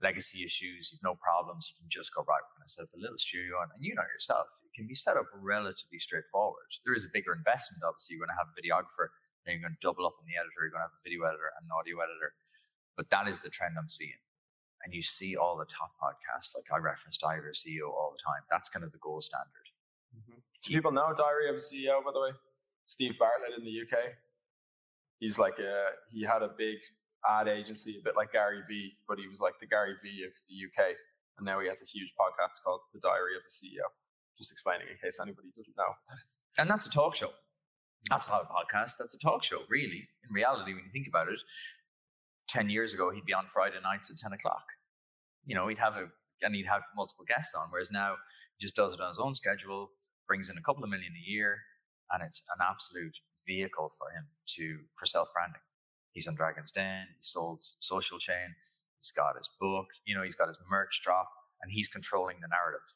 legacy 0.00 0.44
issues, 0.44 0.90
you've 0.90 1.04
no 1.04 1.14
problems, 1.20 1.68
you 1.68 1.76
can 1.76 1.90
just 1.92 2.14
go 2.14 2.24
right. 2.24 2.40
We're 2.40 2.64
going 2.64 2.68
to 2.68 2.72
set 2.72 2.88
up 2.88 2.94
a 2.96 3.00
little 3.00 3.20
studio, 3.20 3.60
and, 3.60 3.70
and 3.76 3.84
you 3.84 3.92
know 3.92 4.06
yourself, 4.08 4.48
it 4.64 4.72
can 4.72 4.88
be 4.88 4.96
set 4.96 5.20
up 5.20 5.28
relatively 5.36 6.00
straightforward. 6.00 6.68
There 6.84 6.96
is 6.96 7.04
a 7.04 7.12
bigger 7.12 7.36
investment, 7.36 7.84
obviously. 7.84 8.16
You're 8.16 8.24
going 8.24 8.34
to 8.34 8.40
have 8.40 8.48
a 8.48 8.56
videographer, 8.56 9.12
then 9.44 9.56
you're 9.56 9.64
going 9.64 9.76
to 9.76 9.84
double 9.84 10.08
up 10.08 10.16
on 10.20 10.24
the 10.28 10.36
editor. 10.36 10.64
You're 10.64 10.74
going 10.74 10.84
to 10.84 10.88
have 10.88 10.98
a 10.98 11.04
video 11.04 11.24
editor 11.28 11.52
and 11.56 11.68
an 11.68 11.72
audio 11.72 12.00
editor. 12.00 12.36
But 12.96 13.08
that 13.12 13.28
is 13.28 13.40
the 13.40 13.52
trend 13.52 13.76
I'm 13.76 13.88
seeing. 13.88 14.20
And 14.84 14.92
you 14.96 15.04
see 15.04 15.36
all 15.36 15.60
the 15.60 15.68
top 15.68 15.92
podcasts, 16.00 16.56
like 16.56 16.68
I 16.72 16.80
referenced 16.80 17.20
Diary 17.20 17.52
of 17.52 17.56
CEO 17.56 17.92
all 17.92 18.12
the 18.16 18.22
time. 18.24 18.40
That's 18.48 18.68
kind 18.72 18.84
of 18.84 18.92
the 18.92 19.02
gold 19.04 19.24
standard. 19.24 19.68
Mm-hmm. 20.16 20.40
Do 20.40 20.66
people 20.72 20.92
know 20.92 21.12
Diary 21.12 21.48
of 21.52 21.56
a 21.56 21.64
CEO, 21.64 22.00
by 22.00 22.12
the 22.12 22.20
way? 22.20 22.32
Steve 22.86 23.16
Bartlett 23.18 23.56
in 23.56 23.64
the 23.64 23.76
UK. 23.84 24.16
He's 25.20 25.38
like 25.38 25.58
a, 25.58 25.94
he 26.10 26.24
had 26.24 26.42
a 26.42 26.50
big 26.56 26.78
ad 27.28 27.46
agency, 27.46 27.98
a 28.00 28.04
bit 28.04 28.16
like 28.16 28.32
Gary 28.32 28.62
Vee, 28.68 28.96
but 29.06 29.18
he 29.18 29.28
was 29.28 29.40
like 29.40 29.54
the 29.60 29.66
Gary 29.66 29.94
Vee 30.02 30.24
of 30.26 30.32
the 30.48 30.56
UK. 30.66 30.96
And 31.38 31.46
now 31.46 31.60
he 31.60 31.68
has 31.68 31.82
a 31.82 31.86
huge 31.86 32.12
podcast 32.18 32.64
called 32.64 32.80
The 32.92 33.00
Diary 33.00 33.36
of 33.36 33.42
a 33.46 33.52
CEO. 33.52 33.84
Just 34.36 34.52
explaining 34.52 34.88
in 34.90 34.96
case 34.96 35.18
anybody 35.20 35.48
doesn't 35.56 35.76
know. 35.76 35.92
And 36.58 36.68
that's 36.68 36.86
a 36.86 36.90
talk 36.90 37.14
show. 37.14 37.30
That's 38.08 38.28
not 38.28 38.42
a 38.42 38.46
podcast. 38.46 38.96
That's 38.98 39.14
a 39.14 39.18
talk 39.18 39.44
show, 39.44 39.60
really. 39.68 40.08
In 40.26 40.34
reality, 40.34 40.72
when 40.72 40.84
you 40.84 40.90
think 40.90 41.06
about 41.06 41.28
it, 41.28 41.40
10 42.48 42.70
years 42.70 42.94
ago, 42.94 43.10
he'd 43.10 43.26
be 43.26 43.34
on 43.34 43.46
Friday 43.46 43.76
nights 43.82 44.10
at 44.10 44.18
10 44.18 44.32
o'clock. 44.32 44.64
You 45.44 45.54
know, 45.54 45.68
he'd 45.68 45.78
have 45.78 45.96
a, 45.96 46.06
and 46.42 46.54
he'd 46.54 46.66
have 46.66 46.82
multiple 46.96 47.24
guests 47.28 47.54
on, 47.54 47.68
whereas 47.70 47.90
now 47.90 48.16
he 48.56 48.64
just 48.64 48.74
does 48.74 48.94
it 48.94 49.00
on 49.00 49.08
his 49.08 49.18
own 49.18 49.34
schedule, 49.34 49.90
brings 50.26 50.48
in 50.48 50.56
a 50.56 50.62
couple 50.62 50.82
of 50.82 50.90
million 50.90 51.12
a 51.12 51.30
year, 51.30 51.58
and 52.10 52.22
it's 52.22 52.42
an 52.58 52.66
absolute 52.68 53.16
vehicle 53.50 53.90
for 53.98 54.08
him 54.16 54.24
to, 54.54 54.78
for 54.94 55.06
self 55.06 55.28
branding. 55.34 55.64
He's 56.12 56.28
on 56.28 56.34
Dragon's 56.34 56.72
Den, 56.72 57.06
he 57.16 57.22
sold 57.22 57.62
Social 57.80 58.18
Chain, 58.18 58.54
he's 59.00 59.12
got 59.12 59.36
his 59.36 59.48
book, 59.60 59.86
you 60.04 60.14
know, 60.14 60.22
he's 60.22 60.34
got 60.34 60.48
his 60.48 60.58
merch 60.70 61.00
drop, 61.02 61.28
and 61.62 61.70
he's 61.72 61.88
controlling 61.88 62.36
the 62.40 62.48
narrative. 62.48 62.86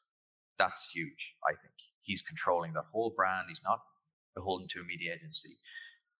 That's 0.57 0.89
huge, 0.93 1.35
I 1.43 1.51
think. 1.51 1.75
He's 2.01 2.21
controlling 2.21 2.73
the 2.73 2.83
whole 2.91 3.13
brand. 3.15 3.45
He's 3.49 3.61
not 3.63 3.79
beholden 4.35 4.67
to 4.69 4.81
a 4.81 4.83
media 4.83 5.13
agency. 5.15 5.57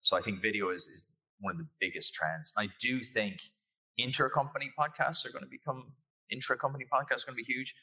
So 0.02 0.18
I 0.18 0.22
think 0.22 0.42
video 0.42 0.70
is, 0.70 0.88
is 0.88 1.06
one 1.40 1.52
of 1.52 1.58
the 1.58 1.68
biggest 1.80 2.14
trends. 2.14 2.52
I 2.58 2.70
do 2.82 3.02
think 3.02 3.38
intra-company 3.98 4.72
podcasts 4.78 5.26
are 5.26 5.32
going 5.32 5.44
to 5.44 5.50
become 5.50 5.94
intra-company 6.32 6.86
podcasts 6.92 7.24
are 7.24 7.32
going 7.32 7.38
to 7.38 7.44
be 7.46 7.54
huge. 7.54 7.76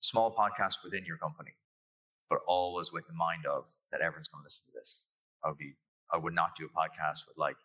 Small 0.00 0.34
podcasts 0.34 0.84
within 0.84 1.04
your 1.04 1.16
company, 1.16 1.52
but 2.28 2.38
always 2.46 2.92
with 2.92 3.06
the 3.06 3.14
mind 3.14 3.46
of 3.46 3.70
that 3.90 4.00
everyone's 4.00 4.28
going 4.28 4.42
to 4.42 4.46
listen 4.46 4.64
to 4.66 4.72
this. 4.74 5.10
I 5.44 5.48
would 5.48 5.58
be 5.58 5.74
I 6.12 6.18
would 6.18 6.34
not 6.34 6.56
do 6.56 6.66
a 6.66 6.68
podcast 6.68 7.26
with 7.28 7.36
like 7.36 7.56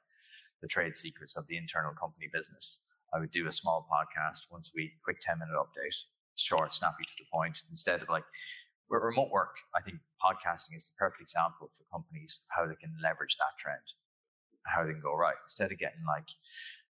the 0.61 0.67
trade 0.67 0.95
secrets 0.95 1.37
of 1.37 1.47
the 1.47 1.57
internal 1.57 1.93
company 1.93 2.27
business. 2.31 2.83
I 3.13 3.19
would 3.19 3.31
do 3.31 3.47
a 3.47 3.51
small 3.51 3.87
podcast 3.91 4.51
once 4.51 4.69
a 4.69 4.75
week, 4.75 4.91
quick 5.03 5.19
10 5.21 5.39
minute 5.39 5.55
update, 5.55 5.95
short, 6.35 6.71
snappy 6.71 7.03
to 7.03 7.15
the 7.17 7.25
point, 7.31 7.63
instead 7.69 8.01
of 8.01 8.09
like 8.09 8.23
remote 8.89 9.29
work. 9.31 9.55
I 9.75 9.81
think 9.81 9.97
podcasting 10.23 10.75
is 10.75 10.85
the 10.85 10.95
perfect 10.97 11.21
example 11.21 11.71
for 11.75 11.83
companies 11.91 12.45
how 12.49 12.65
they 12.65 12.75
can 12.75 12.93
leverage 13.01 13.37
that 13.37 13.57
trend, 13.59 13.81
how 14.65 14.83
they 14.83 14.91
can 14.91 15.01
go 15.01 15.15
right 15.15 15.35
instead 15.43 15.71
of 15.71 15.79
getting 15.79 16.03
like 16.07 16.27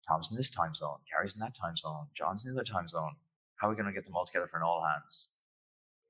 Tom's 0.09 0.31
in 0.31 0.37
this 0.37 0.51
time 0.51 0.75
zone, 0.75 0.99
Gary's 1.11 1.35
in 1.35 1.41
that 1.41 1.55
time 1.55 1.77
zone, 1.77 2.07
John's 2.15 2.47
in 2.47 2.55
the 2.55 2.61
other 2.61 2.71
time 2.71 2.89
zone. 2.89 3.15
How 3.57 3.69
are 3.69 3.71
we 3.71 3.77
going 3.77 3.87
to 3.87 3.93
get 3.93 4.05
them 4.05 4.17
all 4.17 4.25
together 4.25 4.49
for 4.49 4.57
an 4.57 4.63
all 4.63 4.83
hands? 4.83 5.29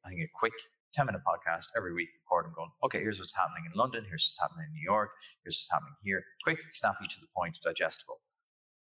I 0.05 0.09
think 0.09 0.21
a 0.23 0.29
quick 0.33 0.53
10 0.93 1.07
minute 1.07 1.23
podcast 1.23 1.67
every 1.77 1.95
week, 1.95 2.09
recording, 2.25 2.53
going, 2.55 2.71
okay, 2.83 2.99
here's 2.99 3.19
what's 3.19 3.35
happening 3.35 3.63
in 3.67 3.79
London, 3.79 4.05
here's 4.09 4.27
what's 4.27 4.41
happening 4.41 4.67
in 4.67 4.75
New 4.75 4.83
York, 4.83 5.11
here's 5.45 5.55
what's 5.57 5.71
happening 5.71 5.95
here. 6.03 6.25
Quick, 6.43 6.59
snappy 6.73 7.07
to 7.07 7.21
the 7.21 7.29
point, 7.37 7.57
digestible. 7.63 8.21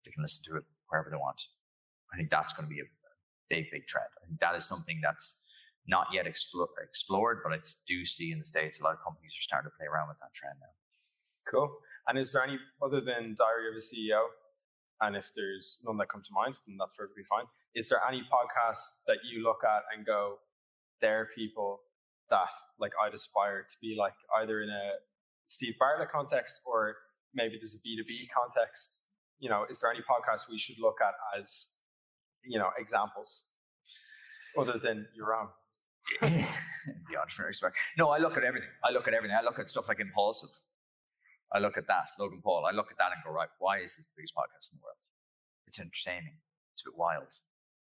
They 0.04 0.12
can 0.12 0.22
listen 0.22 0.44
to 0.46 0.58
it 0.58 0.64
wherever 0.88 1.10
they 1.10 1.16
want. 1.16 1.42
I 2.12 2.16
think 2.16 2.30
that's 2.30 2.52
going 2.52 2.68
to 2.68 2.72
be 2.72 2.80
a 2.80 2.88
big, 3.50 3.66
big 3.72 3.86
trend. 3.86 4.06
I 4.22 4.26
think 4.26 4.40
that 4.40 4.54
is 4.54 4.64
something 4.64 5.00
that's 5.02 5.42
not 5.88 6.06
yet 6.12 6.26
explo- 6.26 6.70
explored, 6.82 7.40
but 7.42 7.52
I 7.52 7.58
do 7.86 8.06
see 8.06 8.30
in 8.30 8.38
the 8.38 8.44
States 8.44 8.80
a 8.80 8.84
lot 8.84 8.94
of 8.94 9.02
companies 9.02 9.34
are 9.34 9.42
starting 9.42 9.70
to 9.70 9.76
play 9.76 9.86
around 9.86 10.08
with 10.08 10.18
that 10.22 10.34
trend 10.34 10.58
now. 10.60 10.74
Cool. 11.50 11.74
And 12.08 12.18
is 12.18 12.32
there 12.32 12.42
any, 12.42 12.58
other 12.82 13.00
than 13.00 13.34
Diary 13.38 13.70
of 13.70 13.76
a 13.76 13.82
CEO, 13.82 14.30
and 15.00 15.16
if 15.16 15.30
there's 15.34 15.78
none 15.84 15.96
that 15.98 16.08
come 16.08 16.22
to 16.22 16.32
mind, 16.32 16.56
then 16.66 16.76
that's 16.78 16.94
perfectly 16.94 17.24
fine. 17.28 17.44
Is 17.74 17.88
there 17.88 18.00
any 18.06 18.22
podcasts 18.30 19.02
that 19.06 19.18
you 19.28 19.42
look 19.42 19.62
at 19.62 19.82
and 19.94 20.06
go, 20.06 20.38
there 21.00 21.20
are 21.20 21.28
people 21.34 21.80
that 22.30 22.48
like 22.78 22.92
I'd 23.02 23.14
aspire 23.14 23.62
to 23.62 23.76
be 23.80 23.96
like 23.98 24.14
either 24.40 24.62
in 24.62 24.70
a 24.70 24.92
Steve 25.46 25.74
Bartlett 25.78 26.10
context 26.10 26.60
or 26.66 26.96
maybe 27.34 27.56
there's 27.58 27.74
a 27.74 27.78
B2B 27.78 28.28
context. 28.34 29.00
You 29.38 29.50
know, 29.50 29.66
is 29.70 29.80
there 29.80 29.90
any 29.90 30.00
podcasts 30.00 30.48
we 30.50 30.58
should 30.58 30.76
look 30.80 30.96
at 31.00 31.14
as, 31.40 31.68
you 32.44 32.58
know, 32.58 32.70
examples 32.78 33.44
other 34.58 34.78
than 34.82 35.06
your 35.14 35.34
own? 35.34 35.48
the 36.20 37.18
entrepreneur 37.20 37.48
expert. 37.48 37.74
No, 37.98 38.08
I 38.10 38.18
look 38.18 38.36
at 38.36 38.44
everything. 38.44 38.68
I 38.84 38.90
look 38.92 39.08
at 39.08 39.14
everything. 39.14 39.36
I 39.38 39.44
look 39.44 39.58
at 39.58 39.68
stuff 39.68 39.88
like 39.88 40.00
Impulsive. 40.00 40.50
I 41.52 41.58
look 41.58 41.76
at 41.76 41.86
that, 41.86 42.10
Logan 42.18 42.40
Paul. 42.42 42.66
I 42.68 42.74
look 42.74 42.90
at 42.90 42.98
that 42.98 43.12
and 43.14 43.22
go, 43.24 43.30
right, 43.30 43.48
why 43.58 43.78
is 43.78 43.96
this 43.96 44.06
the 44.06 44.12
biggest 44.16 44.34
podcast 44.34 44.72
in 44.72 44.78
the 44.78 44.82
world? 44.82 44.98
It's 45.66 45.78
entertaining. 45.78 46.38
It's 46.74 46.82
a 46.82 46.90
bit 46.90 46.98
wild. 46.98 47.28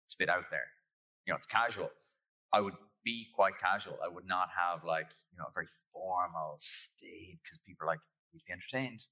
It's 0.05 0.13
a 0.13 0.17
bit 0.17 0.29
out 0.29 0.45
there. 0.51 0.67
You 1.25 1.33
know, 1.33 1.37
it's 1.37 1.47
casual. 1.47 1.89
I 2.53 2.61
would 2.61 2.73
be 3.05 3.27
quite 3.35 3.57
casual. 3.61 3.99
I 4.03 4.09
would 4.09 4.25
not 4.25 4.49
have 4.51 4.83
like, 4.83 5.13
you 5.31 5.37
know, 5.37 5.45
a 5.47 5.53
very 5.53 5.69
formal 5.93 6.57
state 6.59 7.39
because 7.43 7.59
people 7.63 7.85
are 7.85 7.93
like, 7.93 8.03
need 8.33 8.41
to 8.41 8.45
be 8.49 8.53
entertained. 8.53 9.05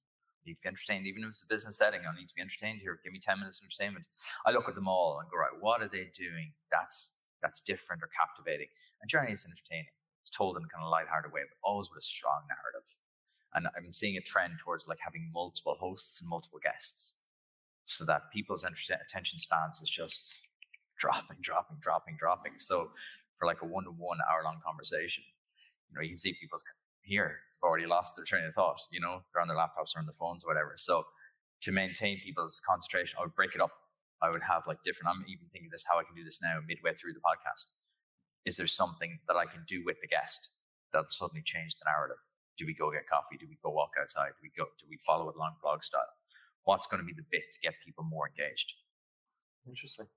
Need 0.43 0.59
to 0.59 0.65
be 0.65 0.67
entertained, 0.67 1.07
even 1.07 1.23
if 1.23 1.29
it's 1.29 1.43
a 1.43 1.47
business 1.47 1.77
setting. 1.77 2.01
I 2.01 2.11
need 2.17 2.27
to 2.27 2.35
be 2.35 2.41
entertained 2.41 2.81
here. 2.81 2.99
Give 3.05 3.13
me 3.13 3.21
10 3.23 3.39
minutes 3.39 3.61
of 3.61 3.69
entertainment. 3.69 4.03
I 4.45 4.51
look 4.51 4.67
at 4.67 4.75
them 4.75 4.89
all 4.89 5.21
and 5.21 5.29
go, 5.31 5.37
right, 5.37 5.55
what 5.61 5.79
are 5.79 5.87
they 5.87 6.11
doing? 6.11 6.51
That's 6.73 7.15
that's 7.41 7.59
different 7.59 8.01
or 8.01 8.09
captivating. 8.09 8.67
And 9.01 9.09
Journey 9.09 9.31
is 9.31 9.45
entertaining. 9.45 9.91
It's 10.23 10.31
told 10.31 10.55
in 10.55 10.63
a 10.63 10.71
kind 10.71 10.83
of 10.83 10.89
lighthearted 10.89 11.31
way, 11.31 11.41
but 11.43 11.59
always 11.61 11.91
with 11.91 11.99
a 11.99 12.07
strong 12.07 12.47
narrative. 12.47 12.87
And 13.53 13.67
I'm 13.75 13.91
seeing 13.91 14.15
a 14.17 14.21
trend 14.21 14.59
towards 14.59 14.87
like 14.87 14.97
having 15.03 15.29
multiple 15.33 15.75
hosts 15.77 16.21
and 16.21 16.29
multiple 16.29 16.59
guests 16.63 17.19
so 17.85 18.05
that 18.05 18.31
people's 18.31 18.63
attention 18.63 19.39
spans 19.39 19.81
is 19.81 19.89
just 19.89 20.39
dropping, 20.97 21.37
dropping, 21.41 21.77
dropping, 21.81 22.15
dropping. 22.17 22.53
So 22.57 22.91
for 23.43 23.45
like 23.45 23.61
a 23.61 23.65
one 23.67 23.83
to 23.83 23.91
one 23.91 24.19
hour 24.31 24.39
long 24.43 24.63
conversation, 24.65 25.23
you 25.89 25.95
know, 25.95 26.01
you 26.01 26.15
can 26.15 26.17
see 26.17 26.33
people's 26.39 26.63
here 27.01 27.43
have 27.59 27.67
already 27.67 27.85
lost 27.85 28.15
their 28.15 28.23
train 28.23 28.45
of 28.45 28.53
thought, 28.53 28.79
you 28.89 29.01
know, 29.01 29.19
they're 29.33 29.41
on 29.41 29.49
their 29.49 29.57
laptops 29.57 29.91
or 29.95 29.99
on 29.99 30.05
their 30.05 30.15
phones 30.15 30.43
or 30.43 30.47
whatever. 30.47 30.73
So 30.77 31.03
to 31.63 31.71
maintain 31.73 32.21
people's 32.23 32.61
concentration, 32.65 33.17
I 33.19 33.23
would 33.23 33.35
break 33.35 33.53
it 33.53 33.61
up 33.61 33.71
I 34.23 34.31
would 34.31 34.41
have 34.47 34.63
like 34.65 34.79
different, 34.87 35.11
I'm 35.11 35.27
even 35.27 35.51
thinking 35.51 35.69
this, 35.69 35.83
how 35.83 35.99
I 35.99 36.07
can 36.07 36.15
do 36.15 36.23
this 36.23 36.39
now 36.41 36.63
midway 36.65 36.95
through 36.95 37.11
the 37.11 37.19
podcast. 37.19 37.75
Is 38.45 38.55
there 38.55 38.67
something 38.67 39.19
that 39.27 39.35
I 39.35 39.45
can 39.45 39.67
do 39.67 39.83
with 39.83 39.99
the 39.99 40.07
guest 40.07 40.51
that 40.93 41.11
suddenly 41.11 41.43
change 41.43 41.75
the 41.75 41.91
narrative? 41.91 42.23
Do 42.57 42.65
we 42.65 42.73
go 42.73 42.89
get 42.89 43.09
coffee? 43.11 43.35
Do 43.35 43.47
we 43.49 43.59
go 43.61 43.71
walk 43.71 43.91
outside? 43.99 44.31
Do 44.39 44.47
we 44.47 44.51
go, 44.55 44.71
do 44.79 44.87
we 44.89 44.97
follow 45.05 45.27
it 45.27 45.35
along 45.35 45.59
vlog 45.59 45.83
style? 45.83 46.07
What's 46.63 46.87
going 46.87 47.01
to 47.01 47.05
be 47.05 47.13
the 47.13 47.27
bit 47.29 47.51
to 47.51 47.59
get 47.59 47.75
people 47.83 48.05
more 48.05 48.29
engaged? 48.31 48.75
Interesting. 49.67 50.07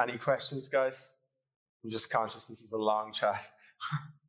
Any 0.00 0.16
questions, 0.16 0.68
guys? 0.68 1.16
I'm 1.84 1.90
just 1.90 2.10
conscious 2.10 2.44
this 2.44 2.60
is 2.60 2.72
a 2.72 2.78
long 2.78 3.12
chat. 3.12 3.46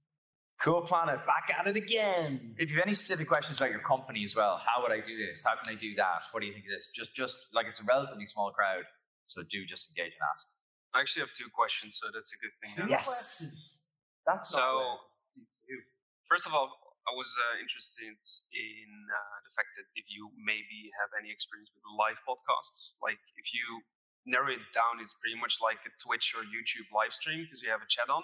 Cool 0.62 0.82
Planet, 0.86 1.26
back 1.26 1.50
at 1.58 1.66
it 1.66 1.76
again. 1.76 2.54
If 2.60 2.70
you 2.70 2.78
have 2.78 2.86
any 2.86 2.94
specific 2.94 3.26
questions 3.26 3.58
about 3.58 3.72
your 3.74 3.82
company 3.82 4.24
as 4.24 4.36
well, 4.36 4.62
how 4.62 4.78
would 4.84 4.94
I 4.94 5.02
do 5.02 5.18
this? 5.18 5.42
How 5.42 5.58
can 5.58 5.74
I 5.74 5.74
do 5.74 5.98
that? 5.98 6.22
What 6.30 6.42
do 6.42 6.46
you 6.46 6.54
think 6.54 6.70
of 6.70 6.78
this? 6.78 6.94
Just, 6.94 7.18
just 7.18 7.50
like 7.50 7.66
it's 7.66 7.82
a 7.82 7.84
relatively 7.90 8.30
small 8.30 8.54
crowd, 8.54 8.86
so 9.26 9.42
do 9.50 9.66
just 9.66 9.90
engage 9.90 10.14
and 10.14 10.22
ask. 10.30 10.46
I 10.94 11.02
actually 11.02 11.26
have 11.26 11.34
two 11.34 11.50
questions, 11.50 11.98
so 11.98 12.14
that's 12.14 12.30
a 12.30 12.40
good 12.46 12.54
thing. 12.62 12.78
Now. 12.78 12.86
Yes, 12.94 13.42
that's 14.28 14.54
so. 14.54 15.02
First 16.30 16.46
of 16.46 16.54
all, 16.54 16.70
I 17.10 17.18
was 17.18 17.34
uh, 17.34 17.58
interested 17.58 18.06
in 18.06 18.90
uh, 19.10 19.38
the 19.42 19.52
fact 19.58 19.74
that 19.82 19.90
if 19.98 20.14
you 20.14 20.30
maybe 20.38 20.94
have 21.02 21.10
any 21.18 21.34
experience 21.34 21.74
with 21.74 21.82
live 21.98 22.22
podcasts, 22.22 23.02
like 23.02 23.18
if 23.34 23.50
you 23.50 23.82
narrow 24.26 24.54
it 24.54 24.64
down, 24.74 25.02
it's 25.02 25.16
pretty 25.18 25.38
much 25.40 25.58
like 25.62 25.82
a 25.88 25.92
Twitch 26.02 26.34
or 26.38 26.46
YouTube 26.46 26.88
live 26.94 27.14
stream 27.14 27.46
because 27.46 27.62
you 27.62 27.70
have 27.74 27.82
a 27.82 27.90
chat 27.90 28.10
on. 28.10 28.24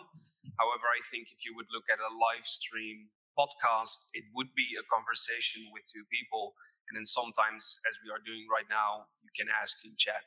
However, 0.58 0.88
I 0.90 1.02
think 1.10 1.30
if 1.34 1.46
you 1.46 1.54
would 1.58 1.70
look 1.74 1.86
at 1.90 2.00
a 2.02 2.10
live 2.10 2.46
stream 2.46 3.10
podcast, 3.38 4.10
it 4.14 4.26
would 4.34 4.50
be 4.58 4.78
a 4.78 4.86
conversation 4.90 5.70
with 5.74 5.86
two 5.86 6.06
people 6.10 6.54
And 6.90 6.96
then 6.96 7.06
sometimes, 7.06 7.78
as 7.84 8.00
we 8.00 8.10
are 8.10 8.22
doing 8.24 8.48
right 8.48 8.68
now, 8.70 9.12
you 9.20 9.30
can 9.36 9.52
ask 9.52 9.84
in 9.84 9.92
chat 10.00 10.24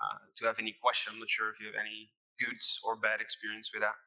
uh, 0.00 0.18
to 0.40 0.46
have 0.46 0.58
any 0.58 0.74
question. 0.80 1.12
I'm 1.12 1.20
not 1.20 1.28
sure 1.28 1.50
if 1.52 1.60
you 1.60 1.66
have 1.68 1.76
any 1.76 2.08
good 2.40 2.56
or 2.84 2.96
bad 2.96 3.20
experience 3.20 3.70
with 3.72 3.82
that. 3.82 4.00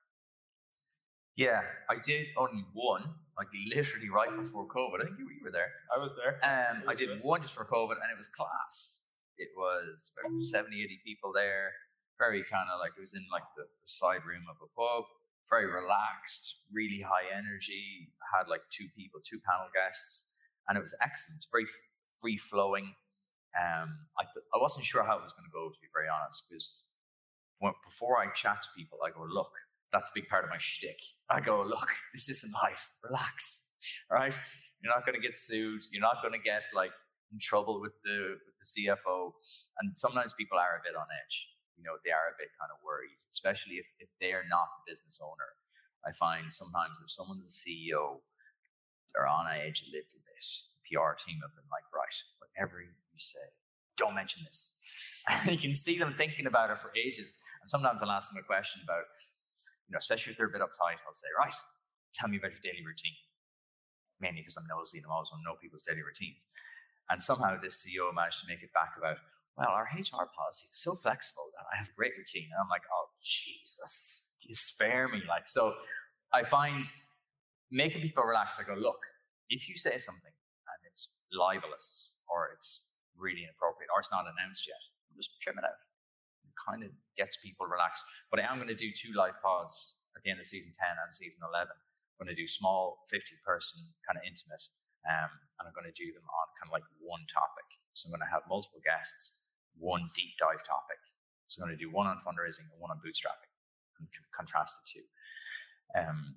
Yeah, 1.35 1.61
I 1.89 1.97
did 2.01 2.27
only 2.37 2.65
one, 2.73 3.05
like 3.37 3.47
literally 3.73 4.09
right 4.09 4.29
before 4.35 4.65
COVID. 4.67 5.01
I 5.01 5.05
think 5.05 5.17
you, 5.19 5.29
you 5.29 5.41
were 5.43 5.51
there. 5.51 5.69
I 5.95 6.01
was 6.01 6.15
there. 6.17 6.41
Um, 6.41 6.83
I 6.87 6.93
did 6.93 7.09
good. 7.09 7.23
one 7.23 7.41
just 7.41 7.53
for 7.53 7.65
COVID, 7.65 7.97
and 8.01 8.09
it 8.11 8.17
was 8.17 8.27
class. 8.27 9.12
It 9.43 9.51
was 9.55 10.11
about 10.15 10.31
70, 10.39 10.71
80 10.71 11.01
people 11.03 11.35
there. 11.35 11.75
Very 12.17 12.43
kind 12.47 12.71
of 12.71 12.79
like 12.79 12.95
it 12.95 13.03
was 13.03 13.13
in 13.13 13.25
like 13.31 13.43
the, 13.57 13.67
the 13.67 13.87
side 13.89 14.23
room 14.23 14.47
of 14.47 14.55
a 14.63 14.69
pub. 14.71 15.03
Very 15.51 15.67
relaxed, 15.67 16.63
really 16.71 17.03
high 17.03 17.27
energy. 17.27 18.09
Had 18.31 18.47
like 18.47 18.63
two 18.71 18.87
people, 18.95 19.19
two 19.19 19.43
panel 19.43 19.67
guests, 19.75 20.31
and 20.67 20.77
it 20.77 20.81
was 20.81 20.95
excellent. 21.03 21.45
Very 21.51 21.67
free 22.21 22.37
flowing. 22.37 22.95
Um, 23.53 24.07
I 24.17 24.23
th- 24.23 24.47
I 24.55 24.57
wasn't 24.57 24.85
sure 24.85 25.03
how 25.03 25.19
it 25.19 25.25
was 25.27 25.35
going 25.35 25.45
to 25.45 25.53
go, 25.53 25.69
to 25.69 25.79
be 25.83 25.91
very 25.93 26.07
honest, 26.09 26.47
because 26.47 26.65
when, 27.59 27.73
before 27.85 28.17
I 28.17 28.31
chat 28.33 28.63
to 28.63 28.69
people, 28.75 28.97
I 29.05 29.11
go, 29.11 29.27
look, 29.29 29.51
that's 29.91 30.09
a 30.09 30.13
big 30.15 30.27
part 30.27 30.43
of 30.43 30.49
my 30.49 30.57
shtick. 30.57 30.97
I 31.29 31.39
go, 31.39 31.61
look, 31.61 31.87
this 32.13 32.29
isn't 32.29 32.53
life. 32.53 32.89
Relax, 33.03 33.75
right? 34.09 34.33
You're 34.81 34.93
not 34.93 35.05
going 35.05 35.15
to 35.15 35.21
get 35.21 35.37
sued. 35.37 35.83
You're 35.91 36.01
not 36.01 36.21
going 36.21 36.33
to 36.33 36.43
get 36.43 36.63
like 36.73 36.91
in 37.33 37.41
trouble 37.41 37.81
with 37.81 37.97
the 38.05 38.37
with 38.45 38.55
the 38.61 38.67
CFO. 38.69 39.33
And 39.81 39.97
sometimes 39.97 40.31
people 40.37 40.61
are 40.61 40.77
a 40.77 40.85
bit 40.85 40.95
on 40.95 41.09
edge. 41.09 41.49
You 41.75 41.83
know, 41.83 41.97
they 42.05 42.13
are 42.13 42.29
a 42.29 42.37
bit 42.37 42.53
kind 42.55 42.69
of 42.69 42.77
worried, 42.85 43.17
especially 43.33 43.81
if 43.81 43.89
if 43.97 44.13
they 44.21 44.31
are 44.31 44.45
not 44.47 44.69
the 44.77 44.85
business 44.85 45.17
owner. 45.17 45.57
I 46.05 46.13
find 46.13 46.51
sometimes 46.53 47.01
if 47.01 47.09
someone's 47.09 47.49
a 47.49 47.55
CEO, 47.55 48.21
they're 49.11 49.27
on 49.27 49.47
edge 49.49 49.87
a 49.87 49.91
little 49.91 50.21
bit. 50.21 50.45
The 50.77 50.83
PR 50.93 51.15
team 51.17 51.39
have 51.41 51.55
been 51.55 51.69
like, 51.71 51.87
right, 51.95 52.17
whatever 52.37 52.83
you 52.83 52.91
say, 53.17 53.47
don't 53.97 54.15
mention 54.15 54.43
this. 54.43 54.79
And 55.29 55.51
you 55.55 55.57
can 55.57 55.73
see 55.73 55.97
them 55.97 56.15
thinking 56.17 56.45
about 56.45 56.69
it 56.71 56.79
for 56.79 56.91
ages. 56.97 57.37
And 57.61 57.69
sometimes 57.69 58.03
I'll 58.03 58.11
ask 58.11 58.31
them 58.33 58.41
a 58.41 58.45
question 58.45 58.81
about, 58.83 59.05
you 59.87 59.93
know, 59.93 60.01
especially 60.01 60.31
if 60.31 60.37
they're 60.37 60.51
a 60.51 60.55
bit 60.55 60.61
uptight, 60.61 60.99
I'll 61.07 61.15
say, 61.15 61.31
right, 61.37 61.55
tell 62.13 62.29
me 62.29 62.37
about 62.37 62.51
your 62.51 62.63
daily 62.63 62.83
routine. 62.85 63.15
Mainly 64.19 64.41
because 64.41 64.57
I'm 64.57 64.67
nosy 64.69 64.99
and 64.99 65.07
I 65.07 65.13
always 65.13 65.31
want 65.31 65.43
to 65.43 65.47
know 65.47 65.57
people's 65.59 65.83
daily 65.83 66.03
routines. 66.03 66.45
And 67.09 67.21
somehow 67.21 67.59
this 67.61 67.85
CEO 67.85 68.13
managed 68.13 68.41
to 68.41 68.47
make 68.47 68.63
it 68.63 68.73
back 68.73 68.93
about, 68.97 69.17
well, 69.57 69.69
our 69.69 69.87
HR 69.93 70.25
policy 70.33 70.67
is 70.71 70.79
so 70.79 70.95
flexible 70.95 71.51
that 71.57 71.65
I 71.71 71.77
have 71.77 71.89
a 71.89 71.95
great 71.95 72.13
routine. 72.17 72.49
And 72.51 72.59
I'm 72.61 72.69
like, 72.69 72.83
oh, 72.91 73.09
Jesus, 73.21 74.31
you 74.41 74.53
spare 74.55 75.07
me. 75.07 75.21
Like, 75.27 75.47
so 75.47 75.75
I 76.31 76.43
find 76.43 76.85
making 77.71 78.01
people 78.01 78.23
relax, 78.23 78.59
I 78.59 78.63
go, 78.63 78.79
look, 78.79 78.99
if 79.49 79.69
you 79.69 79.75
say 79.75 79.97
something 79.97 80.31
and 80.31 80.79
it's 80.91 81.15
libelous 81.31 82.15
or 82.29 82.49
it's 82.55 82.89
really 83.17 83.43
inappropriate 83.43 83.89
or 83.93 83.99
it's 83.99 84.11
not 84.11 84.25
announced 84.25 84.67
yet, 84.67 84.81
just 85.15 85.29
trim 85.41 85.57
it 85.57 85.63
out. 85.63 85.77
It 86.45 86.55
kind 86.57 86.83
of 86.83 86.89
gets 87.17 87.37
people 87.37 87.67
relaxed. 87.67 88.03
But 88.31 88.39
I 88.39 88.51
am 88.51 88.57
going 88.57 88.69
to 88.69 88.75
do 88.75 88.91
two 88.91 89.13
live 89.13 89.35
pods 89.43 89.99
end 90.25 90.39
of 90.39 90.45
season 90.45 90.71
10 90.71 90.95
and 91.03 91.13
season 91.13 91.43
11. 91.43 91.67
I'm 91.67 92.25
going 92.25 92.31
to 92.31 92.39
do 92.39 92.47
small 92.47 93.03
50 93.11 93.35
person 93.43 93.91
kind 94.07 94.15
of 94.15 94.23
intimate 94.23 94.63
um, 95.07 95.31
and 95.59 95.63
I'm 95.67 95.75
going 95.75 95.87
to 95.87 95.95
do 95.95 96.11
them 96.11 96.25
on 96.25 96.45
kind 96.59 96.67
of 96.71 96.73
like 96.73 96.87
one 96.99 97.23
topic. 97.29 97.67
So 97.93 98.07
I'm 98.07 98.15
going 98.15 98.25
to 98.25 98.31
have 98.31 98.43
multiple 98.49 98.81
guests, 98.83 99.45
one 99.77 100.09
deep 100.15 100.33
dive 100.39 100.63
topic. 100.63 100.99
So 101.47 101.61
I'm 101.61 101.69
going 101.69 101.77
to 101.77 101.83
do 101.83 101.91
one 101.91 102.07
on 102.07 102.17
fundraising 102.23 102.65
and 102.71 102.79
one 102.79 102.89
on 102.89 102.97
bootstrapping 103.03 103.51
and 103.99 104.07
contrast 104.33 104.81
the 104.81 104.85
two. 104.89 105.05
Um, 105.93 106.35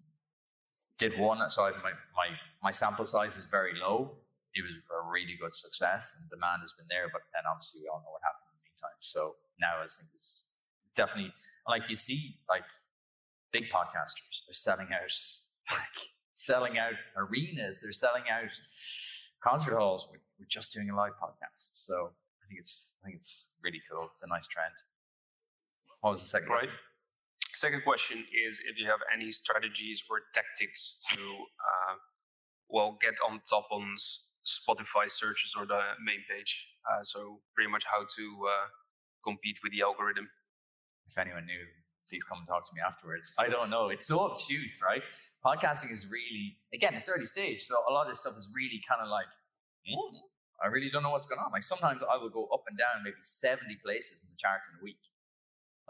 did 0.98 1.18
one, 1.18 1.38
so 1.50 1.64
I, 1.64 1.70
my, 1.82 1.92
my, 2.16 2.28
my 2.62 2.70
sample 2.70 3.06
size 3.06 3.36
is 3.36 3.46
very 3.46 3.72
low. 3.78 4.16
It 4.54 4.64
was 4.64 4.80
a 4.88 5.00
really 5.08 5.36
good 5.40 5.54
success 5.54 6.16
and 6.16 6.28
demand 6.30 6.64
has 6.64 6.72
been 6.72 6.88
there, 6.88 7.08
but 7.12 7.22
then 7.32 7.44
obviously 7.44 7.84
we 7.84 7.88
all 7.92 8.00
know 8.00 8.12
what 8.12 8.24
happened 8.24 8.48
in 8.48 8.56
the 8.56 8.64
meantime. 8.64 8.98
So 9.00 9.36
now 9.60 9.76
I 9.76 9.84
think 9.84 10.08
it's, 10.14 10.52
it's 10.84 10.96
definitely 10.96 11.32
like 11.68 11.88
you 11.88 11.96
see 11.96 12.40
like 12.48 12.64
big 13.52 13.68
podcasters, 13.68 14.44
they're 14.48 14.56
selling 14.56 14.88
out 14.92 15.12
like 15.72 15.96
selling 16.36 16.78
out 16.78 16.92
arenas, 17.16 17.80
they're 17.80 17.92
selling 17.92 18.24
out 18.30 18.52
concert 19.42 19.74
halls. 19.74 20.06
We're, 20.10 20.20
we're 20.38 20.46
just 20.48 20.72
doing 20.72 20.90
a 20.90 20.96
live 20.96 21.12
podcast. 21.12 21.74
So 21.86 22.12
I 22.42 22.44
think 22.46 22.60
it's 22.60 22.94
I 23.02 23.06
think 23.06 23.16
it's 23.16 23.52
really 23.64 23.80
cool. 23.90 24.08
It's 24.12 24.22
a 24.22 24.28
nice 24.28 24.46
trend. 24.46 24.74
What 26.00 26.12
was 26.12 26.22
the 26.22 26.28
second 26.28 26.50
Right. 26.50 26.68
Second 27.54 27.82
question 27.84 28.18
is 28.46 28.60
if 28.68 28.78
you 28.78 28.86
have 28.86 29.00
any 29.14 29.30
strategies 29.30 30.04
or 30.10 30.20
tactics 30.34 30.98
to, 31.10 31.18
uh, 31.18 31.94
well, 32.68 32.98
get 33.00 33.14
on 33.26 33.40
top 33.48 33.66
on 33.72 33.94
Spotify 34.44 35.08
searches 35.08 35.54
or 35.58 35.64
the 35.64 35.80
main 36.04 36.20
page. 36.28 36.68
Uh, 36.84 37.02
so 37.02 37.40
pretty 37.54 37.70
much 37.70 37.84
how 37.90 38.04
to 38.04 38.24
uh, 38.46 38.66
compete 39.24 39.58
with 39.62 39.72
the 39.72 39.80
algorithm. 39.80 40.28
if 41.08 41.16
anyone 41.16 41.46
knew, 41.46 41.64
please 42.08 42.24
come 42.24 42.38
and 42.38 42.48
talk 42.48 42.66
to 42.68 42.74
me 42.74 42.80
afterwards. 42.86 43.32
I 43.38 43.48
don't 43.48 43.70
know. 43.70 43.88
It's 43.88 44.06
so 44.06 44.20
obtuse, 44.20 44.80
right? 44.84 45.04
Podcasting 45.44 45.92
is 45.92 46.06
really, 46.06 46.56
again, 46.72 46.94
it's 46.94 47.08
early 47.08 47.26
stage. 47.26 47.62
So 47.62 47.74
a 47.88 47.92
lot 47.92 48.02
of 48.02 48.08
this 48.08 48.20
stuff 48.20 48.34
is 48.36 48.48
really 48.54 48.80
kind 48.88 49.00
of 49.02 49.08
like, 49.08 49.26
"Mm, 49.88 50.18
I 50.62 50.68
really 50.68 50.88
don't 50.90 51.02
know 51.02 51.10
what's 51.10 51.26
going 51.26 51.40
on. 51.40 51.52
Like 51.52 51.62
sometimes 51.62 52.00
I 52.10 52.16
will 52.16 52.30
go 52.30 52.46
up 52.52 52.64
and 52.68 52.78
down 52.78 53.04
maybe 53.04 53.16
70 53.20 53.76
places 53.84 54.22
in 54.22 54.28
the 54.30 54.36
charts 54.36 54.68
in 54.68 54.78
a 54.80 54.82
week. 54.82 55.00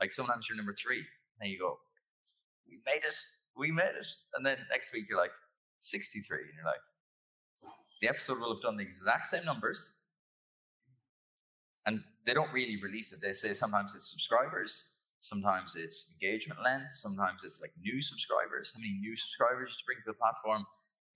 Like 0.00 0.12
sometimes 0.12 0.48
you're 0.48 0.56
number 0.56 0.74
three. 0.74 1.04
And 1.40 1.50
you 1.50 1.58
go, 1.58 1.78
we 2.66 2.78
made 2.86 3.04
it. 3.04 3.16
We 3.56 3.70
made 3.70 3.94
it. 4.00 4.08
And 4.34 4.44
then 4.44 4.58
next 4.70 4.92
week 4.92 5.06
you're 5.08 5.18
like 5.18 5.32
63. 5.78 6.38
And 6.38 6.48
you're 6.56 6.64
like, 6.64 6.80
the 8.00 8.08
episode 8.08 8.40
will 8.40 8.54
have 8.54 8.62
done 8.62 8.76
the 8.76 8.82
exact 8.82 9.26
same 9.26 9.44
numbers. 9.44 9.94
And 11.84 12.02
they 12.24 12.34
don't 12.34 12.52
really 12.52 12.80
release 12.82 13.12
it. 13.12 13.20
They 13.22 13.32
say 13.32 13.54
sometimes 13.54 13.94
it's 13.94 14.10
subscribers, 14.10 14.92
sometimes 15.20 15.76
it's 15.76 16.14
engagement 16.14 16.62
length, 16.62 16.92
sometimes 16.92 17.40
it's 17.44 17.60
like 17.60 17.72
new 17.80 18.00
subscribers. 18.02 18.72
How 18.74 18.80
many 18.80 18.98
new 19.00 19.16
subscribers 19.16 19.76
to 19.76 19.82
bring 19.84 19.98
to 20.04 20.12
the 20.12 20.18
platform? 20.18 20.64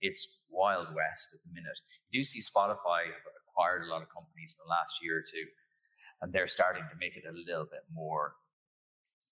It's 0.01 0.41
wild 0.49 0.89
west 0.93 1.33
at 1.33 1.41
the 1.45 1.53
minute. 1.53 1.77
You 2.09 2.19
do 2.19 2.23
see 2.23 2.41
Spotify 2.41 3.13
have 3.13 3.25
acquired 3.45 3.85
a 3.85 3.91
lot 3.91 4.01
of 4.01 4.09
companies 4.09 4.57
in 4.57 4.65
the 4.65 4.71
last 4.73 4.97
year 5.03 5.21
or 5.21 5.25
two, 5.25 5.45
and 6.21 6.33
they're 6.33 6.49
starting 6.49 6.83
to 6.89 6.97
make 6.97 7.15
it 7.15 7.29
a 7.29 7.33
little 7.33 7.69
bit 7.69 7.85
more. 7.93 8.33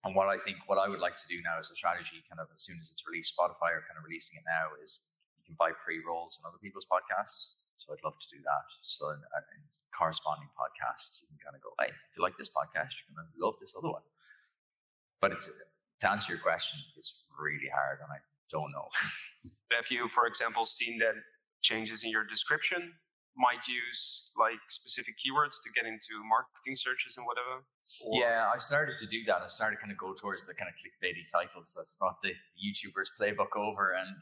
And 0.06 0.16
what 0.16 0.32
I 0.32 0.38
think, 0.40 0.64
what 0.70 0.80
I 0.80 0.88
would 0.88 1.04
like 1.04 1.18
to 1.18 1.28
do 1.28 1.42
now 1.44 1.60
as 1.60 1.72
a 1.72 1.76
strategy, 1.76 2.24
kind 2.30 2.40
of 2.40 2.48
as 2.56 2.64
soon 2.64 2.78
as 2.80 2.88
it's 2.94 3.04
released, 3.04 3.36
Spotify 3.36 3.76
are 3.76 3.84
kind 3.84 4.00
of 4.00 4.06
releasing 4.06 4.40
it 4.40 4.46
now, 4.48 4.72
is 4.80 5.10
you 5.36 5.44
can 5.44 5.60
buy 5.60 5.76
pre 5.76 6.00
rolls 6.06 6.40
on 6.40 6.48
other 6.48 6.62
people's 6.62 6.88
podcasts. 6.88 7.60
So 7.76 7.96
I'd 7.96 8.04
love 8.04 8.20
to 8.20 8.30
do 8.32 8.40
that. 8.44 8.66
So 8.84 9.10
in, 9.16 9.20
in 9.20 9.62
corresponding 9.96 10.52
podcasts, 10.56 11.24
you 11.24 11.28
can 11.32 11.40
kind 11.40 11.56
of 11.56 11.64
go, 11.64 11.72
hey, 11.80 11.92
if 11.92 12.12
you 12.16 12.22
like 12.24 12.36
this 12.38 12.52
podcast, 12.52 12.96
you're 13.02 13.16
going 13.16 13.24
to 13.24 13.40
love 13.40 13.56
this 13.60 13.76
other 13.76 13.92
one. 13.92 14.04
But 15.22 15.32
it's 15.32 15.50
to 16.02 16.10
answer 16.10 16.34
your 16.34 16.42
question, 16.42 16.80
it's 16.98 17.26
really 17.38 17.70
hard, 17.74 18.00
and 18.02 18.10
I 18.12 18.20
don't 18.50 18.72
know. 18.72 18.88
Have 19.76 19.92
you, 19.92 20.08
for 20.08 20.26
example, 20.28 20.66
seen 20.66 20.98
that 21.00 21.16
changes 21.62 22.04
in 22.04 22.10
your 22.12 22.26
description 22.26 22.94
might 23.38 23.68
use 23.68 24.32
like 24.36 24.60
specific 24.68 25.16
keywords 25.16 25.64
to 25.64 25.70
get 25.72 25.86
into 25.88 26.12
marketing 26.28 26.76
searches 26.76 27.16
and 27.16 27.26
whatever? 27.26 27.64
Or- 28.04 28.20
Yeah, 28.20 28.52
I 28.54 28.58
started 28.60 28.98
to 29.00 29.08
do 29.08 29.24
that. 29.28 29.42
I 29.44 29.48
started 29.48 29.80
kind 29.80 29.92
of 29.92 29.98
go 29.98 30.14
towards 30.14 30.46
the 30.48 30.54
kind 30.54 30.68
of 30.72 30.76
clickbaity 30.76 31.24
titles. 31.32 31.78
I've 31.80 31.88
brought 32.00 32.20
the, 32.24 32.32
the 32.32 32.60
YouTubers 32.60 33.12
playbook 33.20 33.56
over 33.56 33.92
and 33.96 34.16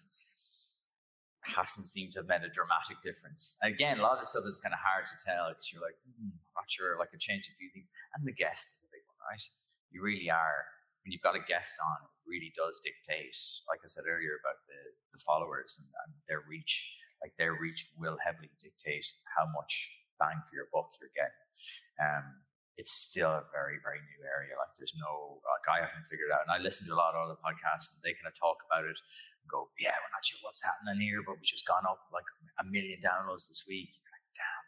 hasn't 1.41 1.87
seemed 1.87 2.13
to 2.13 2.19
have 2.19 2.27
made 2.27 2.43
a 2.43 2.51
dramatic 2.53 3.01
difference. 3.01 3.57
Again, 3.63 3.99
a 3.99 4.03
lot 4.03 4.13
of 4.13 4.19
this 4.19 4.29
stuff 4.35 4.43
is 4.45 4.59
kind 4.59 4.73
of 4.73 4.81
hard 4.83 5.07
to 5.07 5.15
tell 5.23 5.49
because 5.49 5.71
you're 5.71 5.81
like, 5.81 5.95
hmm, 6.03 6.35
not 6.53 6.67
sure, 6.67 6.97
like 6.99 7.09
a 7.15 7.17
change 7.17 7.47
a 7.47 7.55
few 7.57 7.69
things. 7.73 7.87
And 8.13 8.27
the 8.27 8.33
guest 8.35 8.67
is 8.75 8.81
a 8.83 8.89
big 8.91 9.01
one, 9.07 9.17
right? 9.31 9.41
You 9.89 10.03
really 10.03 10.29
are. 10.29 10.65
When 11.07 11.15
you've 11.15 11.23
got 11.23 11.39
a 11.39 11.47
guest 11.47 11.79
on, 11.79 12.03
it 12.03 12.27
really 12.27 12.51
does 12.51 12.83
dictate, 12.83 13.31
like 13.71 13.79
I 13.79 13.87
said 13.87 14.03
earlier, 14.03 14.43
about 14.43 14.59
the, 14.67 14.75
the 15.15 15.23
followers 15.23 15.79
and, 15.79 15.87
and 16.03 16.11
their 16.27 16.43
reach. 16.43 16.99
Like 17.23 17.31
their 17.39 17.55
reach 17.55 17.87
will 17.95 18.19
heavily 18.19 18.51
dictate 18.59 19.07
how 19.39 19.47
much 19.55 19.87
bang 20.19 20.35
for 20.43 20.51
your 20.51 20.67
buck 20.75 20.91
you're 20.99 21.15
getting. 21.15 21.47
Um, 21.95 22.43
it's 22.75 22.91
still 22.91 23.31
a 23.31 23.47
very, 23.55 23.79
very 23.79 24.03
new 24.03 24.19
area. 24.27 24.59
Like 24.59 24.75
there's 24.75 24.91
no, 24.99 25.39
like 25.47 25.63
I 25.71 25.87
haven't 25.87 26.11
figured 26.11 26.27
out. 26.27 26.43
And 26.43 26.51
I 26.51 26.59
listen 26.59 26.91
to 26.91 26.93
a 26.93 26.99
lot 26.99 27.15
of 27.15 27.23
other 27.23 27.39
podcasts 27.39 27.95
and 27.95 28.03
they 28.03 28.11
kind 28.11 28.27
of 28.27 28.35
talk 28.35 28.59
about 28.67 28.83
it 28.83 28.99
and 28.99 29.47
go, 29.47 29.71
yeah, 29.79 29.95
we're 29.95 30.11
not 30.11 30.27
sure 30.27 30.43
what's 30.43 30.59
happening 30.59 30.99
here, 30.99 31.23
but 31.23 31.39
we've 31.39 31.47
just 31.47 31.63
gone 31.63 31.87
up 31.87 32.03
like 32.11 32.27
a 32.59 32.67
million 32.67 32.99
downloads 32.99 33.47
this 33.47 33.63
week. 33.63 33.95
Like, 34.11 34.27
damn. 34.35 34.65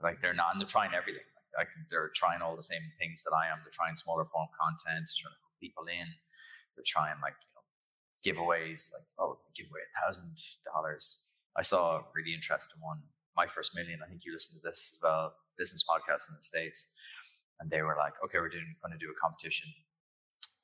Like 0.00 0.16
they're 0.24 0.32
not, 0.32 0.56
and 0.56 0.64
they're 0.64 0.72
trying 0.72 0.96
everything. 0.96 1.28
Like 1.52 1.68
they're 1.92 2.08
trying 2.16 2.40
all 2.40 2.56
the 2.56 2.64
same 2.64 2.88
things 2.96 3.20
that 3.28 3.36
I 3.36 3.52
am. 3.52 3.60
They're 3.60 3.76
trying 3.76 4.00
smaller 4.00 4.24
form 4.24 4.48
content, 4.56 5.12
trying 5.12 5.36
people 5.60 5.84
in. 5.86 6.06
They're 6.76 6.86
trying 6.86 7.16
like, 7.22 7.34
you 7.42 7.50
know, 7.54 7.64
giveaways, 8.24 8.88
like, 8.94 9.06
oh, 9.18 9.38
give 9.56 9.66
away 9.66 9.80
a 9.82 10.00
thousand 10.00 10.36
dollars. 10.64 11.26
I 11.56 11.62
saw 11.62 11.98
a 11.98 12.04
really 12.14 12.34
interesting 12.34 12.80
one. 12.80 13.00
My 13.36 13.46
first 13.46 13.74
million, 13.74 14.00
I 14.04 14.08
think 14.08 14.22
you 14.24 14.32
listened 14.32 14.60
to 14.60 14.68
this 14.68 14.94
as 14.94 15.00
well, 15.02 15.34
business 15.58 15.84
podcast 15.88 16.30
in 16.30 16.36
the 16.36 16.42
States 16.42 16.92
and 17.60 17.70
they 17.70 17.82
were 17.82 17.96
like, 17.98 18.14
okay, 18.24 18.38
we're 18.38 18.48
doing, 18.48 18.76
going 18.82 18.94
to 18.94 18.98
do 19.04 19.10
a 19.10 19.20
competition. 19.20 19.68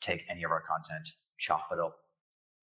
Take 0.00 0.24
any 0.30 0.44
of 0.44 0.50
our 0.50 0.62
content, 0.62 1.08
chop 1.38 1.68
it 1.72 1.78
up, 1.78 1.96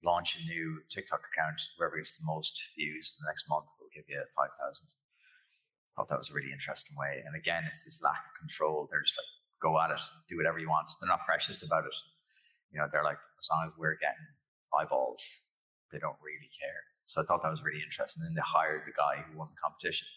launch 0.04 0.40
a 0.40 0.48
new 0.48 0.80
TikTok 0.90 1.22
account. 1.34 1.60
Whoever 1.78 1.98
gets 1.98 2.18
the 2.18 2.26
most 2.26 2.56
views 2.78 3.18
in 3.18 3.26
the 3.26 3.30
next 3.30 3.50
month 3.50 3.66
we'll 3.80 3.90
give 3.94 4.08
you 4.08 4.22
five 4.36 4.52
thousand. 4.60 4.88
thought 5.96 6.08
that 6.10 6.18
was 6.18 6.30
a 6.30 6.34
really 6.34 6.52
interesting 6.52 6.96
way. 6.98 7.24
And 7.26 7.36
again, 7.36 7.64
it's 7.66 7.84
this 7.84 8.02
lack 8.04 8.24
of 8.24 8.40
control. 8.40 8.88
They're 8.90 9.04
just 9.04 9.18
like, 9.18 9.32
go 9.62 9.80
at 9.80 9.92
it, 9.92 10.02
do 10.30 10.38
whatever 10.38 10.60
you 10.60 10.70
want. 10.70 10.90
They're 11.00 11.10
not 11.10 11.26
precious 11.26 11.64
about 11.64 11.86
it. 11.86 11.96
You 12.72 12.80
know, 12.80 12.88
they're 12.92 13.04
like, 13.04 13.20
as 13.38 13.48
long 13.52 13.68
as 13.68 13.74
we're 13.78 14.00
getting 14.00 14.28
eyeballs, 14.74 15.48
they 15.92 16.00
don't 16.00 16.16
really 16.24 16.50
care. 16.52 16.88
So 17.06 17.22
I 17.22 17.26
thought 17.26 17.44
that 17.44 17.52
was 17.52 17.64
really 17.64 17.84
interesting. 17.84 18.24
And 18.24 18.32
then 18.32 18.36
they 18.36 18.46
hired 18.46 18.84
the 18.88 18.96
guy 18.96 19.24
who 19.28 19.38
won 19.38 19.50
the 19.52 19.60
competition. 19.60 20.08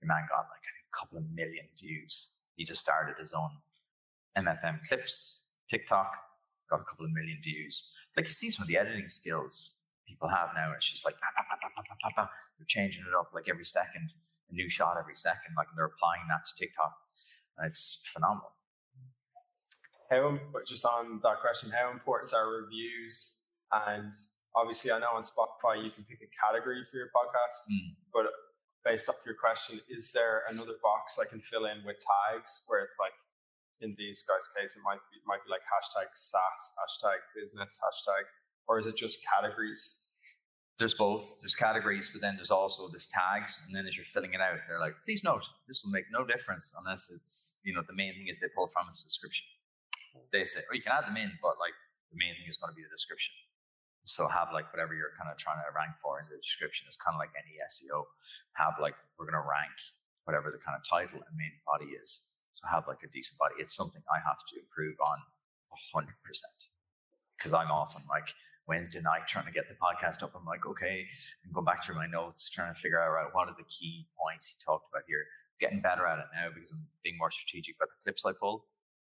The 0.00 0.06
man 0.06 0.24
got 0.28 0.48
like 0.48 0.64
a 0.64 0.96
couple 0.96 1.18
of 1.18 1.24
million 1.34 1.66
views. 1.76 2.36
He 2.56 2.64
just 2.64 2.80
started 2.80 3.16
his 3.18 3.32
own 3.32 3.50
MFM 4.36 4.86
clips, 4.88 5.46
TikTok, 5.68 6.10
got 6.70 6.80
a 6.80 6.84
couple 6.84 7.04
of 7.04 7.12
million 7.12 7.38
views. 7.42 7.92
Like 8.16 8.26
you 8.26 8.32
see 8.32 8.50
some 8.50 8.62
of 8.62 8.68
the 8.68 8.78
editing 8.78 9.08
skills 9.08 9.78
people 10.06 10.28
have 10.28 10.50
now. 10.54 10.72
It's 10.72 10.90
just 10.90 11.04
like 11.04 11.14
bah, 11.20 11.44
bah, 12.02 12.10
bah, 12.16 12.28
they're 12.58 12.66
changing 12.66 13.02
it 13.02 13.14
up 13.18 13.30
like 13.34 13.48
every 13.48 13.64
second, 13.64 14.12
a 14.50 14.54
new 14.54 14.68
shot 14.68 14.96
every 14.98 15.14
second. 15.14 15.54
Like 15.56 15.68
they're 15.76 15.92
applying 15.92 16.22
that 16.28 16.46
to 16.46 16.54
TikTok. 16.56 16.92
It's 17.64 18.02
phenomenal. 18.12 18.52
How 20.10 20.38
but 20.52 20.66
just 20.66 20.84
on 20.84 21.20
that 21.22 21.40
question, 21.40 21.70
how 21.70 21.90
important 21.90 22.32
are 22.32 22.48
reviews? 22.62 23.36
And 23.72 24.12
obviously, 24.56 24.90
I 24.90 24.98
know 24.98 25.12
on 25.14 25.22
Spotify 25.22 25.84
you 25.84 25.90
can 25.90 26.04
pick 26.04 26.20
a 26.22 26.30
category 26.32 26.84
for 26.90 26.96
your 26.96 27.08
podcast, 27.14 27.68
Mm. 27.70 27.94
but 28.12 28.26
based 28.84 29.08
off 29.08 29.16
your 29.26 29.34
question, 29.34 29.80
is 29.88 30.12
there 30.12 30.44
another 30.48 30.76
box 30.82 31.18
I 31.18 31.26
can 31.28 31.40
fill 31.42 31.66
in 31.66 31.84
with 31.84 31.96
tags 32.00 32.64
where 32.66 32.80
it's 32.82 32.96
like 32.98 33.12
in 33.80 33.94
these 33.98 34.22
guys' 34.24 34.48
case, 34.56 34.76
it 34.76 34.82
might 34.82 34.98
be 35.12 35.20
might 35.26 35.44
be 35.44 35.50
like 35.50 35.60
hashtag 35.62 36.08
SaaS, 36.14 36.72
hashtag 36.80 37.18
business, 37.36 37.78
hashtag, 37.78 38.24
or 38.66 38.78
is 38.78 38.86
it 38.86 38.96
just 38.96 39.18
categories? 39.24 40.00
There's 40.78 40.94
both. 40.94 41.40
There's 41.40 41.54
categories, 41.56 42.10
but 42.12 42.20
then 42.22 42.36
there's 42.36 42.50
also 42.52 42.88
there's 42.88 43.08
tags. 43.08 43.64
And 43.66 43.76
then 43.76 43.86
as 43.86 43.96
you're 43.96 44.04
filling 44.04 44.32
it 44.34 44.40
out, 44.40 44.58
they're 44.68 44.78
like, 44.78 44.94
please 45.04 45.22
note, 45.24 45.42
this 45.66 45.82
will 45.84 45.90
make 45.90 46.04
no 46.10 46.24
difference 46.24 46.72
unless 46.78 47.10
it's, 47.10 47.58
you 47.64 47.74
know, 47.74 47.82
the 47.86 47.92
main 47.94 48.14
thing 48.14 48.28
is 48.28 48.38
they 48.38 48.46
pull 48.54 48.68
from 48.68 48.86
its 48.86 49.02
description. 49.02 49.44
They 50.32 50.44
say, 50.44 50.60
oh, 50.66 50.74
you 50.74 50.82
can 50.82 50.92
add 50.92 51.06
them 51.06 51.16
in, 51.16 51.32
but 51.42 51.56
like 51.60 51.74
the 52.10 52.18
main 52.18 52.34
thing 52.34 52.48
is 52.48 52.58
going 52.58 52.72
to 52.72 52.78
be 52.78 52.84
the 52.84 52.92
description. 52.92 53.34
So 54.08 54.24
have 54.26 54.48
like 54.56 54.72
whatever 54.72 54.96
you're 54.96 55.12
kind 55.20 55.28
of 55.28 55.36
trying 55.36 55.60
to 55.60 55.68
rank 55.76 56.00
for 56.00 56.16
in 56.16 56.26
the 56.32 56.40
description 56.40 56.88
is 56.88 56.96
kind 56.96 57.12
of 57.12 57.20
like 57.20 57.34
any 57.36 57.60
SEO. 57.68 58.08
Have 58.56 58.80
like, 58.80 58.96
we're 59.20 59.28
going 59.28 59.36
to 59.36 59.44
rank 59.44 59.74
whatever 60.24 60.48
the 60.48 60.60
kind 60.60 60.76
of 60.76 60.82
title 60.84 61.20
and 61.20 61.34
main 61.36 61.52
body 61.68 61.92
is. 61.96 62.32
So 62.56 62.66
have 62.66 62.88
like 62.88 63.04
a 63.04 63.10
decent 63.12 63.38
body. 63.38 63.54
It's 63.60 63.76
something 63.76 64.02
I 64.10 64.18
have 64.24 64.40
to 64.50 64.54
improve 64.58 64.96
on 64.98 65.18
hundred 65.92 66.16
percent. 66.24 66.58
Because 67.36 67.52
I'm 67.52 67.70
often 67.70 68.02
like 68.10 68.34
Wednesday 68.66 69.00
night 69.00 69.28
trying 69.28 69.46
to 69.46 69.52
get 69.52 69.68
the 69.68 69.76
podcast 69.78 70.22
up. 70.22 70.32
I'm 70.34 70.44
like, 70.44 70.66
okay, 70.66 71.06
I'm 71.44 71.52
going 71.52 71.64
back 71.64 71.84
through 71.84 71.94
my 71.94 72.06
notes, 72.06 72.50
trying 72.50 72.74
to 72.74 72.78
figure 72.80 73.00
out 73.00 73.10
right, 73.12 73.30
what 73.32 73.48
are 73.48 73.54
the 73.56 73.68
key 73.68 74.08
points 74.18 74.48
he 74.48 74.56
talked 74.64 74.86
about 74.92 75.04
here. 75.06 75.24
Getting 75.60 75.80
better 75.80 76.06
at 76.06 76.18
it 76.18 76.26
now 76.34 76.48
because 76.54 76.70
I'm 76.70 76.86
being 77.02 77.16
more 77.18 77.30
strategic 77.30 77.76
about 77.76 77.88
the 77.88 78.02
clips 78.02 78.24
I 78.24 78.32
pull. 78.38 78.66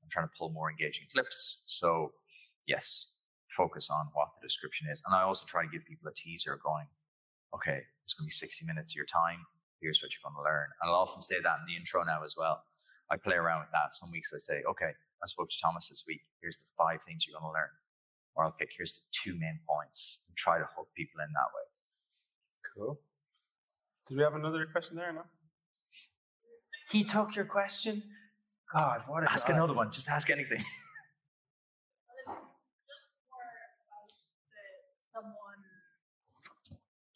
I'm 0.06 0.10
trying 0.12 0.28
to 0.28 0.34
pull 0.38 0.50
more 0.50 0.70
engaging 0.70 1.06
clips. 1.12 1.62
So 1.66 2.14
yes, 2.68 3.08
focus 3.50 3.90
on 3.90 4.10
what 4.14 4.30
the 4.40 4.46
description 4.46 4.88
is. 4.92 5.02
And 5.06 5.16
I 5.16 5.24
also 5.24 5.46
try 5.48 5.64
to 5.64 5.70
give 5.70 5.86
people 5.86 6.08
a 6.08 6.14
teaser 6.14 6.60
going, 6.64 6.86
okay, 7.56 7.82
it's 8.04 8.14
going 8.14 8.26
to 8.26 8.30
be 8.30 8.38
60 8.38 8.66
minutes 8.66 8.92
of 8.92 8.96
your 8.96 9.10
time. 9.10 9.42
Here's 9.82 10.02
what 10.02 10.14
you're 10.14 10.22
going 10.24 10.38
to 10.38 10.46
learn. 10.46 10.70
And 10.82 10.90
I'll 10.90 11.02
often 11.02 11.22
say 11.22 11.42
that 11.42 11.58
in 11.62 11.66
the 11.66 11.76
intro 11.76 12.04
now 12.04 12.22
as 12.24 12.36
well. 12.38 12.64
I 13.10 13.18
play 13.18 13.36
around 13.36 13.62
with 13.62 13.74
that. 13.74 13.94
Some 13.94 14.12
weeks 14.12 14.32
I 14.34 14.38
say, 14.38 14.62
okay, 14.70 14.92
I 15.24 15.26
spoke 15.26 15.50
to 15.50 15.58
Thomas 15.62 15.90
this 15.90 16.04
week. 16.08 16.22
Here's 16.42 16.58
the 16.58 16.70
five 16.78 17.02
things 17.02 17.26
you're 17.26 17.40
going 17.40 17.50
to 17.50 17.54
learn. 17.54 17.74
Or 18.36 18.46
I'll 18.46 18.52
pick, 18.52 18.70
here's 18.78 18.96
the 18.98 19.04
two 19.12 19.34
main 19.40 19.60
points 19.68 20.22
and 20.28 20.38
try 20.38 20.60
to 20.60 20.68
hook 20.76 20.88
people 20.96 21.22
in 21.22 21.32
that 21.34 21.50
way. 21.56 21.66
Cool. 22.76 23.00
Did 24.08 24.18
we 24.18 24.24
have 24.24 24.36
another 24.36 24.68
question 24.72 24.96
there? 24.96 25.14
No. 25.14 25.24
He 26.92 27.04
took 27.04 27.36
your 27.36 27.46
question. 27.46 28.04
God, 28.76 29.04
what 29.08 29.24
a 29.24 29.32
Ask 29.32 29.48
guy. 29.48 29.56
another 29.56 29.74
one. 29.74 29.92
Just 29.92 30.10
ask 30.10 30.30
anything. 30.30 30.60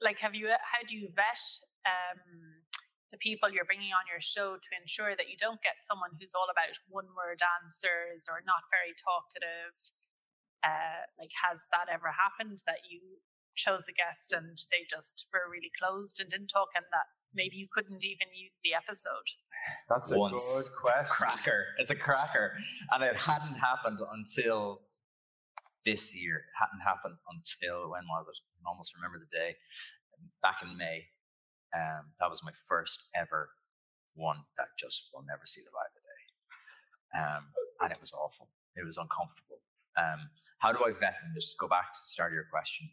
like 0.01 0.20
have 0.20 0.36
you 0.36 0.47
how 0.47 0.82
do 0.88 0.95
you 0.95 1.12
vet 1.16 1.43
um, 1.84 2.64
the 3.12 3.20
people 3.20 3.51
you're 3.51 3.68
bringing 3.68 3.91
on 3.91 4.07
your 4.07 4.24
show 4.24 4.55
to 4.55 4.70
ensure 4.80 5.16
that 5.20 5.28
you 5.28 5.36
don't 5.36 5.62
get 5.62 5.84
someone 5.84 6.16
who's 6.16 6.32
all 6.32 6.47
about 6.47 6.72
one 6.88 7.12
word 7.18 7.43
answers 7.60 8.32
or 8.32 8.39
not 8.47 8.64
very 8.72 8.95
talkative 8.95 9.76
uh, 10.64 11.03
like 11.20 11.36
has 11.43 11.68
that 11.76 11.91
ever 11.91 12.16
happened 12.16 12.64
that 12.64 12.88
you 12.88 13.20
chose 13.60 13.91
a 13.91 13.95
guest 13.95 14.32
and 14.32 14.55
they 14.72 14.88
just 14.88 15.28
were 15.36 15.51
really 15.51 15.72
closed 15.76 16.24
and 16.24 16.32
didn't 16.32 16.47
talk 16.51 16.72
and 16.76 16.88
that 16.95 17.12
maybe 17.34 17.55
you 17.55 17.67
couldn't 17.71 18.03
even 18.05 18.27
use 18.34 18.59
the 18.63 18.73
episode 18.73 19.27
That's 19.89 20.11
a 20.11 20.17
Once. 20.17 20.41
good 20.41 20.59
It's 20.59 20.69
a 20.69 21.03
cracker. 21.03 21.65
It's 21.77 21.91
a 21.91 21.95
cracker. 21.95 22.53
And 22.91 23.03
it 23.03 23.15
hadn't 23.15 23.55
happened 23.55 23.99
until 24.11 24.82
this 25.86 26.15
year. 26.15 26.38
It 26.38 26.55
hadn't 26.59 26.82
happened 26.82 27.15
until 27.30 27.91
when 27.91 28.03
was 28.09 28.27
it? 28.27 28.38
I 28.38 28.49
can 28.57 28.65
almost 28.67 28.93
remember 28.95 29.19
the 29.19 29.30
day. 29.36 29.55
Back 30.41 30.61
in 30.63 30.77
May. 30.77 31.05
Um, 31.75 32.11
that 32.19 32.30
was 32.30 32.41
my 32.43 32.51
first 32.67 33.03
ever 33.15 33.49
one 34.15 34.38
that 34.57 34.67
just 34.80 35.09
will 35.13 35.23
never 35.27 35.45
see 35.45 35.61
the 35.61 35.71
light 35.71 35.93
of 35.93 36.01
day. 36.03 36.21
Um, 37.15 37.43
and 37.82 37.91
it 37.91 38.01
was 38.01 38.11
awful. 38.13 38.49
It 38.75 38.86
was 38.86 38.97
uncomfortable. 38.97 39.61
Um, 39.97 40.30
how 40.59 40.71
do 40.71 40.80
I 40.86 40.91
vet 40.91 41.15
them? 41.21 41.32
Just 41.36 41.57
go 41.57 41.67
back 41.67 41.93
to 41.93 41.99
the 41.99 42.07
start 42.09 42.32
of 42.32 42.36
your 42.36 42.47
question. 42.51 42.89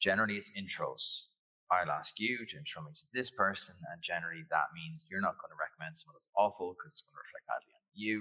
Generally, 0.00 0.36
it's 0.36 0.52
intros. 0.52 1.27
I'll 1.68 1.92
ask 1.92 2.16
you 2.18 2.44
to 2.48 2.56
intro 2.56 2.80
me 2.82 2.96
to 2.96 3.06
this 3.12 3.30
person, 3.30 3.76
and 3.92 4.00
generally 4.00 4.44
that 4.48 4.72
means 4.72 5.04
you're 5.08 5.20
not 5.20 5.36
going 5.36 5.52
to 5.52 5.60
recommend 5.60 6.00
someone 6.00 6.16
that's 6.16 6.32
awful 6.32 6.72
because 6.72 6.96
it's 6.96 7.04
going 7.04 7.20
to 7.20 7.24
reflect 7.28 7.44
badly 7.44 7.72
on 7.76 7.84
you. 7.92 8.16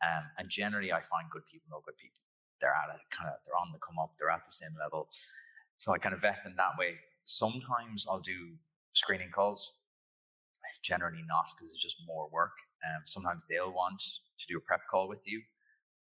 Um, 0.00 0.24
and 0.40 0.46
generally, 0.48 0.92
I 0.92 1.04
find 1.04 1.28
good 1.28 1.44
people 1.50 1.68
know 1.68 1.84
good 1.84 2.00
people. 2.00 2.24
They're 2.60 2.74
at 2.74 2.90
it, 2.96 3.04
kind 3.12 3.28
of, 3.28 3.38
they're 3.44 3.60
on 3.60 3.70
the 3.70 3.78
come 3.78 4.00
up, 4.00 4.16
they're 4.16 4.32
at 4.32 4.42
the 4.48 4.54
same 4.54 4.72
level. 4.80 5.12
So 5.76 5.92
I 5.92 5.98
kind 5.98 6.16
of 6.16 6.22
vet 6.24 6.42
them 6.42 6.56
that 6.56 6.74
way. 6.78 6.96
Sometimes 7.24 8.06
I'll 8.08 8.24
do 8.24 8.56
screening 8.94 9.30
calls. 9.30 9.78
Generally 10.82 11.26
not 11.26 11.50
because 11.52 11.74
it's 11.74 11.82
just 11.82 11.98
more 12.06 12.30
work. 12.30 12.54
Um, 12.86 13.02
sometimes 13.04 13.42
they'll 13.50 13.74
want 13.74 13.98
to 13.98 14.46
do 14.46 14.58
a 14.58 14.62
prep 14.62 14.86
call 14.88 15.08
with 15.08 15.26
you, 15.26 15.42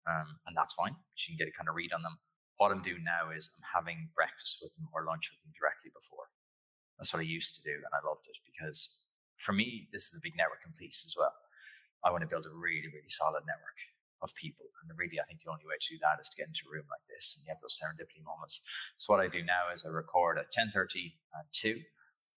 um, 0.10 0.26
and 0.48 0.58
that's 0.58 0.74
fine. 0.74 0.98
You 1.16 1.24
can 1.30 1.38
get 1.38 1.48
a 1.48 1.56
kind 1.56 1.70
of 1.70 1.76
read 1.76 1.94
on 1.94 2.02
them. 2.02 2.18
What 2.58 2.72
I'm 2.72 2.82
doing 2.82 3.06
now 3.06 3.30
is 3.30 3.54
I'm 3.54 3.70
having 3.70 4.10
breakfast 4.18 4.66
with 4.66 4.74
them 4.74 4.90
or 4.90 5.06
lunch 5.06 5.30
with 5.30 5.42
them 5.46 5.54
directly 5.54 5.94
before. 5.94 6.26
That's 6.98 7.12
what 7.14 7.22
I 7.22 7.28
used 7.28 7.56
to 7.56 7.64
do, 7.64 7.74
and 7.74 7.94
I 7.94 8.02
loved 8.06 8.26
it 8.30 8.38
because 8.46 9.04
for 9.38 9.52
me, 9.52 9.90
this 9.92 10.08
is 10.08 10.16
a 10.16 10.24
big 10.24 10.38
networking 10.38 10.76
piece 10.78 11.04
as 11.06 11.16
well. 11.18 11.34
I 12.06 12.12
want 12.12 12.22
to 12.22 12.30
build 12.30 12.46
a 12.46 12.54
really, 12.54 12.88
really 12.92 13.10
solid 13.10 13.44
network 13.48 13.80
of 14.22 14.32
people, 14.36 14.68
and 14.80 14.92
really, 14.96 15.20
I 15.20 15.28
think 15.28 15.44
the 15.44 15.52
only 15.52 15.68
way 15.68 15.76
to 15.76 15.94
do 15.96 16.00
that 16.00 16.22
is 16.22 16.30
to 16.32 16.40
get 16.40 16.48
into 16.48 16.70
a 16.70 16.72
room 16.72 16.88
like 16.88 17.04
this 17.12 17.36
and 17.36 17.44
you 17.44 17.52
have 17.52 17.60
those 17.60 17.76
serendipity 17.76 18.24
moments. 18.24 18.64
So 18.98 19.12
what 19.12 19.24
I 19.24 19.28
do 19.28 19.44
now 19.44 19.74
is 19.74 19.84
I 19.84 19.92
record 19.92 20.40
at 20.40 20.54
10:30 20.54 21.18
and 21.36 21.48
two. 21.52 21.84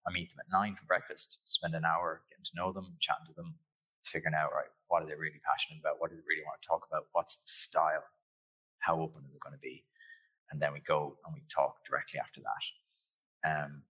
I 0.06 0.10
meet 0.10 0.30
them 0.30 0.42
at 0.42 0.50
nine 0.50 0.74
for 0.74 0.86
breakfast, 0.86 1.42
spend 1.44 1.74
an 1.74 1.84
hour 1.84 2.22
getting 2.30 2.46
to 2.46 2.58
know 2.58 2.70
them, 2.70 2.94
chatting 2.98 3.26
to 3.26 3.34
them, 3.34 3.58
figuring 4.06 4.34
out 4.38 4.54
right 4.54 4.70
what 4.88 5.02
are 5.02 5.06
they 5.06 5.18
really 5.18 5.42
passionate 5.42 5.80
about, 5.80 5.98
what 5.98 6.10
do 6.10 6.16
they 6.16 6.26
really 6.30 6.46
want 6.46 6.62
to 6.62 6.66
talk 6.66 6.86
about, 6.86 7.10
what's 7.12 7.36
the 7.36 7.48
style, 7.50 8.06
how 8.78 8.94
open 8.94 9.26
are 9.26 9.32
they 9.32 9.42
going 9.42 9.56
to 9.56 9.62
be, 9.62 9.84
and 10.50 10.62
then 10.62 10.72
we 10.72 10.80
go 10.80 11.18
and 11.26 11.34
we 11.34 11.42
talk 11.50 11.82
directly 11.84 12.20
after 12.20 12.40
that. 12.40 12.64
Um, 13.42 13.82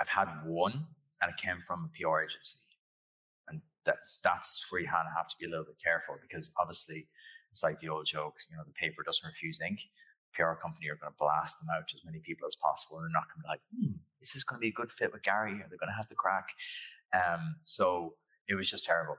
I've 0.00 0.08
had 0.08 0.28
one, 0.44 0.86
and 1.20 1.30
it 1.30 1.36
came 1.36 1.60
from 1.60 1.90
a 1.90 1.90
PR 1.96 2.20
agency, 2.20 2.58
and 3.48 3.60
that 3.84 3.98
that's 4.24 4.66
where 4.70 4.80
you 4.80 4.88
kind 4.88 5.06
of 5.06 5.14
have 5.14 5.28
to 5.28 5.36
be 5.38 5.46
a 5.46 5.48
little 5.48 5.64
bit 5.64 5.80
careful 5.82 6.16
because 6.20 6.50
obviously 6.58 7.08
it's 7.50 7.62
like 7.62 7.78
the 7.80 7.88
old 7.88 8.06
joke, 8.06 8.36
you 8.50 8.56
know, 8.56 8.62
the 8.64 8.72
paper 8.72 9.02
doesn't 9.04 9.26
refuse 9.26 9.60
ink. 9.60 9.80
PR 10.32 10.54
company 10.54 10.88
are 10.88 10.94
going 10.94 11.10
to 11.10 11.18
blast 11.18 11.58
them 11.58 11.68
out 11.74 11.88
to 11.88 11.96
as 11.96 12.04
many 12.04 12.20
people 12.20 12.46
as 12.46 12.54
possible, 12.56 12.98
and 12.98 13.04
they're 13.04 13.20
not 13.20 13.26
going 13.28 13.42
to 13.42 13.46
be 13.46 13.48
like, 13.48 13.64
hmm, 13.74 13.98
is 14.22 14.32
this 14.32 14.44
going 14.44 14.58
to 14.58 14.60
be 14.60 14.68
a 14.68 14.72
good 14.72 14.90
fit 14.90 15.12
with 15.12 15.22
Gary? 15.22 15.54
Are 15.54 15.68
they 15.68 15.76
going 15.76 15.90
to 15.90 15.96
have 15.96 16.08
the 16.08 16.14
crack? 16.14 16.50
Um, 17.12 17.56
so 17.64 18.14
it 18.48 18.54
was 18.54 18.70
just 18.70 18.84
terrible. 18.84 19.16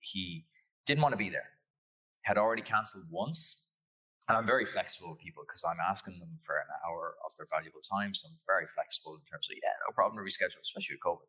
He 0.00 0.44
didn't 0.86 1.02
want 1.02 1.12
to 1.12 1.18
be 1.18 1.30
there. 1.30 1.48
Had 2.22 2.36
already 2.36 2.62
cancelled 2.62 3.04
once, 3.10 3.66
and 4.30 4.38
I'm 4.38 4.46
very 4.46 4.62
flexible 4.62 5.10
with 5.10 5.18
people 5.18 5.42
because 5.42 5.66
I'm 5.66 5.82
asking 5.82 6.22
them 6.22 6.38
for 6.46 6.62
an 6.62 6.70
hour 6.86 7.18
of 7.26 7.34
their 7.34 7.50
valuable 7.50 7.82
time. 7.82 8.14
So 8.14 8.30
I'm 8.30 8.38
very 8.46 8.70
flexible 8.70 9.18
in 9.18 9.26
terms 9.26 9.50
of 9.50 9.58
yeah, 9.58 9.74
no 9.82 9.90
problem 9.90 10.22
to 10.22 10.22
reschedule, 10.22 10.62
especially 10.62 10.94
with 10.94 11.02
COVID. 11.02 11.26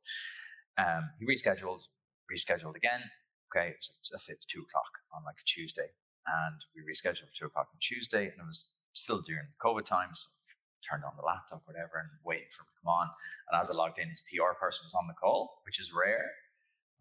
Um, 0.77 1.09
he 1.17 1.25
rescheduled, 1.25 1.89
rescheduled 2.29 2.77
again. 2.77 3.01
Okay, 3.49 3.73
so 3.81 3.97
let's 4.13 4.29
say 4.29 4.37
it's 4.37 4.45
two 4.45 4.61
o'clock 4.61 5.01
on 5.17 5.25
like 5.25 5.41
a 5.41 5.47
Tuesday, 5.49 5.89
and 6.29 6.61
we 6.77 6.85
rescheduled 6.85 7.25
for 7.25 7.33
two 7.33 7.49
o'clock 7.49 7.73
on 7.73 7.81
Tuesday, 7.81 8.29
and 8.29 8.37
it 8.37 8.45
was 8.45 8.69
still 8.93 9.25
during 9.25 9.49
the 9.49 9.57
COVID 9.57 9.89
times. 9.89 10.29
So 10.29 10.53
turned 10.85 11.03
on 11.03 11.17
the 11.17 11.25
laptop, 11.25 11.65
whatever, 11.65 12.05
and 12.05 12.09
waiting 12.21 12.53
for 12.53 12.61
him 12.61 12.69
to 12.69 12.77
come 12.85 12.93
on. 12.93 13.07
And 13.49 13.57
as 13.57 13.69
I 13.69 13.73
logged 13.73 13.97
in, 13.97 14.13
his 14.13 14.21
PR 14.29 14.53
person 14.57 14.85
was 14.85 14.93
on 14.93 15.09
the 15.09 15.17
call, 15.17 15.61
which 15.65 15.81
is 15.81 15.89
rare. 15.89 16.29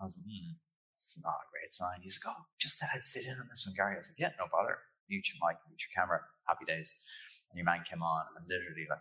I 0.00 0.04
was 0.04 0.16
like, 0.16 0.24
hmm, 0.24 0.56
it's 0.96 1.16
not 1.20 1.44
a 1.44 1.52
great 1.52 1.72
sign. 1.72 2.00
He's 2.00 2.20
like, 2.24 2.32
oh, 2.36 2.48
just 2.60 2.80
said 2.80 2.88
I'd 2.92 3.04
sit 3.04 3.24
in 3.28 3.36
on 3.36 3.48
this 3.48 3.68
one, 3.68 3.76
Gary. 3.76 3.96
I 3.96 4.00
was 4.00 4.12
like, 4.12 4.20
yeah, 4.20 4.32
no 4.40 4.48
bother. 4.52 4.80
Your 5.10 5.22
mic, 5.42 5.58
your 5.68 5.92
camera. 5.94 6.20
Happy 6.46 6.64
days. 6.66 7.04
And 7.50 7.58
your 7.58 7.64
man 7.64 7.82
came 7.88 8.02
on, 8.02 8.24
and 8.36 8.46
literally, 8.48 8.86
like, 8.88 9.00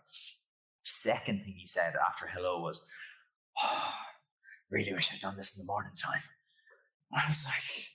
second 0.84 1.44
thing 1.44 1.54
he 1.56 1.66
said 1.66 1.94
after 2.08 2.26
hello 2.26 2.60
was, 2.60 2.88
oh, 3.62 3.94
really 4.70 4.92
wish 4.92 5.12
I'd 5.12 5.20
done 5.20 5.36
this 5.36 5.56
in 5.56 5.64
the 5.64 5.70
morning 5.70 5.92
time. 5.96 6.22
I 7.14 7.26
was 7.26 7.44
like, 7.46 7.90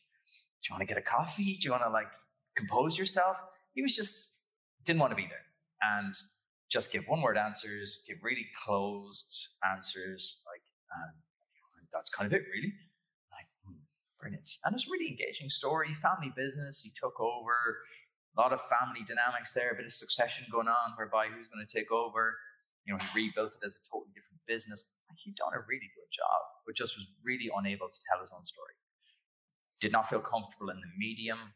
do 0.66 0.70
you 0.70 0.74
want 0.74 0.82
to 0.82 0.88
get 0.88 0.98
a 0.98 1.02
coffee? 1.06 1.58
Do 1.60 1.66
you 1.66 1.72
want 1.72 1.84
to 1.84 1.90
like 1.90 2.12
compose 2.56 2.98
yourself? 2.98 3.38
He 3.74 3.82
was 3.82 3.96
just 3.96 4.34
didn't 4.84 5.00
want 5.00 5.12
to 5.12 5.16
be 5.16 5.28
there 5.30 5.46
and 5.82 6.14
just 6.72 6.92
give 6.92 7.06
one 7.08 7.22
word 7.22 7.38
answers, 7.38 8.02
give 8.08 8.18
really 8.24 8.46
closed 8.64 9.50
answers, 9.72 10.42
like, 10.46 10.62
and 10.92 11.88
that's 11.94 12.10
kind 12.10 12.26
of 12.28 12.34
it, 12.34 12.44
really. 12.54 12.74
Like, 13.32 13.48
hmm, 13.66 13.82
brilliant. 14.20 14.50
And 14.64 14.76
it's 14.76 14.90
really 14.90 15.10
engaging 15.10 15.50
story, 15.50 15.94
family 15.94 16.34
business. 16.36 16.82
He 16.82 16.92
took 17.00 17.20
over, 17.20 17.56
a 18.36 18.42
lot 18.42 18.52
of 18.52 18.62
family 18.68 19.02
dynamics 19.08 19.54
there, 19.54 19.72
a 19.72 19.76
bit 19.76 19.86
of 19.86 19.94
succession 19.94 20.46
going 20.52 20.68
on, 20.68 20.92
whereby 20.98 21.28
who's 21.28 21.48
going 21.48 21.66
to 21.66 21.72
take 21.72 21.92
over. 21.92 22.36
You 22.86 22.94
know, 22.94 23.00
he 23.00 23.26
rebuilt 23.26 23.56
it 23.56 23.66
as 23.66 23.80
a 23.80 23.84
totally 23.90 24.12
different 24.14 24.44
business. 24.46 24.94
He'd 25.24 25.36
done 25.36 25.56
a 25.56 25.64
really 25.66 25.90
good 25.96 26.12
job, 26.12 26.40
but 26.68 26.76
just 26.76 26.96
was 26.96 27.08
really 27.24 27.50
unable 27.50 27.88
to 27.90 28.00
tell 28.12 28.20
his 28.20 28.32
own 28.36 28.46
story. 28.46 28.76
Did 29.80 29.92
not 29.92 30.10
feel 30.10 30.20
comfortable 30.20 30.70
in 30.70 30.78
the 30.78 30.92
medium. 30.98 31.56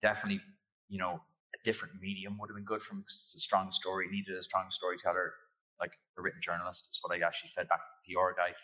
Definitely, 0.00 0.40
you 0.88 0.98
know, 0.98 1.20
a 1.52 1.58
different 1.64 2.00
medium 2.00 2.38
would 2.38 2.48
have 2.48 2.56
been 2.56 2.64
good 2.64 2.80
from 2.80 2.98
a 2.98 3.10
strong 3.10 3.72
story. 3.72 4.06
Needed 4.08 4.38
a 4.38 4.42
strong 4.42 4.70
storyteller, 4.70 5.34
like 5.80 5.92
a 6.16 6.22
written 6.22 6.40
journalist. 6.40 6.88
Is 6.90 7.00
what 7.02 7.12
I 7.12 7.20
actually 7.26 7.50
fed 7.50 7.68
back 7.68 7.82
to 7.82 7.90
the 8.06 8.14
PR 8.14 8.32
guy. 8.38 8.54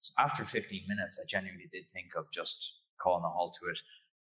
So 0.00 0.14
after 0.18 0.44
15 0.44 0.86
minutes, 0.86 1.18
I 1.18 1.26
genuinely 1.26 1.68
did 1.72 1.84
think 1.92 2.14
of 2.16 2.30
just 2.32 2.78
calling 3.02 3.24
a 3.24 3.28
halt 3.28 3.58
to 3.60 3.70
it. 3.70 3.78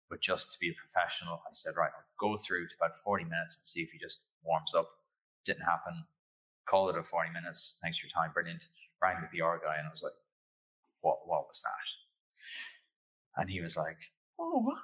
But 0.10 0.22
just 0.22 0.52
to 0.52 0.60
be 0.60 0.70
a 0.70 0.74
professional, 0.74 1.42
I 1.46 1.54
said, 1.54 1.74
right, 1.78 1.92
I'll 1.96 2.20
go 2.20 2.38
through 2.38 2.68
to 2.68 2.76
about 2.80 2.98
40 3.04 3.24
minutes 3.24 3.58
and 3.58 3.66
see 3.66 3.82
if 3.82 3.90
he 3.92 3.98
just 3.98 4.26
warms 4.44 4.74
up. 4.74 4.90
Didn't 5.46 5.64
happen. 5.64 6.06
Called 6.68 6.96
it 6.96 7.00
at 7.00 7.06
40 7.06 7.32
minutes. 7.32 7.78
Thanks 7.82 7.98
for 8.00 8.08
your 8.08 8.14
time. 8.14 8.34
Brilliant. 8.34 8.68
Rang 9.02 9.18
the 9.22 9.28
PR 9.28 9.58
guy 9.64 9.78
and 9.78 9.88
I 9.88 9.92
was 9.92 10.04
like, 10.04 10.14
what, 11.02 11.20
what 11.26 11.48
was 11.48 11.62
that? 11.64 13.42
And 13.42 13.50
he 13.50 13.62
was 13.62 13.76
like, 13.76 13.98
oh, 14.40 14.60
what? 14.60 14.78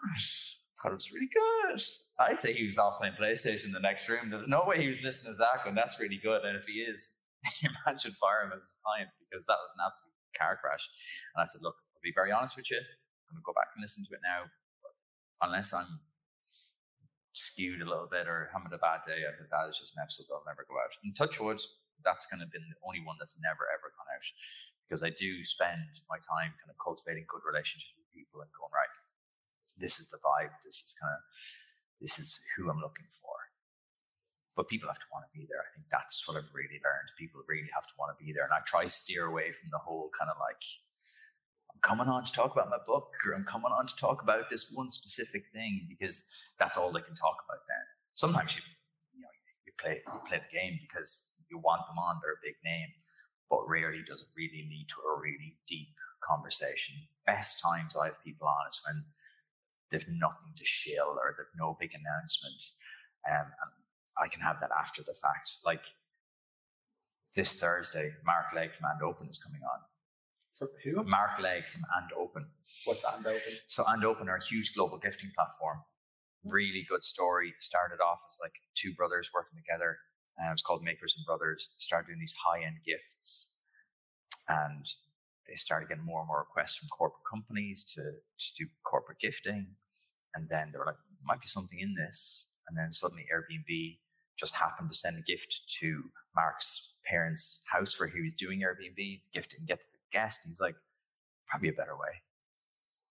thought 0.80 0.92
it 0.92 0.96
was 0.96 1.12
really 1.12 1.28
good. 1.28 1.82
I'd 2.20 2.40
say 2.40 2.54
he 2.54 2.66
was 2.66 2.80
off 2.80 3.00
playing 3.00 3.20
PlayStation 3.20 3.66
in 3.66 3.72
the 3.72 3.84
next 3.84 4.08
room. 4.08 4.30
There's 4.30 4.48
no 4.48 4.64
way 4.66 4.80
he 4.80 4.88
was 4.88 5.04
listening 5.04 5.34
to 5.34 5.38
that 5.40 5.64
going, 5.64 5.76
that's 5.76 6.00
really 6.00 6.20
good. 6.22 6.44
And 6.44 6.56
if 6.56 6.66
he 6.66 6.80
is, 6.80 7.20
imagine 7.86 8.16
fire 8.16 8.48
him 8.48 8.56
as 8.56 8.76
a 8.76 8.80
client 8.84 9.10
because 9.20 9.46
that 9.48 9.60
was 9.60 9.76
an 9.76 9.84
absolute 9.84 10.16
car 10.36 10.58
crash. 10.60 10.88
And 11.36 11.44
I 11.44 11.46
said, 11.46 11.62
look, 11.62 11.76
I'll 11.76 12.04
be 12.04 12.16
very 12.16 12.32
honest 12.32 12.56
with 12.56 12.72
you. 12.72 12.80
I'm 12.80 13.36
going 13.36 13.44
to 13.44 13.46
go 13.46 13.54
back 13.54 13.76
and 13.76 13.84
listen 13.84 14.08
to 14.08 14.16
it 14.16 14.24
now. 14.24 14.48
Unless 15.42 15.74
I'm 15.74 16.04
skewed 17.32 17.82
a 17.82 17.88
little 17.88 18.10
bit 18.12 18.28
or 18.28 18.52
having 18.52 18.74
a 18.74 18.82
bad 18.82 19.08
day, 19.08 19.24
I 19.24 19.32
think 19.38 19.48
that 19.50 19.70
is 19.72 19.80
just 19.80 19.96
an 19.96 20.04
episode 20.04 20.28
that'll 20.28 20.48
never 20.48 20.68
go 20.68 20.76
out. 20.76 20.92
And 21.04 21.16
touch 21.16 21.40
wood, 21.40 21.62
that's 22.04 22.28
kind 22.28 22.44
of 22.44 22.52
been 22.52 22.68
the 22.68 22.80
only 22.84 23.00
one 23.00 23.16
that's 23.20 23.40
never 23.40 23.68
ever 23.72 23.92
gone 23.96 24.12
out 24.12 24.28
because 24.84 25.06
I 25.06 25.14
do 25.14 25.46
spend 25.46 26.02
my 26.10 26.18
time 26.18 26.58
kind 26.58 26.74
of 26.74 26.78
cultivating 26.82 27.30
good 27.30 27.46
relationships 27.46 27.94
with 27.94 28.10
people 28.10 28.42
and 28.42 28.50
going, 28.58 28.74
right, 28.74 28.90
this 29.78 30.02
is 30.02 30.10
the 30.10 30.18
vibe. 30.20 30.52
This 30.66 30.82
is 30.82 30.98
kind 30.98 31.14
of 31.14 31.22
this 32.02 32.18
is 32.18 32.40
who 32.56 32.72
I'm 32.72 32.82
looking 32.82 33.08
for. 33.12 33.36
But 34.56 34.68
people 34.68 34.90
have 34.92 35.00
to 35.00 35.12
want 35.14 35.24
to 35.24 35.32
be 35.32 35.48
there. 35.48 35.64
I 35.64 35.70
think 35.72 35.88
that's 35.88 36.28
what 36.28 36.36
I've 36.36 36.52
really 36.52 36.84
learned. 36.84 37.16
People 37.16 37.40
really 37.48 37.72
have 37.72 37.88
to 37.88 37.96
want 37.96 38.12
to 38.12 38.20
be 38.20 38.36
there. 38.36 38.44
And 38.44 38.52
I 38.52 38.60
try 38.68 38.88
steer 38.88 39.28
away 39.28 39.56
from 39.56 39.72
the 39.72 39.80
whole 39.80 40.12
kind 40.12 40.28
of 40.28 40.36
like, 40.36 40.60
Coming 41.82 42.08
on 42.08 42.26
to 42.26 42.32
talk 42.32 42.52
about 42.52 42.70
my 42.70 42.78
book 42.86 43.12
or 43.26 43.34
I'm 43.34 43.46
coming 43.46 43.72
on 43.72 43.88
to 43.88 43.96
talk 43.96 44.22
about 44.22 44.50
this 44.50 44.72
one 44.74 44.90
specific 44.90 45.46
thing 45.54 45.88
because 45.88 46.30
that's 46.60 46.78
all 46.78 46.92
they 46.92 47.02
can 47.02 47.16
talk 47.16 47.38
about 47.48 47.62
then. 47.68 47.86
Sometimes 48.14 48.58
you, 48.58 48.64
you 49.16 49.22
know, 49.22 49.30
you 49.66 49.72
play, 49.80 50.02
you 50.06 50.20
play 50.28 50.40
the 50.40 50.58
game 50.58 50.80
because 50.82 51.36
you 51.50 51.58
want 51.58 51.82
them 51.88 51.98
on, 51.98 52.20
they're 52.22 52.34
a 52.34 52.44
big 52.44 52.56
name, 52.64 52.88
but 53.50 53.68
rarely 53.68 54.04
does 54.08 54.22
it 54.24 54.28
really 54.36 54.68
lead 54.70 54.88
to 54.90 55.02
a 55.02 55.20
really 55.20 55.56
deep 55.68 55.96
conversation. 56.22 56.96
Best 57.26 57.62
times 57.62 57.96
I 57.96 58.06
have 58.08 58.24
people 58.24 58.48
on 58.48 58.70
is 58.70 58.82
when 58.86 59.04
they've 59.90 60.08
nothing 60.20 60.54
to 60.58 60.66
shill 60.66 61.18
or 61.18 61.36
they've 61.38 61.60
no 61.60 61.78
big 61.80 61.92
announcement. 61.94 62.62
Um, 63.30 63.48
and 63.48 63.72
I 64.18 64.28
can 64.28 64.42
have 64.42 64.60
that 64.62 64.72
after 64.78 65.02
the 65.02 65.14
fact. 65.14 65.50
Like 65.66 65.84
this 67.36 67.60
Thursday, 67.60 68.14
Mark 68.26 68.54
Legge 68.54 68.74
from 68.76 68.90
And 68.92 69.02
Open 69.04 69.30
is 69.30 69.42
coming 69.42 69.62
on. 69.64 69.80
For 70.60 70.70
who? 70.84 71.04
Mark 71.06 71.40
Legge 71.40 71.70
from 71.70 71.84
And 71.98 72.12
Open. 72.20 72.46
What's 72.84 73.04
And 73.04 73.26
Open? 73.26 73.54
So 73.68 73.84
And 73.88 74.04
Open 74.04 74.28
are 74.28 74.36
a 74.36 74.44
huge 74.44 74.76
global 74.76 74.98
gifting 74.98 75.32
platform. 75.34 75.80
Mm. 76.46 76.52
Really 76.52 76.86
good 76.88 77.02
story. 77.02 77.54
Started 77.60 78.02
off 78.04 78.20
as 78.30 78.38
like 78.42 78.54
two 78.76 78.94
brothers 78.94 79.32
working 79.34 79.58
together. 79.58 79.98
And 80.38 80.50
it 80.50 80.52
was 80.52 80.62
called 80.62 80.84
Makers 80.84 81.16
and 81.18 81.26
Brothers. 81.26 81.72
Started 81.78 82.08
doing 82.08 82.20
these 82.20 82.36
high 82.36 82.64
end 82.64 82.78
gifts. 82.86 83.58
And 84.50 84.86
they 85.48 85.56
started 85.56 85.88
getting 85.88 86.06
more 86.06 86.20
and 86.20 86.28
more 86.28 86.40
requests 86.40 86.76
from 86.78 86.90
corporate 86.90 87.24
companies 87.30 87.84
to, 87.96 88.02
to 88.02 88.48
do 88.58 88.68
corporate 88.84 89.20
gifting. 89.20 89.68
And 90.36 90.48
then 90.50 90.70
they 90.72 90.78
were 90.78 90.86
like, 90.86 91.00
might 91.26 91.42
be 91.42 91.48
something 91.48 91.80
in 91.80 91.96
this. 91.96 92.50
And 92.68 92.78
then 92.78 92.92
suddenly 92.92 93.26
Airbnb 93.34 93.98
just 94.38 94.56
happened 94.56 94.92
to 94.92 94.98
send 94.98 95.18
a 95.18 95.22
gift 95.22 95.62
to 95.80 96.04
Mark's 96.36 96.94
parents' 97.06 97.64
house 97.72 98.00
where 98.00 98.10
he 98.10 98.22
was 98.22 98.34
doing 98.36 98.60
Airbnb. 98.60 98.96
The 98.96 99.22
gift 99.34 99.52
didn't 99.52 99.68
get 99.68 99.82
to 99.82 99.88
the 99.92 99.99
guest. 100.12 100.42
He's 100.46 100.60
like, 100.60 100.76
probably 101.48 101.70
a 101.70 101.74
better 101.74 101.96
way. 101.96 102.22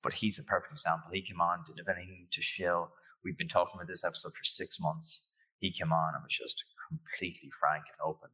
But 0.03 0.15
he's 0.15 0.39
a 0.39 0.45
perfect 0.45 0.73
example. 0.73 1.11
He 1.13 1.23
came 1.23 1.41
on, 1.41 1.65
didn't 1.67 1.87
have 1.87 1.97
anything 1.97 2.29
to 2.31 2.43
shill. 2.43 2.91
We've 3.25 3.37
been 3.37 3.49
talking 3.49 3.75
about 3.75 3.89
this 3.89 4.05
episode 4.05 4.33
for 4.33 4.45
six 4.45 4.79
months. 4.81 5.29
He 5.59 5.73
came 5.73 5.93
on 5.93 6.15
and 6.15 6.23
was 6.23 6.33
just 6.33 6.65
completely 6.89 7.51
frank 7.59 7.85
and 7.91 8.09
open. 8.09 8.31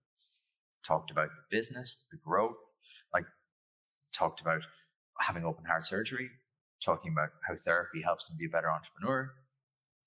Talked 0.84 1.10
about 1.10 1.30
the 1.30 1.56
business, 1.56 2.06
the 2.10 2.18
growth, 2.18 2.56
like 3.14 3.24
talked 4.12 4.42
about 4.42 4.60
having 5.20 5.44
open 5.44 5.64
heart 5.64 5.86
surgery, 5.86 6.28
talking 6.84 7.12
about 7.12 7.30
how 7.48 7.54
therapy 7.64 8.02
helps 8.02 8.28
him 8.28 8.36
be 8.38 8.46
a 8.46 8.50
better 8.50 8.70
entrepreneur. 8.70 9.32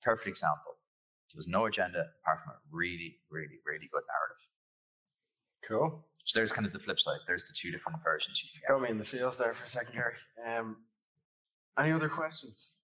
Perfect 0.04 0.28
example. 0.28 0.78
There 1.34 1.40
was 1.40 1.48
no 1.48 1.66
agenda 1.66 2.06
apart 2.22 2.44
from 2.44 2.54
a 2.54 2.60
really, 2.72 3.18
really, 3.32 3.60
really 3.66 3.90
good 3.92 4.04
narrative. 4.08 4.44
Cool. 5.68 6.06
So 6.28 6.40
there's 6.40 6.52
kind 6.52 6.68
of 6.68 6.74
the 6.74 6.80
flip 6.80 7.00
side. 7.00 7.20
There's 7.26 7.48
the 7.48 7.54
two 7.54 7.72
different 7.72 8.04
versions 8.04 8.44
you 8.44 8.50
can 8.52 8.76
get. 8.76 8.84
Me 8.84 8.90
in 8.90 8.98
the 8.98 9.06
feels 9.06 9.38
there 9.38 9.54
for 9.54 9.64
a 9.64 9.70
second, 9.70 9.94
Gary. 9.94 10.14
Um, 10.46 10.76
any 11.80 11.94
other 11.94 12.10
questions 12.10 12.76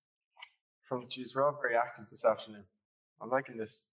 from 0.87 1.01
the 1.01 1.07
Jews? 1.07 1.35
We're 1.35 1.43
all 1.43 1.59
very 1.61 1.75
active 1.75 2.05
this 2.09 2.23
afternoon. 2.23 2.63
I'm 3.21 3.29
liking 3.29 3.57
this. 3.57 3.83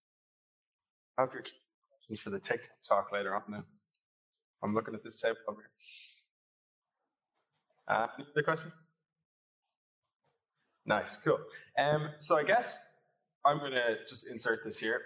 I 1.17 1.23
have 1.23 1.33
your 1.33 1.43
questions 1.43 2.21
for 2.21 2.29
the 2.29 2.39
TikTok 2.39 2.71
talk 2.87 3.11
later 3.11 3.35
on 3.35 3.41
now. 3.49 3.65
I'm 4.63 4.73
looking 4.73 4.95
at 4.95 5.03
this 5.03 5.19
table 5.19 5.35
over 5.49 5.59
here. 7.89 7.97
Uh, 7.97 8.07
any 8.17 8.27
other 8.31 8.43
questions? 8.43 8.77
Nice, 10.85 11.17
cool. 11.17 11.39
Um, 11.77 12.07
so 12.19 12.37
I 12.37 12.43
guess 12.43 12.79
I'm 13.45 13.57
going 13.57 13.73
to 13.73 13.97
just 14.07 14.31
insert 14.31 14.63
this 14.63 14.77
here 14.77 15.01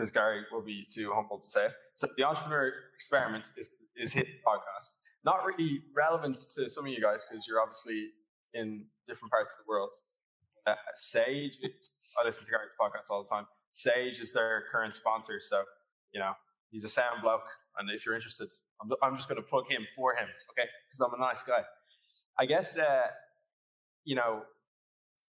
because 0.00 0.12
Gary 0.12 0.42
will 0.50 0.62
be 0.62 0.86
too 0.90 1.12
humble 1.14 1.38
to 1.38 1.48
say 1.48 1.66
it. 1.66 1.72
So 1.94 2.08
the 2.16 2.24
entrepreneur 2.24 2.72
experiment 2.94 3.50
is 3.58 3.68
is 3.96 4.12
hit 4.12 4.26
podcast. 4.46 4.96
Not 5.24 5.44
really 5.44 5.82
relevant 5.94 6.38
to 6.54 6.70
some 6.70 6.86
of 6.86 6.90
you 6.90 7.00
guys 7.00 7.26
because 7.28 7.46
you're 7.46 7.60
obviously 7.60 8.08
in 8.54 8.86
different 9.06 9.30
parts 9.30 9.54
of 9.54 9.64
the 9.64 9.68
world. 9.68 9.90
Uh, 10.66 10.74
Sage, 10.94 11.58
I 11.62 12.24
listen 12.24 12.46
to 12.46 12.50
Gary's 12.50 12.70
podcast 12.80 13.10
all 13.10 13.22
the 13.22 13.28
time. 13.28 13.44
Sage 13.72 14.20
is 14.20 14.32
their 14.32 14.64
current 14.72 14.94
sponsor, 14.94 15.38
so 15.40 15.62
you 16.12 16.20
know 16.20 16.32
he's 16.70 16.84
a 16.84 16.88
sound 16.88 17.22
bloke, 17.22 17.48
and 17.78 17.90
if 17.90 18.06
you're 18.06 18.14
interested, 18.14 18.48
I'm, 18.80 18.90
I'm 19.02 19.16
just 19.16 19.28
going 19.28 19.40
to 19.40 19.46
plug 19.46 19.64
him 19.68 19.86
for 19.94 20.14
him, 20.14 20.28
okay? 20.52 20.68
Because 20.88 21.00
I'm 21.00 21.20
a 21.20 21.22
nice 21.22 21.42
guy. 21.42 21.62
I 22.38 22.46
guess 22.46 22.78
uh, 22.78 23.08
you 24.04 24.16
know 24.16 24.42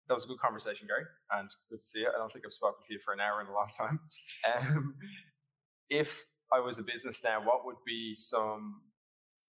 that 0.08 0.14
was 0.14 0.26
a 0.26 0.28
good 0.28 0.40
conversation, 0.40 0.88
Gary, 0.88 1.06
and 1.32 1.50
good 1.70 1.80
to 1.80 1.86
see 1.86 2.00
you. 2.00 2.10
I 2.14 2.18
don't 2.18 2.32
think 2.32 2.46
I've 2.46 2.54
spoken 2.54 2.84
to 2.86 2.94
you 2.94 3.00
for 3.00 3.14
an 3.14 3.20
hour 3.20 3.42
in 3.42 3.48
a 3.48 3.54
long 3.54 3.70
time. 3.78 4.00
Um, 4.52 4.96
if 5.90 6.26
I 6.54 6.60
was 6.60 6.80
a 6.80 6.84
business 6.84 7.22
now, 7.24 7.40
what 7.42 7.66
would 7.66 7.76
be 7.86 8.16
some 8.16 8.82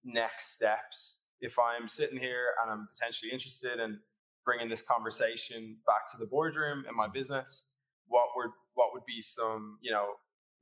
next 0.03 0.53
steps 0.53 1.21
if 1.41 1.57
I'm 1.57 1.87
sitting 1.87 2.19
here 2.19 2.53
and 2.61 2.71
I'm 2.71 2.87
potentially 2.93 3.31
interested 3.31 3.79
in 3.79 3.99
bringing 4.45 4.69
this 4.69 4.81
conversation 4.81 5.77
back 5.87 6.09
to 6.11 6.17
the 6.17 6.25
boardroom 6.25 6.85
in 6.87 6.95
my 6.95 7.07
business? 7.07 7.67
What 8.07 8.27
would 8.35 8.51
what 8.75 8.89
would 8.93 9.05
be 9.05 9.21
some 9.21 9.77
you 9.81 9.91
know 9.91 10.05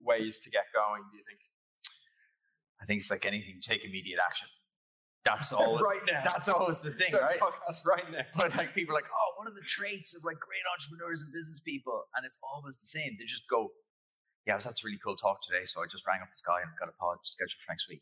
ways 0.01 0.39
to 0.39 0.49
get 0.49 0.65
going? 0.73 1.01
Do 1.11 1.17
you 1.17 1.23
think? 1.27 1.39
I 2.81 2.85
think 2.85 3.01
it's 3.01 3.11
like 3.11 3.25
anything, 3.25 3.59
take 3.61 3.85
immediate 3.85 4.19
action. 4.25 4.47
That's 5.23 5.53
always 5.57 5.85
right 5.85 6.01
now. 6.07 6.21
That's 6.23 6.49
always 6.49 6.81
the 6.81 6.91
thing, 6.91 7.13
right? 7.13 7.39
Podcast 7.39 7.85
right 7.85 8.09
now. 8.11 8.25
But 8.35 8.55
like 8.57 8.73
people 8.73 8.93
are 8.93 8.97
like, 8.97 9.09
oh, 9.11 9.29
what 9.37 9.47
are 9.49 9.53
the 9.53 9.65
traits 9.65 10.15
of 10.15 10.23
like 10.23 10.39
great 10.39 10.65
entrepreneurs 10.73 11.21
and 11.21 11.31
business 11.33 11.59
people? 11.59 12.05
And 12.15 12.25
it's 12.25 12.37
always 12.41 12.77
the 12.77 12.87
same. 12.87 13.15
They 13.19 13.25
just 13.25 13.47
go, 13.49 13.69
yeah, 14.47 14.55
was 14.55 14.63
that's 14.63 14.83
a 14.83 14.87
really 14.87 14.99
cool 15.03 15.15
talk 15.15 15.41
today. 15.41 15.65
So 15.65 15.81
I 15.81 15.85
just 15.85 16.07
rang 16.07 16.21
up 16.21 16.29
this 16.31 16.41
guy 16.41 16.61
and 16.61 16.71
got 16.79 16.89
a 16.89 16.97
pod 16.97 17.17
scheduled 17.23 17.61
for 17.61 17.71
next 17.71 17.87
week. 17.89 18.01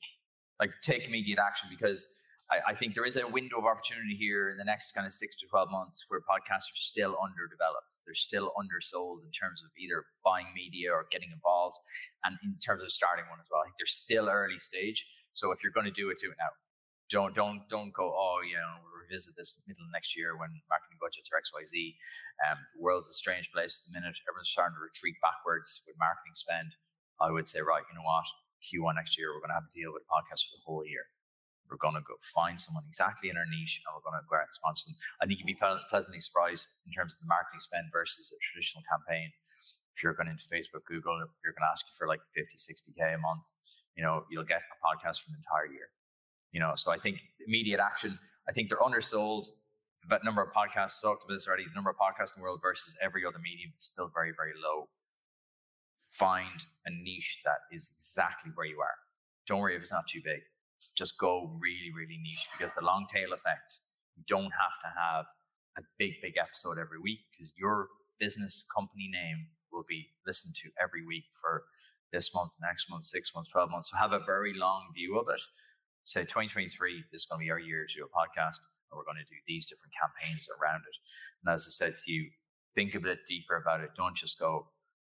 Like 0.59 0.71
take 0.81 1.07
immediate 1.07 1.39
action 1.39 1.69
because 1.69 2.07
I, 2.51 2.71
I, 2.71 2.75
think 2.75 2.95
there 2.95 3.05
is 3.05 3.15
a 3.15 3.27
window 3.27 3.59
of 3.59 3.65
opportunity 3.65 4.15
here 4.15 4.49
in 4.49 4.57
the 4.57 4.65
next 4.65 4.91
kind 4.91 5.07
of 5.07 5.13
six 5.13 5.37
to 5.37 5.47
12 5.47 5.71
months 5.71 6.03
where 6.09 6.19
podcasts 6.19 6.67
are 6.67 6.83
still 6.83 7.15
underdeveloped. 7.15 7.99
They're 8.03 8.15
still 8.15 8.51
undersold 8.59 9.23
in 9.23 9.31
terms 9.31 9.63
of 9.63 9.69
either 9.79 10.03
buying 10.25 10.47
media 10.55 10.91
or 10.91 11.07
getting 11.11 11.31
involved. 11.31 11.77
And 12.25 12.35
in 12.43 12.57
terms 12.59 12.83
of 12.83 12.91
starting 12.91 13.23
one 13.29 13.39
as 13.39 13.47
well, 13.51 13.61
I 13.61 13.71
think 13.71 13.75
they're 13.79 13.85
still 13.85 14.27
early 14.27 14.59
stage. 14.59 15.07
So 15.31 15.51
if 15.51 15.63
you're 15.63 15.71
going 15.71 15.87
to 15.87 15.95
do 15.95 16.09
it, 16.09 16.17
do 16.19 16.31
it 16.31 16.37
now 16.39 16.51
don't 17.09 17.33
don't 17.33 17.67
don't 17.69 17.93
go. 17.93 18.13
Oh, 18.15 18.39
you 18.45 18.55
know, 18.55 18.81
we're 18.85 18.99
revisit 19.09 19.33
this 19.33 19.57
middle 19.65 19.81
of 19.81 19.91
next 19.91 20.13
year 20.13 20.37
when 20.37 20.53
marketing 20.69 21.01
budgets 21.01 21.33
are 21.33 21.41
XYZ. 21.41 21.97
Um, 22.45 22.61
the 22.69 22.79
world's 22.79 23.09
a 23.09 23.17
strange 23.17 23.49
place 23.49 23.81
at 23.81 23.89
the 23.89 23.97
minute. 23.97 24.13
Everyone's 24.29 24.53
starting 24.53 24.77
to 24.77 24.85
retreat 24.85 25.17
backwards 25.25 25.81
with 25.89 25.97
marketing 25.97 26.37
spend. 26.37 26.77
I 27.17 27.33
would 27.33 27.49
say, 27.49 27.65
right, 27.65 27.83
you 27.89 27.97
know 27.97 28.05
what? 28.05 28.29
Q1 28.61 28.95
next 28.95 29.17
year, 29.17 29.33
we're 29.33 29.41
going 29.41 29.51
to 29.51 29.59
have 29.59 29.67
to 29.67 29.75
deal 29.75 29.91
with 29.91 30.05
a 30.05 30.11
podcast 30.13 30.47
for 30.47 30.61
the 30.61 30.63
whole 30.63 30.85
year. 30.85 31.09
We're 31.67 31.81
going 31.81 31.97
to 31.97 32.05
go 32.05 32.15
find 32.21 32.57
someone 32.57 32.85
exactly 32.87 33.29
in 33.29 33.37
our 33.37 33.45
niche 33.45 33.83
and 33.83 33.91
we're 33.91 34.05
going 34.05 34.17
to 34.17 34.25
go 34.25 34.39
out 34.39 34.49
and 34.49 34.57
sponsor 34.57 34.89
them. 34.89 34.97
I 35.21 35.27
think 35.27 35.41
you'd 35.41 35.49
be 35.49 35.59
pleasantly 35.59 36.21
surprised 36.21 36.65
in 36.87 36.91
terms 36.93 37.13
of 37.13 37.21
the 37.21 37.29
marketing 37.29 37.61
spend 37.61 37.91
versus 37.93 38.33
a 38.33 38.39
traditional 38.41 38.81
campaign. 38.89 39.29
If 39.93 40.01
you're 40.01 40.15
going 40.17 40.31
into 40.31 40.47
Facebook, 40.47 40.87
Google, 40.87 41.19
you're 41.43 41.53
going 41.53 41.67
to 41.67 41.73
ask 41.73 41.85
for 41.99 42.07
like 42.07 42.23
50, 42.33 42.55
60K 42.55 43.13
a 43.13 43.21
month. 43.21 43.53
You 43.99 44.01
know, 44.01 44.23
you'll 44.31 44.47
get 44.47 44.63
a 44.63 44.77
podcast 44.79 45.27
for 45.27 45.35
the 45.35 45.37
entire 45.43 45.69
year. 45.69 45.91
You 46.51 46.59
know, 46.59 46.73
so 46.75 46.91
I 46.91 46.97
think 46.97 47.19
immediate 47.45 47.79
action, 47.79 48.17
I 48.47 48.51
think 48.51 48.69
they're 48.69 48.83
undersold. 48.83 49.47
The 50.07 50.19
number 50.23 50.41
of 50.41 50.49
podcasts 50.53 51.01
talked 51.01 51.25
about 51.25 51.33
this 51.33 51.47
already. 51.47 51.65
The 51.65 51.75
number 51.75 51.89
of 51.89 51.97
podcasts 51.97 52.35
in 52.35 52.41
the 52.41 52.43
world 52.43 52.59
versus 52.61 52.95
every 53.01 53.25
other 53.25 53.39
medium 53.39 53.71
is 53.77 53.83
still 53.83 54.09
very, 54.13 54.31
very 54.35 54.53
low. 54.61 54.87
Find 55.97 56.65
a 56.85 56.89
niche 56.89 57.41
that 57.45 57.59
is 57.71 57.91
exactly 57.93 58.51
where 58.55 58.65
you 58.65 58.79
are. 58.79 58.95
Don't 59.47 59.59
worry 59.59 59.75
if 59.75 59.81
it's 59.81 59.91
not 59.91 60.07
too 60.07 60.21
big 60.23 60.41
just 60.95 61.17
go 61.17 61.51
really, 61.59 61.91
really 61.95 62.19
niche 62.21 62.47
because 62.57 62.73
the 62.73 62.83
long 62.83 63.07
tail 63.13 63.33
effect, 63.33 63.79
you 64.15 64.23
don't 64.27 64.51
have 64.51 64.77
to 64.81 64.89
have 64.97 65.25
a 65.77 65.81
big, 65.97 66.13
big 66.21 66.35
episode 66.37 66.77
every 66.79 66.99
week 66.99 67.19
because 67.31 67.53
your 67.57 67.87
business 68.19 68.65
company 68.75 69.09
name 69.11 69.47
will 69.71 69.85
be 69.87 70.09
listened 70.25 70.55
to 70.55 70.69
every 70.81 71.05
week 71.05 71.25
for 71.39 71.63
this 72.11 72.33
month, 72.33 72.51
next 72.61 72.89
month, 72.89 73.05
six 73.05 73.33
months, 73.35 73.49
12 73.49 73.69
months. 73.69 73.91
So 73.91 73.97
have 73.97 74.13
a 74.13 74.23
very 74.25 74.53
long 74.53 74.89
view 74.93 75.19
of 75.19 75.27
it. 75.33 75.41
Say 76.09 76.25
2023 76.25 77.05
is 77.13 77.27
going 77.29 77.37
to 77.37 77.45
be 77.45 77.51
our 77.51 77.59
year 77.59 77.85
to 77.85 77.95
do 77.95 78.01
a 78.01 78.09
podcast 78.09 78.65
and 78.89 78.97
we're 78.97 79.05
going 79.05 79.21
to 79.21 79.29
do 79.29 79.37
these 79.45 79.67
different 79.69 79.93
campaigns 79.93 80.49
around 80.57 80.81
it. 80.81 80.97
And 81.45 81.53
as 81.53 81.69
I 81.69 81.69
said 81.69 81.93
to 82.01 82.11
you, 82.11 82.31
think 82.73 82.95
a 82.95 82.99
bit 82.99 83.27
deeper 83.27 83.57
about 83.57 83.81
it. 83.81 83.91
Don't 83.95 84.17
just 84.17 84.39
go, 84.39 84.73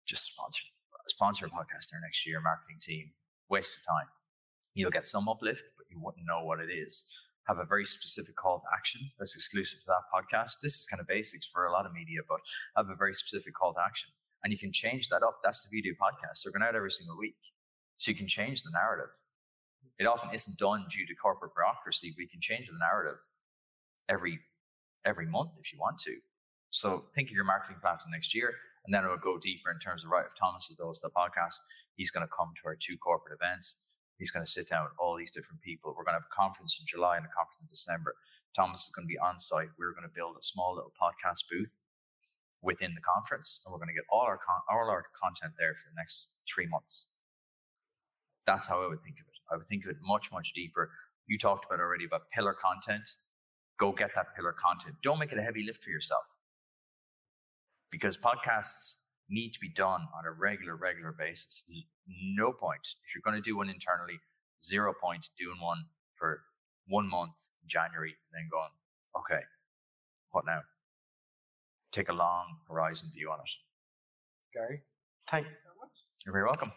just 0.06 0.26
sponsor, 0.26 0.64
sponsor 1.08 1.46
a 1.46 1.50
podcast 1.50 1.88
there 1.92 2.02
next 2.04 2.28
year, 2.28 2.42
marketing 2.42 2.84
team, 2.84 3.12
waste 3.48 3.72
of 3.80 3.88
time 3.88 4.08
You'll 4.74 4.92
get 4.92 5.08
some 5.08 5.28
uplift, 5.28 5.64
but 5.78 5.86
you 5.90 6.00
wouldn't 6.02 6.26
know 6.28 6.44
what 6.44 6.60
it 6.60 6.72
is. 6.72 7.10
Have 7.48 7.60
a 7.60 7.66
very 7.66 7.86
specific 7.86 8.36
call 8.36 8.60
to 8.60 8.66
action 8.78 9.02
that's 9.18 9.36
exclusive 9.36 9.80
to 9.82 9.88
that 9.88 10.08
podcast. 10.14 10.60
This 10.62 10.76
is 10.76 10.86
kind 10.86 11.02
of 11.02 11.08
basics 11.08 11.48
for 11.52 11.66
a 11.66 11.72
lot 11.72 11.86
of 11.86 11.94
media, 11.94 12.20
but 12.28 12.40
have 12.78 12.90
a 12.90 12.96
very 12.96 13.14
specific 13.14 13.54
call 13.54 13.74
to 13.74 13.82
action. 13.82 14.12
And 14.44 14.54
you 14.54 14.60
can 14.60 14.72
change 14.72 15.10
that 15.10 15.24
up. 15.24 15.40
That's 15.44 15.64
the 15.64 15.76
video 15.76 15.94
podcast. 15.94 16.44
They're 16.44 16.54
going 16.54 16.68
out 16.68 16.76
every 16.76 16.92
single 16.92 17.18
week. 17.18 17.36
So 17.98 18.12
you 18.12 18.18
can 18.18 18.28
change 18.28 18.64
the 18.64 18.72
narrative. 18.74 19.12
It 20.00 20.06
often 20.06 20.30
isn't 20.34 20.58
done 20.58 20.86
due 20.90 21.06
to 21.06 21.16
corporate 21.16 21.54
bureaucracy. 21.56 22.14
We 22.18 22.28
can 22.28 22.42
change 22.42 22.68
the 22.68 22.78
narrative 22.80 23.20
every 24.10 24.40
every 25.06 25.26
month 25.26 25.52
if 25.60 25.72
you 25.74 25.80
want 25.80 26.00
to. 26.00 26.16
So 26.70 27.06
think 27.14 27.30
of 27.30 27.36
your 27.36 27.44
marketing 27.44 27.78
plan 27.82 27.98
for 27.98 28.10
next 28.10 28.34
year, 28.34 28.54
and 28.86 28.94
then 28.94 29.04
it 29.04 29.10
will 29.10 29.18
go 29.18 29.38
deeper 29.38 29.72
in 29.72 29.80
terms 29.80 30.04
of 30.04 30.12
right. 30.12 30.26
If 30.26 30.36
Thomas 30.36 30.70
is 30.70 30.80
of 30.80 31.00
the 31.02 31.10
podcast, 31.10 31.56
he's 31.96 32.12
going 32.12 32.26
to 32.26 32.32
come 32.32 32.54
to 32.56 32.68
our 32.68 32.78
two 32.80 32.98
corporate 32.98 33.38
events. 33.38 33.78
He's 34.18 34.32
going 34.32 34.46
to 34.46 34.52
sit 34.52 34.70
down 34.70 34.84
with 34.86 34.94
all 35.00 35.18
these 35.18 35.32
different 35.32 35.62
people. 35.62 35.94
We're 35.98 36.06
going 36.06 36.14
to 36.14 36.22
have 36.22 36.30
a 36.32 36.36
conference 36.36 36.78
in 36.80 36.86
July 36.86 37.18
and 37.18 37.26
a 37.26 37.34
conference 37.34 37.60
in 37.62 37.68
December. 37.70 38.16
Thomas 38.56 38.86
is 38.86 38.92
going 38.94 39.08
to 39.08 39.12
be 39.12 39.18
on 39.18 39.40
site. 39.40 39.70
We're 39.78 39.94
going 39.94 40.08
to 40.08 40.14
build 40.14 40.36
a 40.40 40.44
small 40.44 40.76
little 40.76 40.94
podcast 40.94 41.50
booth 41.50 41.74
within 42.62 42.94
the 42.94 43.02
conference, 43.02 43.62
and 43.66 43.74
we're 43.74 43.80
going 43.80 43.90
to 43.90 43.98
get 43.98 44.06
all 44.10 44.22
our 44.22 44.38
con- 44.38 44.66
all 44.70 44.90
our 44.90 45.06
content 45.18 45.54
there 45.58 45.74
for 45.74 45.90
the 45.90 45.98
next 45.98 46.42
three 46.48 46.68
months. 46.68 47.14
That's 48.46 48.68
how 48.68 48.84
I 48.84 48.88
would 48.88 49.02
think 49.04 49.18
of 49.20 49.26
it. 49.28 49.31
I 49.52 49.58
would 49.58 49.68
think 49.68 49.86
of 49.86 49.92
it 49.92 49.98
much 50.02 50.32
much 50.32 50.54
deeper. 50.54 50.92
You 51.28 51.38
talked 51.38 51.66
about 51.66 51.80
already 51.80 52.06
about 52.06 52.30
pillar 52.34 52.54
content. 52.54 53.08
Go 53.80 53.92
get 53.92 54.12
that 54.16 54.36
pillar 54.36 54.54
content. 54.54 54.96
Don't 55.04 55.20
make 55.20 55.32
it 55.32 55.38
a 55.38 55.42
heavy 55.44 55.64
lift 55.64 55.84
for 55.84 55.90
yourself 55.90 56.24
because 57.90 58.18
podcasts 58.18 58.98
need 59.30 59.52
to 59.54 59.60
be 59.60 59.70
done 59.70 60.02
on 60.18 60.26
a 60.26 60.32
regular, 60.32 60.76
regular 60.76 61.14
basis 61.18 61.64
no 62.36 62.52
point. 62.52 62.82
If 62.84 63.16
you're 63.16 63.22
going 63.24 63.42
to 63.42 63.48
do 63.48 63.58
one 63.58 63.70
internally, 63.70 64.20
zero 64.64 64.94
point 64.94 65.30
doing 65.38 65.58
one 65.62 65.86
for 66.16 66.42
one 66.88 67.10
month 67.10 67.50
in 67.64 67.70
January 67.70 68.10
and 68.10 68.34
then 68.34 68.50
going, 68.52 68.72
okay, 69.18 69.44
what 70.32 70.46
now? 70.46 70.62
Take 71.92 72.10
a 72.10 72.14
long 72.14 72.58
horizon 72.68 73.10
view 73.14 73.30
on 73.32 73.40
it. 73.40 73.52
Gary, 74.54 74.82
thank 75.30 75.46
you 75.46 75.54
so 75.64 75.70
much. 75.80 75.92
You're 76.26 76.34
very 76.34 76.46
welcome. 76.46 76.72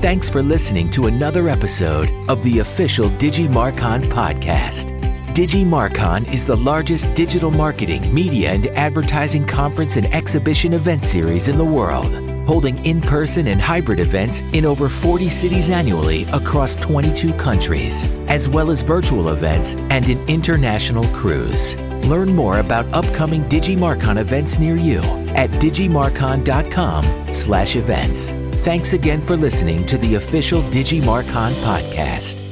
Thanks 0.00 0.28
for 0.28 0.42
listening 0.42 0.90
to 0.90 1.06
another 1.06 1.48
episode 1.48 2.10
of 2.28 2.42
the 2.42 2.58
official 2.58 3.08
DigiMarcon 3.08 4.04
podcast. 4.04 4.92
DigiMarcon 5.34 6.30
is 6.32 6.44
the 6.44 6.56
largest 6.56 7.12
digital 7.14 7.50
marketing, 7.50 8.12
media, 8.12 8.52
and 8.52 8.66
advertising 8.68 9.46
conference 9.46 9.96
and 9.96 10.06
exhibition 10.14 10.74
event 10.74 11.04
series 11.04 11.48
in 11.48 11.56
the 11.56 11.64
world 11.64 12.26
holding 12.46 12.82
in 12.84 13.00
person 13.00 13.48
and 13.48 13.60
hybrid 13.60 13.98
events 13.98 14.42
in 14.52 14.64
over 14.64 14.88
40 14.88 15.28
cities 15.28 15.68
annually 15.68 16.24
across 16.32 16.76
22 16.76 17.32
countries, 17.34 18.04
as 18.28 18.48
well 18.48 18.70
as 18.70 18.82
virtual 18.82 19.30
events 19.30 19.74
and 19.90 20.08
an 20.08 20.28
international 20.28 21.04
cruise. 21.08 21.74
Learn 22.06 22.34
more 22.34 22.58
about 22.58 22.92
upcoming 22.92 23.44
DigiMarcon 23.44 24.18
events 24.18 24.58
near 24.58 24.74
you 24.76 24.98
at 25.34 25.50
digimarcon.com/events. 25.50 28.32
Thanks 28.66 28.92
again 28.94 29.20
for 29.20 29.36
listening 29.36 29.86
to 29.86 29.96
the 29.98 30.16
official 30.16 30.62
DigiMarcon 30.62 31.52
podcast. 31.62 32.45